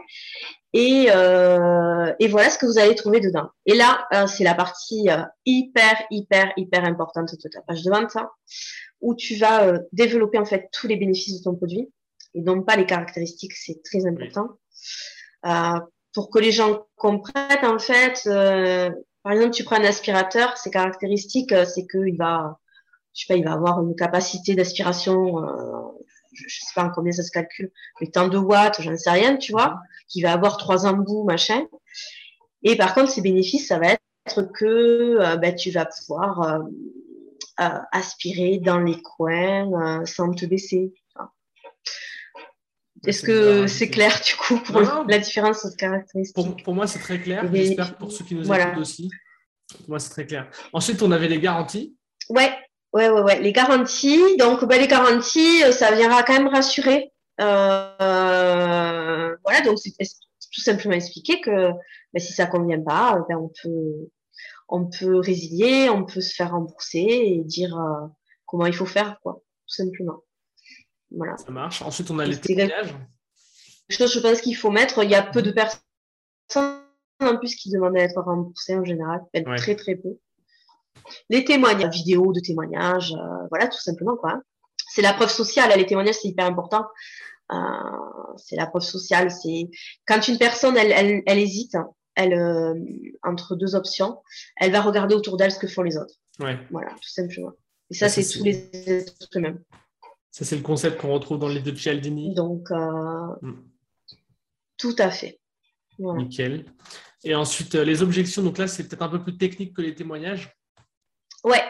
Et, 0.77 1.07
euh, 1.09 2.13
et, 2.19 2.27
voilà 2.27 2.49
ce 2.49 2.57
que 2.57 2.65
vous 2.65 2.77
allez 2.77 2.95
trouver 2.95 3.21
dedans. 3.21 3.49
Et 3.65 3.75
là, 3.75 4.05
euh, 4.13 4.27
c'est 4.27 4.43
la 4.43 4.53
partie 4.53 5.09
euh, 5.09 5.23
hyper, 5.45 6.03
hyper, 6.11 6.51
hyper 6.57 6.83
importante 6.83 7.31
de 7.31 7.49
ta 7.49 7.61
page 7.61 7.81
de 7.81 7.89
vente, 7.89 8.17
hein, 8.17 8.29
où 8.99 9.15
tu 9.15 9.37
vas 9.37 9.79
développer 9.93 10.37
en 10.37 10.43
fait 10.43 10.67
tous 10.73 10.87
les 10.87 10.97
bénéfices 10.97 11.39
de 11.39 11.43
ton 11.45 11.55
produit 11.55 11.89
et 12.33 12.41
non 12.41 12.61
pas 12.61 12.75
les 12.75 12.85
caractéristiques. 12.85 13.53
C'est 13.53 13.81
très 13.85 14.05
important. 14.05 14.49
pour 16.13 16.29
que 16.29 16.39
les 16.39 16.51
gens 16.51 16.85
comprennent, 16.97 17.65
en 17.65 17.79
fait, 17.79 18.23
par 19.23 19.31
exemple, 19.31 19.51
tu 19.51 19.63
prends 19.63 19.77
un 19.77 19.85
aspirateur, 19.85 20.57
ses 20.57 20.71
caractéristiques, 20.71 21.55
c'est 21.65 21.87
qu'il 21.87 22.17
va, 22.17 22.59
je 23.13 23.21
sais 23.21 23.33
pas, 23.33 23.37
il 23.37 23.45
va 23.45 23.53
avoir 23.53 23.81
une 23.81 23.95
capacité 23.95 24.55
d'aspiration 24.55 25.37
je, 26.35 26.43
ne 26.43 26.49
sais 26.49 26.73
pas 26.75 26.83
en 26.83 26.89
combien 26.89 27.11
ça 27.11 27.23
se 27.23 27.31
calcule, 27.31 27.71
mais 27.99 28.07
tant 28.07 28.27
de 28.27 28.37
watts, 28.37 28.81
j'en 28.81 28.95
sais 28.97 29.09
rien, 29.09 29.37
tu 29.37 29.51
vois, 29.51 29.79
qui 30.07 30.21
va 30.21 30.33
avoir 30.33 30.57
trois 30.57 30.85
embouts, 30.85 31.23
machin. 31.23 31.65
Et 32.63 32.75
par 32.75 32.93
contre, 32.93 33.11
ces 33.11 33.21
bénéfices, 33.21 33.67
ça 33.67 33.79
va 33.79 33.93
être 33.93 34.41
que 34.53 34.65
euh, 35.21 35.37
ben, 35.37 35.55
tu 35.55 35.71
vas 35.71 35.85
pouvoir 35.85 36.41
euh, 36.41 36.59
euh, 37.61 37.79
aspirer 37.91 38.57
dans 38.57 38.79
les 38.79 39.01
coins 39.01 40.05
sans 40.05 40.33
te 40.33 40.45
baisser. 40.45 40.93
Est-ce 43.05 43.21
que 43.21 43.67
c'est 43.67 43.89
clair 43.89 44.19
du 44.25 44.35
coup 44.35 44.57
pour 44.59 44.81
la 45.07 45.19
différence 45.19 45.63
de 45.63 45.75
caractéristiques? 45.75 46.63
Pour, 46.63 46.73
moi, 46.73 46.87
c'est 46.87 46.99
très 46.99 47.19
clair. 47.19 47.45
J'espère 47.53 47.93
que 47.93 47.99
pour 47.99 48.11
ceux 48.11 48.25
qui 48.25 48.35
nous 48.35 48.51
écoutent 48.51 48.77
aussi. 48.77 49.09
Pour 49.79 49.89
moi, 49.89 49.99
c'est 49.99 50.09
très 50.09 50.25
clair. 50.25 50.49
Ensuite, 50.73 51.01
on 51.03 51.11
avait 51.11 51.27
les 51.27 51.39
garanties. 51.39 51.95
Ouais, 52.29 52.51
Ouais, 52.95 53.09
ouais, 53.09 53.21
ouais. 53.23 53.41
Les 53.41 53.51
garanties, 53.51 54.37
donc 54.37 54.63
ben, 54.63 54.79
les 54.79 54.87
garanties, 54.87 55.61
euh, 55.65 55.73
ça 55.73 55.93
viendra 55.93 56.23
quand 56.23 56.31
même 56.31 56.47
rassurer. 56.47 57.11
Euh, 57.41 59.35
voilà, 59.43 59.61
donc 59.65 59.77
c'est 59.79 59.91
tout 59.99 60.61
simplement 60.61 60.95
expliquer 60.95 61.41
que 61.41 61.71
ben, 62.13 62.19
si 62.21 62.31
ça 62.31 62.45
convient 62.45 62.81
pas, 62.81 63.19
ben, 63.27 63.35
on 63.35 63.51
peut 63.61 64.09
on 64.69 64.85
peut 64.85 65.19
résilier, 65.19 65.89
on 65.89 66.05
peut 66.05 66.21
se 66.21 66.33
faire 66.33 66.51
rembourser 66.51 67.01
et 67.01 67.43
dire 67.43 67.77
euh, 67.77 68.07
comment 68.45 68.65
il 68.65 68.73
faut 68.73 68.85
faire, 68.85 69.19
quoi, 69.21 69.43
tout 69.67 69.75
simplement. 69.75 70.23
Voilà. 71.11 71.35
Ça 71.35 71.51
marche. 71.51 71.81
Ensuite, 71.81 72.09
on 72.11 72.19
a 72.19 72.25
les 72.25 72.39
témoignages. 72.39 72.95
Chose, 73.89 74.13
je 74.13 74.21
pense 74.21 74.39
qu'il 74.39 74.55
faut 74.55 74.71
mettre. 74.71 75.03
Il 75.03 75.09
y 75.09 75.15
a 75.15 75.21
peu 75.21 75.41
de 75.41 75.51
personnes 75.51 75.81
en 77.19 77.35
plus 77.39 77.55
qui 77.55 77.71
demandent 77.71 77.97
à 77.97 78.03
être 78.03 78.21
remboursées 78.21 78.77
en 78.77 78.85
général, 78.85 79.19
très 79.57 79.75
très 79.75 79.97
peu 79.97 80.17
les 81.29 81.43
témoignages, 81.43 81.95
vidéos 81.95 82.33
de 82.33 82.39
témoignages, 82.39 83.13
euh, 83.13 83.47
voilà, 83.49 83.67
tout 83.67 83.79
simplement, 83.79 84.15
quoi. 84.15 84.41
C'est 84.89 85.01
la 85.01 85.13
preuve 85.13 85.31
sociale, 85.31 85.77
les 85.77 85.85
témoignages, 85.85 86.15
c'est 86.21 86.29
hyper 86.29 86.45
important. 86.45 86.85
Euh, 87.51 87.57
c'est 88.37 88.55
la 88.55 88.65
preuve 88.65 88.81
sociale, 88.81 89.31
c'est 89.31 89.69
quand 90.05 90.27
une 90.27 90.37
personne, 90.37 90.77
elle, 90.77 91.23
elle, 91.25 91.39
hésite, 91.39 91.77
elle, 92.15 92.33
euh, 92.33 92.73
entre 93.23 93.55
deux 93.55 93.75
options, 93.75 94.21
elle 94.57 94.71
va 94.71 94.81
regarder 94.81 95.15
autour 95.15 95.37
d'elle 95.37 95.51
ce 95.51 95.59
que 95.59 95.67
font 95.67 95.83
les 95.83 95.97
autres. 95.97 96.15
Voilà, 96.39 96.89
tout 96.89 97.09
simplement. 97.09 97.51
Et 97.91 97.93
ça, 97.93 98.09
c'est 98.09 98.27
tous 98.27 98.43
les 98.43 98.69
êtres 98.73 99.13
humains. 99.35 99.57
Ça, 100.31 100.43
c'est 100.43 100.55
le 100.55 100.63
concept 100.63 100.99
qu'on 100.99 101.13
retrouve 101.13 101.39
dans 101.39 101.47
les 101.47 101.61
deux 101.61 101.71
de 101.71 101.77
Cialdini. 101.77 102.33
Donc, 102.33 102.69
mm. 102.71 103.53
tout 104.77 104.95
à 104.97 105.11
fait. 105.11 105.39
Nickel. 105.99 106.65
Et 107.23 107.35
ensuite, 107.35 107.75
les 107.75 108.01
objections. 108.01 108.43
Donc 108.43 108.57
là, 108.57 108.67
c'est 108.67 108.87
peut-être 108.87 109.01
un 109.01 109.09
peu 109.09 109.23
plus 109.23 109.37
technique 109.37 109.73
que 109.75 109.81
les 109.81 109.95
témoignages. 109.95 110.55
Ouais. 111.45 111.63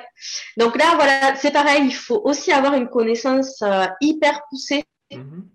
Donc 0.56 0.78
là, 0.78 0.96
voilà, 0.96 1.36
c'est 1.36 1.52
pareil, 1.52 1.84
il 1.86 1.94
faut 1.94 2.22
aussi 2.24 2.54
avoir 2.54 2.76
une 2.76 2.88
connaissance 2.88 3.62
euh, 3.62 3.86
hyper 4.00 4.42
poussée 4.50 4.86
mhm. 5.12 5.50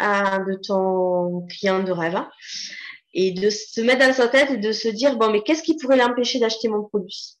euh, 0.00 0.44
de 0.44 0.54
ton 0.64 1.44
client 1.48 1.82
de 1.82 1.90
rêve 1.90 2.14
hein, 2.14 2.30
et 3.14 3.32
de 3.32 3.50
se 3.50 3.80
mettre 3.80 4.06
dans 4.06 4.12
sa 4.12 4.28
tête 4.28 4.52
et 4.52 4.58
de 4.58 4.70
se 4.70 4.86
dire, 4.86 5.16
bon, 5.16 5.32
mais 5.32 5.42
qu'est-ce 5.42 5.64
qui 5.64 5.76
pourrait 5.76 5.96
l'empêcher 5.96 6.38
d'acheter 6.38 6.68
mon 6.68 6.84
produit? 6.84 7.36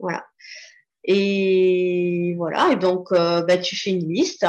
Voilà. 0.00 0.26
Et 1.04 2.34
voilà, 2.36 2.70
et 2.72 2.76
donc, 2.76 3.12
euh, 3.12 3.42
bah, 3.42 3.56
tu 3.56 3.76
fais 3.76 3.90
une 3.90 4.12
liste. 4.12 4.44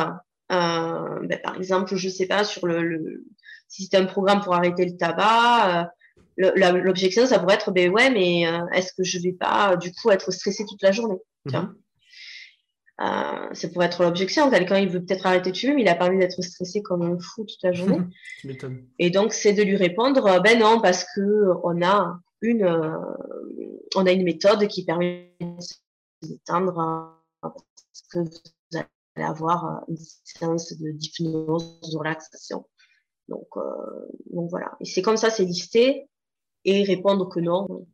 Bah, 0.49 1.37
par 1.43 1.57
exemple, 1.57 1.95
je 1.95 2.09
sais 2.09 2.27
pas, 2.27 2.43
sur 2.43 2.65
le, 2.65 2.81
le 2.83 3.23
si 3.67 3.87
c'est 3.89 3.97
un 3.97 4.05
programme 4.05 4.41
pour 4.41 4.53
arrêter 4.55 4.85
le 4.85 4.97
tabac, 4.97 5.91
l'objection, 6.37 7.25
ça 7.25 7.39
pourrait 7.39 7.55
être, 7.55 7.71
ben 7.71 7.91
ouais, 7.91 8.09
mais 8.09 8.47
euh, 8.47 8.65
est-ce 8.73 8.93
que 8.93 9.03
je 9.03 9.19
vais 9.19 9.33
pas, 9.33 9.75
du 9.75 9.91
coup, 9.91 10.11
être 10.11 10.31
stressé 10.31 10.65
toute 10.67 10.81
la 10.81 10.91
journée 10.91 11.17
mhm. 11.45 11.75
euh, 13.01 13.53
Ça 13.53 13.67
pourrait 13.69 13.87
être 13.87 14.03
l'objection. 14.03 14.49
Quelqu'un, 14.49 14.79
il 14.79 14.89
veut 14.89 15.03
peut-être 15.03 15.25
arrêter 15.25 15.51
de 15.51 15.57
fumer, 15.57 15.75
mais 15.75 15.81
il 15.83 15.87
a 15.87 15.95
pas 15.95 16.07
envie 16.07 16.17
d'être 16.17 16.41
stressé 16.41 16.81
comme 16.81 17.01
un 17.01 17.17
fou 17.19 17.45
toute 17.45 17.63
la 17.63 17.71
journée. 17.73 17.99
Et 18.99 19.09
donc, 19.09 19.33
c'est 19.33 19.53
de 19.53 19.63
lui 19.63 19.75
répondre, 19.75 20.41
ben 20.41 20.59
non, 20.59 20.81
parce 20.81 21.05
que 21.15 21.49
on 21.63 21.81
a 21.83 22.19
une, 22.41 22.63
euh, 22.63 22.97
on 23.95 24.05
a 24.05 24.11
une 24.11 24.23
méthode 24.23 24.67
qui 24.67 24.85
permet 24.85 25.35
d'éteindre 26.21 27.19
parce 27.41 28.03
que 28.11 28.19
vous 28.19 28.77
allez 28.77 29.25
avoir 29.25 29.83
une 29.87 29.97
séance 30.23 30.73
de 30.73 30.91
d'hypnose, 30.91 31.79
de 31.91 31.97
relaxation. 31.97 32.65
Donc, 33.29 33.47
donc 34.31 34.49
voilà. 34.49 34.75
Et 34.81 34.85
c'est 34.85 35.01
comme 35.01 35.15
ça, 35.15 35.29
c'est 35.29 35.45
listé 35.45 36.09
et 36.65 36.83
répondre 36.83 37.29
que 37.29 37.39
non. 37.39 37.85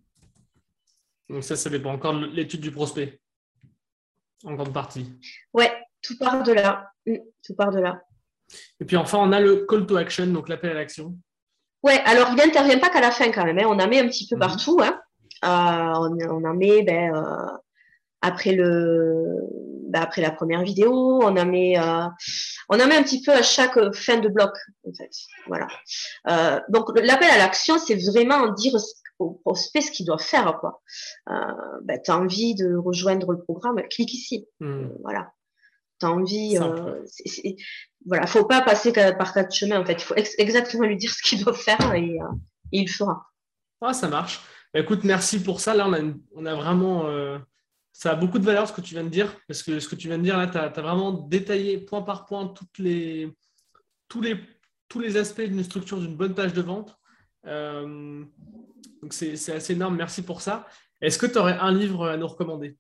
Donc 1.30 1.44
ça, 1.44 1.56
ça 1.56 1.70
dépend 1.70 1.94
encore 1.94 2.14
de 2.14 2.26
l'étude 2.28 2.62
du 2.62 2.72
prospect, 2.72 3.20
en 4.44 4.54
grande 4.54 4.74
partie. 4.74 5.14
Ouais, 5.54 5.72
tout 6.02 6.18
part 6.18 6.44
de 6.44 6.54
là. 6.54 6.92
Mm, 7.06 7.18
tout 7.46 7.56
part 7.56 7.72
de 7.72 7.80
là. 7.80 8.02
Et 8.80 8.86
puis 8.86 8.98
enfin, 8.98 9.20
on 9.20 9.32
a 9.32 9.40
le 9.40 9.66
call 9.68 9.86
to 9.86 9.96
action, 9.98 10.28
donc 10.28 10.50
l'appel 10.50 10.72
à 10.72 10.76
l'action. 10.76 11.16
Ouais, 11.84 12.02
alors 12.06 12.30
il 12.32 12.36
n'intervient 12.36 12.80
pas 12.80 12.90
qu'à 12.90 13.02
la 13.02 13.12
fin 13.12 13.32
quand 13.32 13.46
même. 13.46 13.60
Hein. 13.60 13.68
On 13.68 13.80
en 13.80 13.88
met 13.88 14.00
un 14.00 14.08
petit 14.08 14.28
peu 14.28 14.36
mhm. 14.36 14.42
partout. 14.42 14.80
Hein. 14.82 15.00
Euh, 15.46 16.28
on, 16.30 16.44
en 16.44 16.54
met 16.54 16.84
ben, 16.84 17.16
euh, 17.16 17.58
après 18.22 18.54
le 18.54 19.40
bah, 19.90 20.02
après 20.02 20.22
la 20.22 20.32
première 20.32 20.62
vidéo, 20.62 21.20
on 21.24 21.36
a 21.36 21.46
mis, 21.46 21.78
euh, 21.78 22.06
on 22.70 22.80
a 22.80 22.86
mis 22.86 22.94
un 22.94 23.04
petit 23.04 23.22
peu 23.22 23.32
à 23.32 23.42
chaque 23.42 23.78
fin 23.96 24.18
de 24.18 24.30
bloc, 24.30 24.52
en 24.88 24.94
fait. 24.94 25.10
Voilà. 25.48 25.68
Euh, 26.30 26.60
donc, 26.70 26.90
l'appel 27.00 27.30
à 27.30 27.38
l'action, 27.38 27.78
c'est 27.80 27.96
vraiment 27.96 28.50
dire 28.54 28.76
au 29.18 29.32
prospect 29.32 29.82
ce 29.82 29.92
qu'il 29.92 30.06
doit 30.06 30.20
faire, 30.20 30.58
quoi. 30.60 30.82
Euh, 31.30 31.34
bah, 31.84 31.98
tu 31.98 32.12
as 32.12 32.18
envie 32.18 32.56
de 32.56 32.76
rejoindre 32.76 33.32
le 33.32 33.42
programme, 33.42 33.82
clique 33.90 34.14
ici. 34.14 34.48
Hmm. 34.60 34.90
voilà. 35.02 35.32
Tu 36.00 36.06
as 36.06 36.12
envie. 36.12 36.58
Euh, 36.58 37.04
voilà, 38.06 38.28
faut 38.28 38.46
pas 38.46 38.62
passer 38.62 38.94
par 38.94 39.34
quatre 39.34 39.54
chemins, 39.54 39.82
en 39.82 39.86
fait. 39.86 39.94
Il 39.94 40.04
faut 40.04 40.16
exactement 40.16 40.86
lui 40.86 40.98
dire 40.98 41.12
ce 41.12 41.22
qu'il 41.22 41.44
doit 41.44 41.54
faire 41.54 41.94
et, 41.96 42.18
il 42.72 42.86
le 42.86 42.92
fera. 42.92 43.26
Ah, 43.82 43.94
ça 43.94 44.08
marche. 44.08 44.40
Bah, 44.74 44.80
écoute, 44.82 45.04
merci 45.04 45.42
pour 45.42 45.60
ça. 45.60 45.74
Là, 45.74 45.88
on 45.88 45.94
a, 45.94 46.00
on 46.36 46.46
a 46.46 46.54
vraiment 46.54 47.10
ça 47.92 48.12
a 48.12 48.16
beaucoup 48.16 48.40
de 48.40 48.46
valeur 48.46 48.68
ce 48.68 48.74
que 48.74 48.82
tu 48.82 48.94
viens 48.94 49.04
de 49.04 49.10
dire, 49.10 49.36
parce 49.48 49.64
que 49.64 49.80
ce 49.80 49.88
que 49.88 49.96
tu 49.96 50.08
viens 50.08 50.18
de 50.18 50.24
dire 50.24 50.38
là, 50.38 50.48
tu 50.48 50.58
as, 50.58 50.70
vraiment 50.70 51.12
détaillé 51.12 51.78
point 51.78 52.02
par 52.02 52.26
point 52.26 52.54
les, 52.78 53.30
tous, 54.08 54.22
les, 54.22 54.38
tous 54.88 55.00
les 55.00 55.18
aspects 55.18 55.42
d'une 55.42 55.64
structure 55.64 56.00
d'une 56.00 56.16
bonne 56.16 56.34
page 56.34 56.54
de 56.54 56.62
vente. 56.62 56.96
Euh, 57.46 58.24
donc 59.02 59.14
c'est 59.14 59.34
assez 59.52 59.74
énorme, 59.74 59.96
merci 59.96 60.22
pour 60.22 60.42
ça. 60.42 60.68
Est-ce 61.02 61.18
que 61.18 61.26
tu 61.26 61.38
aurais 61.38 61.58
un 61.58 61.74
livre 61.74 62.08
à 62.08 62.18
nous 62.18 62.28
recommander? 62.28 62.78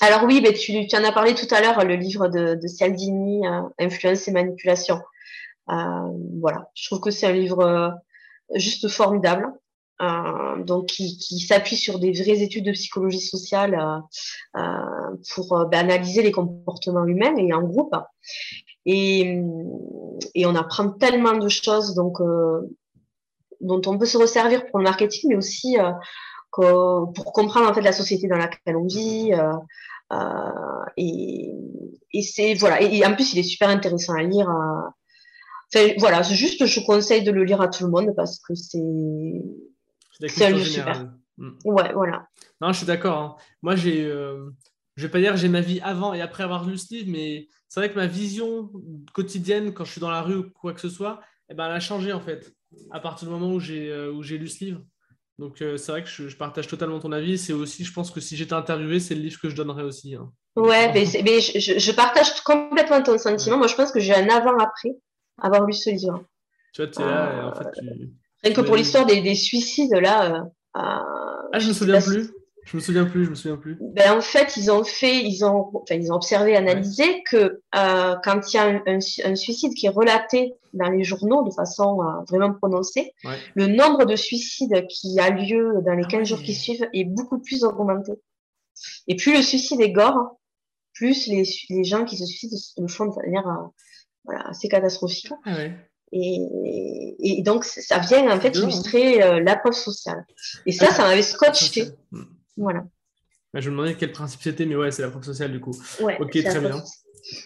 Alors 0.00 0.24
oui, 0.24 0.40
mais 0.42 0.54
tu, 0.54 0.86
tu, 0.86 0.96
en 0.96 1.04
as 1.04 1.12
parlé 1.12 1.34
tout 1.34 1.52
à 1.54 1.60
l'heure, 1.60 1.84
le 1.84 1.96
livre 1.96 2.28
de, 2.28 2.54
de 2.54 2.68
Cialdini, 2.68 3.46
euh, 3.46 3.62
Influence 3.78 4.28
et 4.28 4.32
manipulation. 4.32 5.00
Euh, 5.68 5.74
voilà, 6.40 6.70
je 6.74 6.86
trouve 6.86 7.00
que 7.00 7.10
c'est 7.10 7.26
un 7.26 7.32
livre 7.32 7.94
juste 8.54 8.88
formidable. 8.88 9.52
Euh, 10.00 10.64
donc 10.64 10.86
qui, 10.86 11.40
s'appuie 11.40 11.76
sur 11.76 11.98
des 11.98 12.12
vraies 12.12 12.40
études 12.42 12.64
de 12.64 12.72
psychologie 12.72 13.20
sociale 13.20 13.74
euh, 13.74 14.58
euh 14.58 15.16
pour 15.34 15.52
euh, 15.58 15.66
ben, 15.66 15.80
analyser 15.80 16.22
les 16.22 16.32
comportements 16.32 17.04
humains 17.04 17.36
et 17.36 17.52
en 17.52 17.62
groupe. 17.62 17.94
Et, 18.86 19.42
on 19.42 20.54
apprend 20.54 20.90
tellement 20.92 21.36
de 21.36 21.48
choses 21.48 21.94
donc 21.94 22.18
dont 23.60 23.82
on 23.86 23.98
peut 23.98 24.06
se 24.06 24.16
resservir 24.16 24.66
pour 24.66 24.78
le 24.78 24.84
marketing, 24.84 25.30
mais 25.30 25.36
aussi 25.36 25.76
pour 26.52 27.32
comprendre 27.34 27.68
en 27.68 27.74
fait 27.74 27.82
la 27.82 27.92
société 27.92 28.26
dans 28.26 28.38
laquelle 28.38 28.76
on 28.76 28.86
vit. 28.86 29.32
et, 30.96 32.22
c'est 32.22 32.54
voilà. 32.54 32.80
Et, 32.80 33.04
en 33.04 33.14
plus, 33.14 33.34
il 33.34 33.38
est 33.38 33.42
super 33.42 33.68
intéressant 33.68 34.14
à 34.14 34.22
lire. 34.22 34.48
Enfin, 35.72 35.92
voilà, 35.98 36.22
juste, 36.22 36.64
je 36.64 36.80
conseille 36.80 37.22
de 37.22 37.30
le 37.30 37.44
lire 37.44 37.60
à 37.60 37.68
tout 37.68 37.84
le 37.84 37.90
monde 37.90 38.14
parce 38.16 38.38
que 38.40 38.54
c'est 38.54 38.78
c'est 40.28 40.58
super. 40.64 41.10
Mm. 41.38 41.50
Ouais, 41.64 41.92
voilà. 41.92 42.26
Non, 42.60 42.72
je 42.72 42.78
suis 42.78 42.86
d'accord. 42.86 43.18
Hein. 43.18 43.36
Moi, 43.62 43.76
j'ai, 43.76 44.04
euh, 44.04 44.50
je 44.96 45.06
vais 45.06 45.10
pas 45.10 45.20
dire 45.20 45.36
j'ai 45.36 45.48
ma 45.48 45.62
vie 45.62 45.80
avant 45.80 46.12
et 46.12 46.20
après 46.20 46.42
avoir 46.42 46.64
lu 46.64 46.76
ce 46.76 46.94
livre, 46.94 47.10
mais 47.10 47.48
c'est 47.68 47.80
vrai 47.80 47.90
que 47.90 47.96
ma 47.96 48.06
vision 48.06 48.70
quotidienne 49.14 49.72
quand 49.72 49.84
je 49.84 49.92
suis 49.92 50.00
dans 50.00 50.10
la 50.10 50.22
rue 50.22 50.36
ou 50.36 50.50
quoi 50.50 50.74
que 50.74 50.80
ce 50.80 50.88
soit, 50.88 51.20
eh 51.48 51.54
ben, 51.54 51.66
elle 51.66 51.72
a 51.72 51.80
changé 51.80 52.12
en 52.12 52.20
fait 52.20 52.54
à 52.90 53.00
partir 53.00 53.26
du 53.26 53.34
moment 53.34 53.52
où 53.52 53.60
j'ai, 53.60 53.90
euh, 53.90 54.12
où 54.12 54.22
j'ai 54.22 54.38
lu 54.38 54.48
ce 54.48 54.64
livre. 54.64 54.82
Donc 55.38 55.62
euh, 55.62 55.78
c'est 55.78 55.90
vrai 55.90 56.04
que 56.04 56.10
je, 56.10 56.36
partage 56.36 56.68
totalement 56.68 57.00
ton 57.00 57.12
avis. 57.12 57.38
C'est 57.38 57.54
aussi, 57.54 57.84
je 57.84 57.92
pense 57.92 58.10
que 58.10 58.20
si 58.20 58.36
j'étais 58.36 58.52
interviewé, 58.52 59.00
c'est 59.00 59.14
le 59.14 59.22
livre 59.22 59.40
que 59.40 59.48
je 59.48 59.56
donnerais 59.56 59.82
aussi. 59.82 60.14
Hein. 60.14 60.30
Ouais, 60.54 60.92
mais, 60.92 61.06
mais 61.24 61.40
je, 61.40 61.78
je, 61.78 61.92
partage 61.92 62.42
complètement 62.42 63.02
ton 63.02 63.16
sentiment. 63.16 63.56
Moi, 63.56 63.66
je 63.66 63.74
pense 63.74 63.90
que 63.90 64.00
j'ai 64.00 64.14
un 64.14 64.28
avant-après 64.28 64.90
avoir 65.38 65.64
lu 65.64 65.72
ce 65.72 65.90
livre. 65.90 66.24
Tu 66.74 66.82
vois, 66.82 66.90
tu 66.90 67.00
es 67.00 67.04
là 67.04 67.36
et 67.36 67.40
en 67.40 67.54
fait, 67.54 67.70
tu 67.72 67.84
Rien 68.42 68.54
que 68.54 68.60
pour 68.60 68.76
l'histoire 68.76 69.06
des, 69.06 69.34
suicides, 69.34 69.94
là. 69.94 70.46
ah, 70.74 71.58
je 71.58 71.68
me 71.68 71.72
souviens 71.72 72.00
plus. 72.00 72.30
Je 72.70 72.76
me 72.76 72.80
souviens 72.80 73.04
plus, 73.04 73.24
je 73.24 73.30
me 73.30 73.34
souviens 73.34 73.56
plus. 73.56 73.76
Ben, 73.80 74.12
en 74.16 74.20
fait, 74.20 74.56
ils 74.56 74.70
ont 74.70 74.84
fait, 74.84 75.24
ils 75.24 75.44
ont, 75.44 75.70
enfin, 75.74 75.96
ils 75.96 76.12
ont 76.12 76.14
observé, 76.16 76.54
analysé 76.54 77.22
que 77.24 77.60
euh, 77.74 78.16
quand 78.22 78.52
il 78.52 78.56
y 78.56 78.58
a 78.58 78.82
un, 78.86 79.34
suicide 79.34 79.74
qui 79.74 79.86
est 79.86 79.90
relaté 79.90 80.54
dans 80.72 80.88
les 80.88 81.02
journaux 81.02 81.42
de 81.42 81.50
façon 81.50 82.00
euh, 82.00 82.22
vraiment 82.28 82.52
prononcée, 82.52 83.12
le 83.54 83.66
nombre 83.66 84.04
de 84.04 84.14
suicides 84.14 84.86
qui 84.88 85.18
a 85.18 85.30
lieu 85.30 85.80
dans 85.84 85.94
les 85.94 86.04
15 86.04 86.20
ah 86.20 86.24
jours 86.24 86.42
qui 86.42 86.54
suivent 86.54 86.86
est 86.92 87.04
beaucoup 87.04 87.40
plus 87.40 87.64
augmenté. 87.64 88.12
Et 89.08 89.16
plus 89.16 89.34
le 89.34 89.42
suicide 89.42 89.80
est 89.80 89.90
gore, 89.90 90.38
plus 90.94 91.26
les, 91.26 91.42
les 91.70 91.84
gens 91.84 92.04
qui 92.04 92.16
se 92.18 92.24
suicident 92.24 92.56
le 92.78 92.88
font 92.88 93.06
de 93.06 93.16
manière 93.16 93.48
euh, 93.48 93.66
voilà, 94.24 94.48
assez 94.48 94.68
catastrophique. 94.68 95.32
Ah 95.44 95.56
et, 96.12 97.16
et, 97.20 97.42
donc, 97.42 97.64
ça 97.64 97.98
vient 97.98 98.30
en 98.30 98.40
fait 98.40 98.56
hein. 98.56 98.62
illustrer 98.62 99.22
euh, 99.22 99.40
la 99.40 99.56
preuve 99.56 99.74
sociale. 99.74 100.26
Et 100.66 100.72
ça, 100.72 100.90
ça 100.90 101.04
m'avait 101.04 101.22
scotché. 101.22 101.88
Voilà. 102.56 102.84
Bah, 103.52 103.60
je 103.60 103.70
me 103.70 103.76
demandais 103.76 103.96
quel 103.96 104.12
principe 104.12 104.42
c'était, 104.42 104.66
mais 104.66 104.76
ouais, 104.76 104.90
c'est 104.90 105.02
la 105.02 105.10
preuve 105.10 105.24
sociale 105.24 105.52
du 105.52 105.60
coup. 105.60 105.74
ok, 106.00 106.30
très 106.30 106.60
bien. 106.60 106.82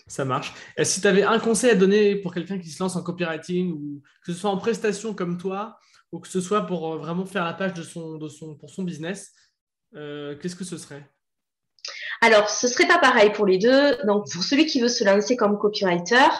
Ça 0.06 0.24
marche. 0.24 0.54
Et 0.78 0.84
si 0.84 1.00
tu 1.00 1.06
avais 1.06 1.24
un 1.24 1.38
conseil 1.38 1.70
à 1.70 1.74
donner 1.74 2.16
pour 2.16 2.32
quelqu'un 2.32 2.58
qui 2.58 2.70
se 2.70 2.82
lance 2.82 2.96
en 2.96 3.02
copywriting, 3.02 3.72
ou 3.72 4.02
que 4.24 4.32
ce 4.32 4.38
soit 4.38 4.50
en 4.50 4.56
prestation 4.56 5.14
comme 5.14 5.36
toi, 5.36 5.76
ou 6.12 6.20
que 6.20 6.28
ce 6.28 6.40
soit 6.40 6.62
pour 6.62 6.94
euh, 6.94 6.98
vraiment 6.98 7.26
faire 7.26 7.44
la 7.44 7.54
page 7.54 7.74
de 7.74 7.82
son, 7.82 8.16
de 8.16 8.28
son, 8.28 8.54
pour 8.54 8.70
son 8.70 8.82
business, 8.82 9.32
euh, 9.94 10.36
qu'est-ce 10.38 10.56
que 10.56 10.64
ce 10.64 10.78
serait? 10.78 11.10
Alors, 12.20 12.48
ce 12.48 12.68
serait 12.68 12.86
pas 12.86 12.98
pareil 12.98 13.32
pour 13.32 13.46
les 13.46 13.58
deux. 13.58 13.96
Donc, 14.06 14.30
pour 14.32 14.42
celui 14.42 14.66
qui 14.66 14.80
veut 14.80 14.88
se 14.88 15.04
lancer 15.04 15.36
comme 15.36 15.58
copywriter, 15.58 16.30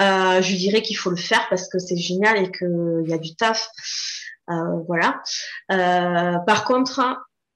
euh, 0.00 0.42
je 0.42 0.56
dirais 0.56 0.82
qu'il 0.82 0.96
faut 0.96 1.10
le 1.10 1.16
faire 1.16 1.46
parce 1.50 1.68
que 1.68 1.78
c'est 1.78 1.96
génial 1.96 2.42
et 2.42 2.50
qu'il 2.50 3.04
y 3.06 3.12
a 3.12 3.18
du 3.18 3.34
taf. 3.34 3.68
voilà. 4.86 5.22
par 5.68 6.64
contre, 6.64 7.00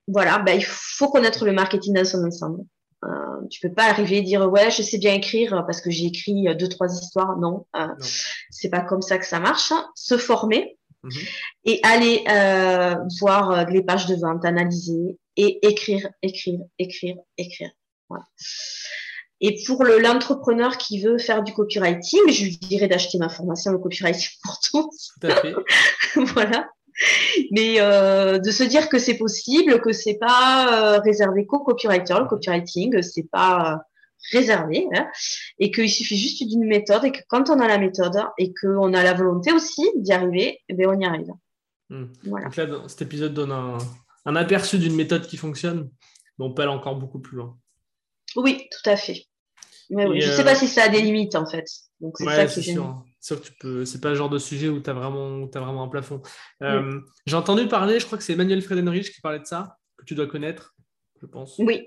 voilà, 0.09 0.39
ben, 0.39 0.57
il 0.57 0.65
faut 0.65 1.09
connaître 1.09 1.45
le 1.45 1.53
marketing 1.53 1.95
dans 1.95 2.05
son 2.05 2.25
ensemble. 2.25 2.65
Euh, 3.05 3.47
tu 3.51 3.61
peux 3.61 3.75
pas 3.75 3.87
arriver 3.87 4.19
et 4.19 4.23
dire 4.23 4.49
ouais, 4.49 4.71
je 4.71 4.83
sais 4.83 4.99
bien 4.99 5.15
écrire 5.15 5.65
parce 5.67 5.81
que 5.81 5.91
j'ai 5.91 6.07
écrit 6.07 6.47
deux 6.57 6.69
trois 6.69 6.93
histoires. 6.93 7.37
Non, 7.37 7.67
euh, 7.77 7.89
c'est 8.51 8.71
pas 8.71 8.81
comme 8.81 9.03
ça 9.03 9.19
que 9.19 9.27
ça 9.27 9.41
marche. 9.41 9.73
Se 9.95 10.17
former 10.17 10.79
mhm. 11.03 11.11
et 11.65 11.81
aller 11.83 12.25
euh, 12.29 12.97
voir 13.21 13.51
euh, 13.51 13.65
les 13.65 13.83
pages 13.83 14.07
de 14.07 14.15
vente, 14.15 14.45
analyser 14.45 15.19
et 15.37 15.67
écrire, 15.67 16.09
écrire, 16.23 16.61
écrire, 16.79 17.17
écrire. 17.39 17.71
Voilà. 18.09 18.25
Et 19.43 19.63
pour 19.67 19.85
l'entrepreneur 19.85 20.79
qui 20.79 21.03
veut 21.03 21.19
faire 21.19 21.43
du 21.43 21.53
copywriting, 21.53 22.31
je 22.31 22.45
lui 22.45 22.57
dirais 22.57 22.89
d'acheter 22.89 23.19
ma 23.19 23.29
formation 23.29 23.73
le 23.73 23.79
copywriting 23.79 24.29
pour 24.43 24.59
tous. 24.61 25.13
Tout 25.21 25.27
à 25.27 25.37
fait. 25.37 25.55
voilà 26.35 26.69
mais 27.51 27.81
euh, 27.81 28.39
de 28.39 28.51
se 28.51 28.63
dire 28.63 28.89
que 28.89 28.99
c'est 28.99 29.17
possible, 29.17 29.81
que 29.81 29.93
c'est 29.93 30.19
pas 30.19 30.95
euh, 30.97 31.01
réservé 31.01 31.47
qu'au 31.47 31.61
copywriter, 31.61 32.15
le 32.19 32.27
copywriting, 32.27 33.03
c'est 33.03 33.29
pas 33.31 33.73
euh, 33.73 33.77
réservé, 34.33 34.87
hein, 34.95 35.09
et 35.59 35.71
qu'il 35.71 35.91
suffit 35.91 36.17
juste 36.17 36.47
d'une 36.49 36.67
méthode, 36.67 37.05
et 37.05 37.13
que 37.13 37.21
quand 37.29 37.51
on 37.51 37.61
a 37.61 37.69
la 37.69 37.79
méthode 37.79 38.19
et 38.39 38.53
qu'on 38.55 38.93
a 38.95 39.03
la 39.03 39.15
volonté 39.15 39.53
aussi 39.53 39.83
d'y 39.97 40.13
arriver, 40.13 40.61
eh 40.69 40.75
bien 40.75 40.91
on 40.91 40.99
y 40.99 41.05
arrive. 41.05 41.33
Hmm. 41.91 42.07
Voilà. 42.25 42.47
Donc 42.47 42.57
là, 42.57 42.83
cet 42.89 43.03
épisode 43.03 43.35
donne 43.35 43.53
un, 43.53 44.37
aperçu 44.37 44.79
d'une 44.79 44.95
méthode 44.95 45.27
qui 45.27 45.37
fonctionne, 45.37 45.91
mais 46.39 46.45
on 46.45 46.53
peut 46.53 46.63
aller 46.63 46.73
encore 46.73 46.97
beaucoup 46.97 47.21
plus 47.21 47.37
loin. 47.37 47.57
Oui, 48.37 48.69
tout 48.71 48.91
à 48.91 48.97
fait. 48.97 49.27
Mais 49.93 50.07
oui, 50.07 50.21
je 50.21 50.31
ne 50.31 50.33
sais 50.33 50.45
pas 50.45 50.55
si 50.55 50.67
ça 50.67 50.85
a 50.85 50.89
des 50.89 51.03
limites 51.03 51.35
en 51.35 51.47
fait. 51.47 51.67
Donc 52.01 52.17
c'est 52.19 52.25
ça 52.25 52.47
qui 52.47 52.77
sûr 53.23 53.41
que 53.41 53.47
tu 53.47 53.53
peux. 53.61 53.85
C'est 53.85 54.01
pas 54.01 54.09
le 54.09 54.17
genre 54.17 54.31
de 54.31 54.39
sujet 54.39 54.69
où 54.69 54.81
tu 54.81 54.91
as 54.91 54.93
vraiment, 54.93 55.49
as 55.55 55.61
vraiment 55.61 55.85
un 55.85 55.89
plafond. 55.89 56.21
Euh, 56.63 57.01
j'ai 57.25 57.37
entendu 57.37 57.69
parler, 57.69 58.01
je 58.01 58.07
crois 58.07 58.19
que 58.19 58.25
c'est 58.25 58.33
Emmanuel 58.33 58.61
Fredenrich 58.63 59.13
qui 59.13 59.21
parlait 59.21 59.39
de 59.39 59.47
ça, 59.47 59.79
que 59.97 60.05
tu 60.05 60.15
dois 60.15 60.27
connaître, 60.27 60.75
je 61.21 61.27
pense. 61.27 61.59
Oui. 61.59 61.87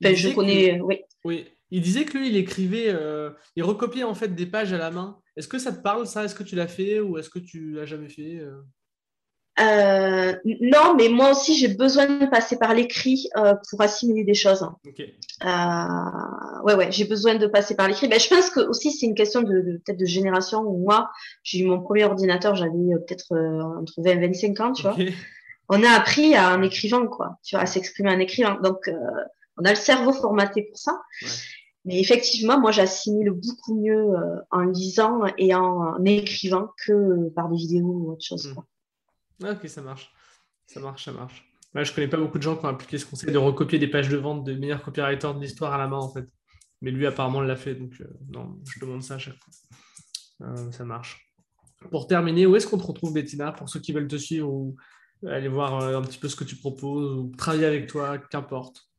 je 0.00 0.34
connais. 0.34 0.80
Oui. 0.80 1.00
Oui. 1.24 1.46
Il 1.70 1.80
disait 1.80 2.04
que 2.04 2.18
lui, 2.18 2.28
il 2.28 2.36
écrivait, 2.36 2.88
euh, 2.88 3.30
il 3.56 3.62
recopiait 3.62 4.04
en 4.04 4.14
fait 4.14 4.28
des 4.28 4.46
pages 4.46 4.72
à 4.72 4.78
la 4.78 4.90
main. 4.90 5.18
Est-ce 5.36 5.48
que 5.48 5.58
ça 5.58 5.72
te 5.72 5.82
parle 5.82 6.06
ça? 6.06 6.24
Est-ce 6.24 6.34
que 6.34 6.42
tu 6.42 6.54
l'as 6.54 6.68
fait 6.68 7.00
ou 7.00 7.18
est-ce 7.18 7.30
que 7.30 7.38
tu 7.38 7.72
l'as 7.72 7.86
jamais 7.86 8.08
fait 8.08 8.40
euh? 8.40 8.60
Euh, 9.60 10.34
non, 10.44 10.94
mais 10.96 11.08
moi 11.08 11.30
aussi, 11.30 11.56
j'ai 11.56 11.68
besoin 11.68 12.06
de 12.06 12.26
passer 12.26 12.58
par 12.58 12.72
l'écrit 12.72 13.28
euh, 13.36 13.54
pour 13.68 13.82
assimiler 13.82 14.24
des 14.24 14.34
choses. 14.34 14.66
Euh, 15.44 16.62
ouais, 16.64 16.74
ouais, 16.74 16.90
j'ai 16.90 17.04
besoin 17.04 17.34
de 17.34 17.46
passer 17.46 17.76
par 17.76 17.86
l'écrit. 17.86 18.08
Ben, 18.08 18.18
je 18.18 18.28
pense 18.28 18.48
que 18.48 18.60
aussi 18.60 18.92
c'est 18.92 19.06
une 19.06 19.14
question 19.14 19.42
de, 19.42 19.52
de 19.52 19.80
peut-être 19.84 19.98
de 19.98 20.06
génération. 20.06 20.60
Où 20.60 20.78
moi, 20.78 21.10
j'ai 21.42 21.60
eu 21.60 21.66
mon 21.66 21.80
premier 21.80 22.04
ordinateur, 22.04 22.54
j'avais 22.54 22.70
peut-être 23.06 23.36
entre 23.78 23.92
20 23.98 24.10
et 24.10 24.26
25 24.28 24.60
ans, 24.60 24.72
tu 24.72 24.82
vois. 24.82 24.96
On 25.68 25.82
a 25.84 25.90
appris 25.90 26.34
à 26.34 26.54
en 26.54 26.62
écrivant, 26.62 27.06
quoi, 27.06 27.38
tu 27.42 27.54
vois, 27.54 27.62
à 27.62 27.66
s'exprimer 27.66 28.10
en 28.10 28.18
écrivant. 28.18 28.58
Donc, 28.60 28.90
on 29.58 29.64
a 29.64 29.70
le 29.70 29.76
cerveau 29.76 30.12
formaté 30.12 30.62
pour 30.62 30.78
ça. 30.78 31.00
Mais 31.84 31.98
effectivement, 32.00 32.58
moi, 32.60 32.70
j'assimile 32.70 33.30
beaucoup 33.30 33.74
mieux 33.74 34.12
en 34.50 34.62
lisant 34.62 35.20
et 35.36 35.54
en, 35.54 36.02
écrivant 36.04 36.68
que 36.86 37.28
par 37.30 37.48
des 37.48 37.56
vidéos 37.56 37.86
ou 37.86 38.12
autre 38.12 38.24
chose. 38.24 38.48
Hmm. 38.48 38.54
Quoi. 38.54 38.64
Ah, 39.44 39.52
ok, 39.52 39.68
ça 39.68 39.82
marche. 39.82 40.12
Ça 40.66 40.80
marche, 40.80 41.04
ça 41.04 41.12
marche. 41.12 41.48
Je 41.74 41.84
je 41.84 41.94
connais 41.94 42.08
pas 42.08 42.18
beaucoup 42.18 42.38
de 42.38 42.42
gens 42.42 42.56
qui 42.56 42.64
ont 42.64 42.68
appliqué 42.68 42.98
ce 42.98 43.06
conseil 43.06 43.32
de 43.32 43.38
recopier 43.38 43.78
des 43.78 43.88
pages 43.88 44.08
de 44.08 44.16
vente 44.16 44.44
de 44.44 44.54
meilleurs 44.54 44.82
copywriters 44.82 45.34
de 45.34 45.40
l'histoire 45.40 45.72
à 45.72 45.78
la 45.78 45.88
main, 45.88 45.98
en 45.98 46.12
fait. 46.12 46.26
Mais 46.82 46.90
lui, 46.90 47.06
apparemment, 47.06 47.40
l'a 47.40 47.56
fait. 47.56 47.74
Donc, 47.74 47.94
euh, 48.00 48.04
non, 48.28 48.58
je 48.68 48.80
demande 48.80 49.02
ça 49.02 49.14
à 49.14 49.18
chaque 49.18 49.36
fois. 49.38 50.48
Euh, 50.48 50.70
ça 50.72 50.84
marche. 50.84 51.32
Pour 51.90 52.06
terminer, 52.06 52.46
où 52.46 52.56
est-ce 52.56 52.66
qu'on 52.66 52.78
te 52.78 52.86
retrouve, 52.86 53.12
Bettina, 53.12 53.52
pour 53.52 53.68
ceux 53.68 53.80
qui 53.80 53.92
veulent 53.92 54.08
te 54.08 54.16
suivre 54.16 54.48
ou 54.48 54.76
aller 55.26 55.48
voir 55.48 55.80
euh, 55.80 55.98
un 55.98 56.02
petit 56.02 56.18
peu 56.18 56.28
ce 56.28 56.36
que 56.36 56.44
tu 56.44 56.56
proposes 56.56 57.16
ou 57.16 57.32
travailler 57.36 57.66
avec 57.66 57.86
toi, 57.86 58.18
qu'importe? 58.18 58.91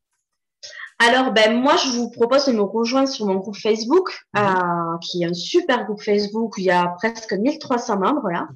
Alors, 1.00 1.34
ben, 1.34 1.60
moi, 1.60 1.76
je 1.76 1.90
vous 1.90 2.10
propose 2.10 2.46
de 2.46 2.54
me 2.54 2.62
rejoindre 2.62 3.10
sur 3.10 3.26
mon 3.26 3.36
groupe 3.36 3.58
Facebook, 3.58 4.10
mhm. 4.34 4.42
euh, 4.42 4.98
qui 5.02 5.24
est 5.24 5.26
un 5.26 5.34
super 5.34 5.86
groupe 5.86 6.02
Facebook 6.02 6.56
où 6.58 6.60
il 6.60 6.66
y 6.66 6.72
a 6.72 6.88
presque 6.98 7.34
1300 7.34 8.00
membres, 8.00 8.30
là. 8.30 8.48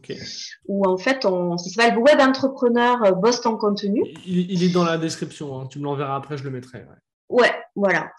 Où, 0.68 0.86
en 0.86 0.98
fait, 0.98 1.26
on, 1.26 1.58
ça 1.58 1.70
s'appelle 1.70 2.00
Web 2.00 2.20
Entrepreneur 2.20 3.04
euh, 3.04 3.12
Boss 3.12 3.42
ton 3.42 3.58
contenu. 3.58 4.02
Il, 4.26 4.64
est 4.64 4.74
dans 4.74 4.86
la 4.86 4.98
description. 4.98 5.60
Hein. 5.60 5.68
Tu 5.70 5.80
me 5.80 5.86
l'enverras 5.86 6.16
après, 6.16 6.38
je 6.38 6.44
le 6.44 6.52
mettrai. 6.52 6.86
Ouais, 7.30 7.52
voilà. 7.76 8.12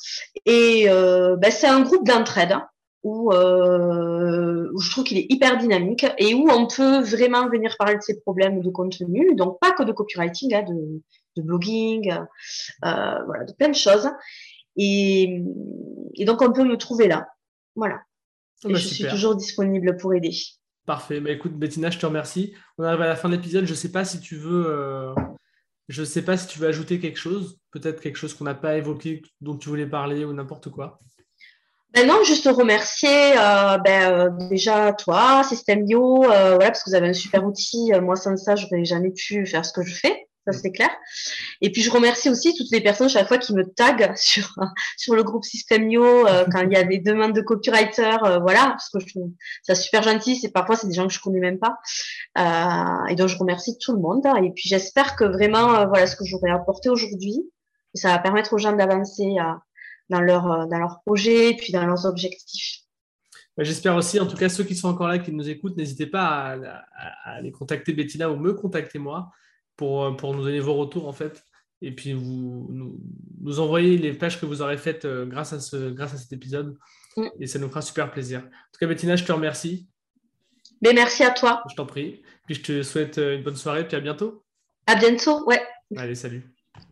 Et 0.45 0.87
euh, 0.89 1.37
ben, 1.37 1.51
c'est 1.51 1.69
un 1.69 1.81
groupe 1.81 2.07
d'entraide 2.07 2.53
hein, 2.53 2.67
où, 3.03 3.33
où, 3.33 4.81
je 4.81 4.91
trouve 4.91 5.05
qu'il 5.05 5.17
est 5.17 5.27
hyper 5.31 5.57
dynamique 5.57 6.05
et 6.19 6.35
où 6.35 6.51
on 6.51 6.67
peut 6.67 7.01
vraiment 7.01 7.49
venir 7.49 7.77
parler 7.79 7.97
de 7.97 8.03
ses 8.03 8.21
problèmes 8.21 8.61
de 8.61 8.69
contenu. 8.69 9.35
Donc, 9.37 9.59
pas 9.61 9.73
que 9.73 9.85
de 9.85 9.93
copywriting, 9.93 10.55
hein, 10.55 10.65
de 10.69 11.01
de 11.39 11.43
blogging, 11.43 12.11
euh, 12.13 13.25
voilà, 13.27 13.45
de 13.45 13.53
plein 13.53 13.69
de 13.69 13.75
choses. 13.75 14.09
Et, 14.77 15.43
donc, 16.21 16.41
on 16.41 16.53
peut 16.53 16.65
me 16.65 16.77
trouver 16.77 17.09
là. 17.09 17.29
Voilà. 17.75 18.01
Ah 18.65 18.69
bah, 18.69 18.75
je 18.75 18.87
suis 18.87 19.07
toujours 19.07 19.37
disponible 19.37 19.97
pour 19.97 20.15
aider. 20.15 20.33
Parfait. 20.87 21.21
Bah, 21.21 21.31
écoute, 21.31 21.53
Bettina, 21.53 21.91
je 21.91 21.99
te 21.99 22.07
remercie. 22.07 22.55
On 22.79 22.85
arrive 22.85 23.03
à 23.03 23.07
la 23.07 23.17
fin 23.17 23.29
de 23.29 23.35
l'épisode. 23.35 23.67
Je 23.67 23.73
ne 23.73 23.77
sais 23.77 23.93
pas 23.93 24.05
si 24.05 24.21
tu 24.21 24.37
veux. 24.37 24.67
Euh, 24.69 25.15
je 25.89 26.05
sais 26.05 26.23
pas 26.23 26.37
si 26.37 26.47
tu 26.47 26.59
veux 26.59 26.69
ajouter 26.69 27.01
quelque 27.01 27.19
chose, 27.19 27.59
peut-être 27.73 28.01
quelque 28.01 28.17
chose 28.17 28.35
qu'on 28.35 28.45
n'a 28.45 28.55
pas 28.55 28.77
évoqué, 28.77 29.23
dont 29.41 29.57
tu 29.57 29.69
voulais 29.69 29.87
parler 29.87 30.25
ou 30.25 30.35
n'importe 30.35 30.71
quoi. 30.71 30.99
Ben 31.95 32.07
non, 32.07 32.23
juste 32.25 32.47
remercier 32.47 33.39
euh, 33.39 33.79
ben, 33.79 34.37
déjà 34.51 34.93
toi, 34.93 35.43
Systemio, 35.43 36.25
voilà, 36.25 36.59
parce 36.59 36.85
que 36.85 36.91
vous 36.91 36.97
avez 36.97 37.09
un 37.09 37.15
super 37.15 37.45
outil. 37.47 37.91
Moi, 38.03 38.17
sans 38.17 38.37
ça, 38.37 38.55
je 38.55 38.67
n'aurais 38.67 38.85
jamais 38.85 39.11
pu 39.11 39.47
faire 39.47 39.65
ce 39.65 39.73
que 39.73 39.83
je 39.83 39.95
fais 39.95 40.28
ça 40.53 40.59
c'est 40.59 40.73
clair. 40.73 40.91
Et 41.61 41.71
puis 41.71 41.83
je 41.83 41.91
remercie 41.91 42.31
aussi 42.31 42.55
toutes 42.55 42.71
les 42.71 42.81
personnes 42.81 43.09
chaque 43.09 43.29
fois 43.29 43.39
qui 43.39 43.55
me 43.55 43.65
taguent 43.65 44.13
sur 44.17 44.55
sur 44.97 45.15
le 45.15 45.23
groupe 45.23 45.45
Systemio 45.45 46.05
euh, 46.05 46.45
quand 46.53 46.61
il 46.61 46.73
y 46.73 46.77
a 46.77 46.85
des 46.85 46.99
demandes 46.99 47.35
de 47.35 47.41
copywriter, 47.41 48.17
euh, 48.25 48.39
voilà, 48.39 48.69
parce 48.71 48.89
que 48.91 49.01
je 49.01 49.07
trouve 49.07 49.31
ça 49.63 49.75
super 49.75 50.03
gentil. 50.03 50.37
C'est 50.37 50.51
parfois 50.51 50.77
c'est 50.77 50.87
des 50.87 50.95
gens 50.95 51.07
que 51.07 51.13
je 51.13 51.21
connais 51.21 51.41
même 51.41 51.59
pas, 51.59 51.79
euh, 52.39 53.07
et 53.09 53.15
donc 53.15 53.29
je 53.29 53.37
remercie 53.37 53.79
tout 53.79 53.93
le 53.93 54.01
monde. 54.01 54.27
Et 54.43 54.51
puis 54.51 54.69
j'espère 54.69 55.17
que 55.17 55.25
vraiment 55.25 55.87
voilà 55.89 56.07
ce 56.07 56.17
que 56.17 56.25
j'aurais 56.25 56.51
apporté 56.51 56.89
aujourd'hui, 56.89 57.43
ça 57.95 58.11
va 58.11 58.19
permettre 58.19 58.53
aux 58.53 58.59
gens 58.59 58.73
d'avancer 58.73 59.37
dans 60.11 60.21
leur 60.21 60.67
dans 60.69 60.79
leur 60.79 61.01
projet 61.05 61.51
et 61.51 61.57
puis 61.57 61.73
dans 61.73 61.85
leurs 61.85 62.07
objectifs. 62.07 62.83
Bah, 63.59 63.65
j'espère 63.65 63.97
aussi, 63.97 64.21
en 64.21 64.27
tout 64.27 64.37
cas, 64.37 64.49
ceux 64.49 64.63
qui 64.63 64.77
sont 64.77 64.89
encore 64.89 65.09
là, 65.09 65.19
qui 65.19 65.33
nous 65.33 65.51
écoutent, 65.51 65.77
n'hésitez 65.77 66.07
pas 66.07 66.27
à, 66.27 66.53
à, 66.53 66.85
à, 67.25 67.31
aller 67.39 67.51
contacter 67.51 67.93
Bettina 67.93 68.31
ou 68.31 68.37
me 68.37 68.53
contacter 68.53 69.01
moi. 69.01 69.33
Euh, 69.83 70.11
pour, 70.13 70.35
nous 70.35 70.43
donner 70.43 70.61
vos 70.61 70.75
retours 70.75 71.09
en 71.09 71.13
fait. 71.13 71.45
Et 71.81 71.95
puis 71.95 72.13
vous 72.13 72.69
nous, 72.71 73.61
envoyez 73.61 73.97
les 73.99 74.13
pages 74.13 74.41
que 74.41 74.47
vous 74.47 74.63
aurez 74.63 74.77
faites 74.77 75.05
euh, 75.05 75.27
grâce 75.27 75.53
à, 75.53 75.61
ce, 75.61 75.91
grâce 75.91 76.15
à 76.15 76.17
cet 76.17 76.33
épisode. 76.33 76.77
Mm. 77.17 77.27
Et 77.41 77.47
ça 77.47 77.59
nous 77.59 77.69
fera 77.69 77.83
super 77.83 78.11
plaisir. 78.11 78.41
En 78.41 78.73
tout 78.73 78.79
cas, 78.81 78.87
Bettina, 78.87 79.17
je 79.17 79.25
te 79.25 79.33
remercie. 79.33 79.89
Mais 80.83 80.93
merci 80.93 81.23
à 81.23 81.31
toi. 81.31 81.63
Je 81.71 81.77
t'en 81.77 81.87
prie. 81.87 82.23
Puis 82.47 82.57
je 82.57 82.63
te 82.63 82.83
souhaite 82.83 83.19
euh, 83.19 83.37
une 83.37 83.43
bonne 83.43 83.57
soirée, 83.57 83.87
puis 83.87 83.97
à 83.97 84.01
bientôt. 84.01 84.45
À 84.87 84.97
bientôt, 84.97 85.47
ouais. 85.47 85.63
Allez, 85.97 86.15
salut. 86.15 86.43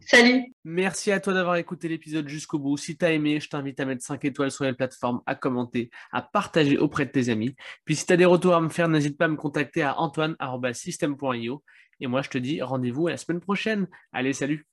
Salut. 0.00 0.44
Merci 0.64 1.10
à 1.10 1.18
toi 1.18 1.32
d'avoir 1.32 1.56
écouté 1.56 1.88
l'épisode 1.88 2.28
jusqu'au 2.28 2.58
bout. 2.60 2.76
Si 2.76 2.96
t'as 2.96 3.10
aimé, 3.10 3.40
je 3.40 3.48
t'invite 3.48 3.80
à 3.80 3.84
mettre 3.84 4.04
5 4.04 4.24
étoiles 4.24 4.52
sur 4.52 4.64
les 4.64 4.72
plateformes, 4.72 5.20
à 5.26 5.34
commenter, 5.34 5.90
à 6.12 6.22
partager 6.22 6.78
auprès 6.78 7.06
de 7.06 7.10
tes 7.10 7.28
amis. 7.28 7.56
Puis 7.84 7.96
si 7.96 8.06
t'as 8.06 8.16
des 8.16 8.24
retours 8.24 8.54
à 8.54 8.60
me 8.60 8.68
faire, 8.68 8.88
n'hésite 8.88 9.18
pas 9.18 9.24
à 9.24 9.28
me 9.28 9.36
contacter 9.36 9.82
à 9.82 9.98
antoine.system.io. 9.98 11.62
Et 12.00 12.06
moi, 12.06 12.22
je 12.22 12.30
te 12.30 12.38
dis 12.38 12.62
rendez-vous 12.62 13.06
à 13.06 13.10
la 13.10 13.16
semaine 13.16 13.40
prochaine. 13.40 13.86
Allez, 14.12 14.32
salut 14.32 14.66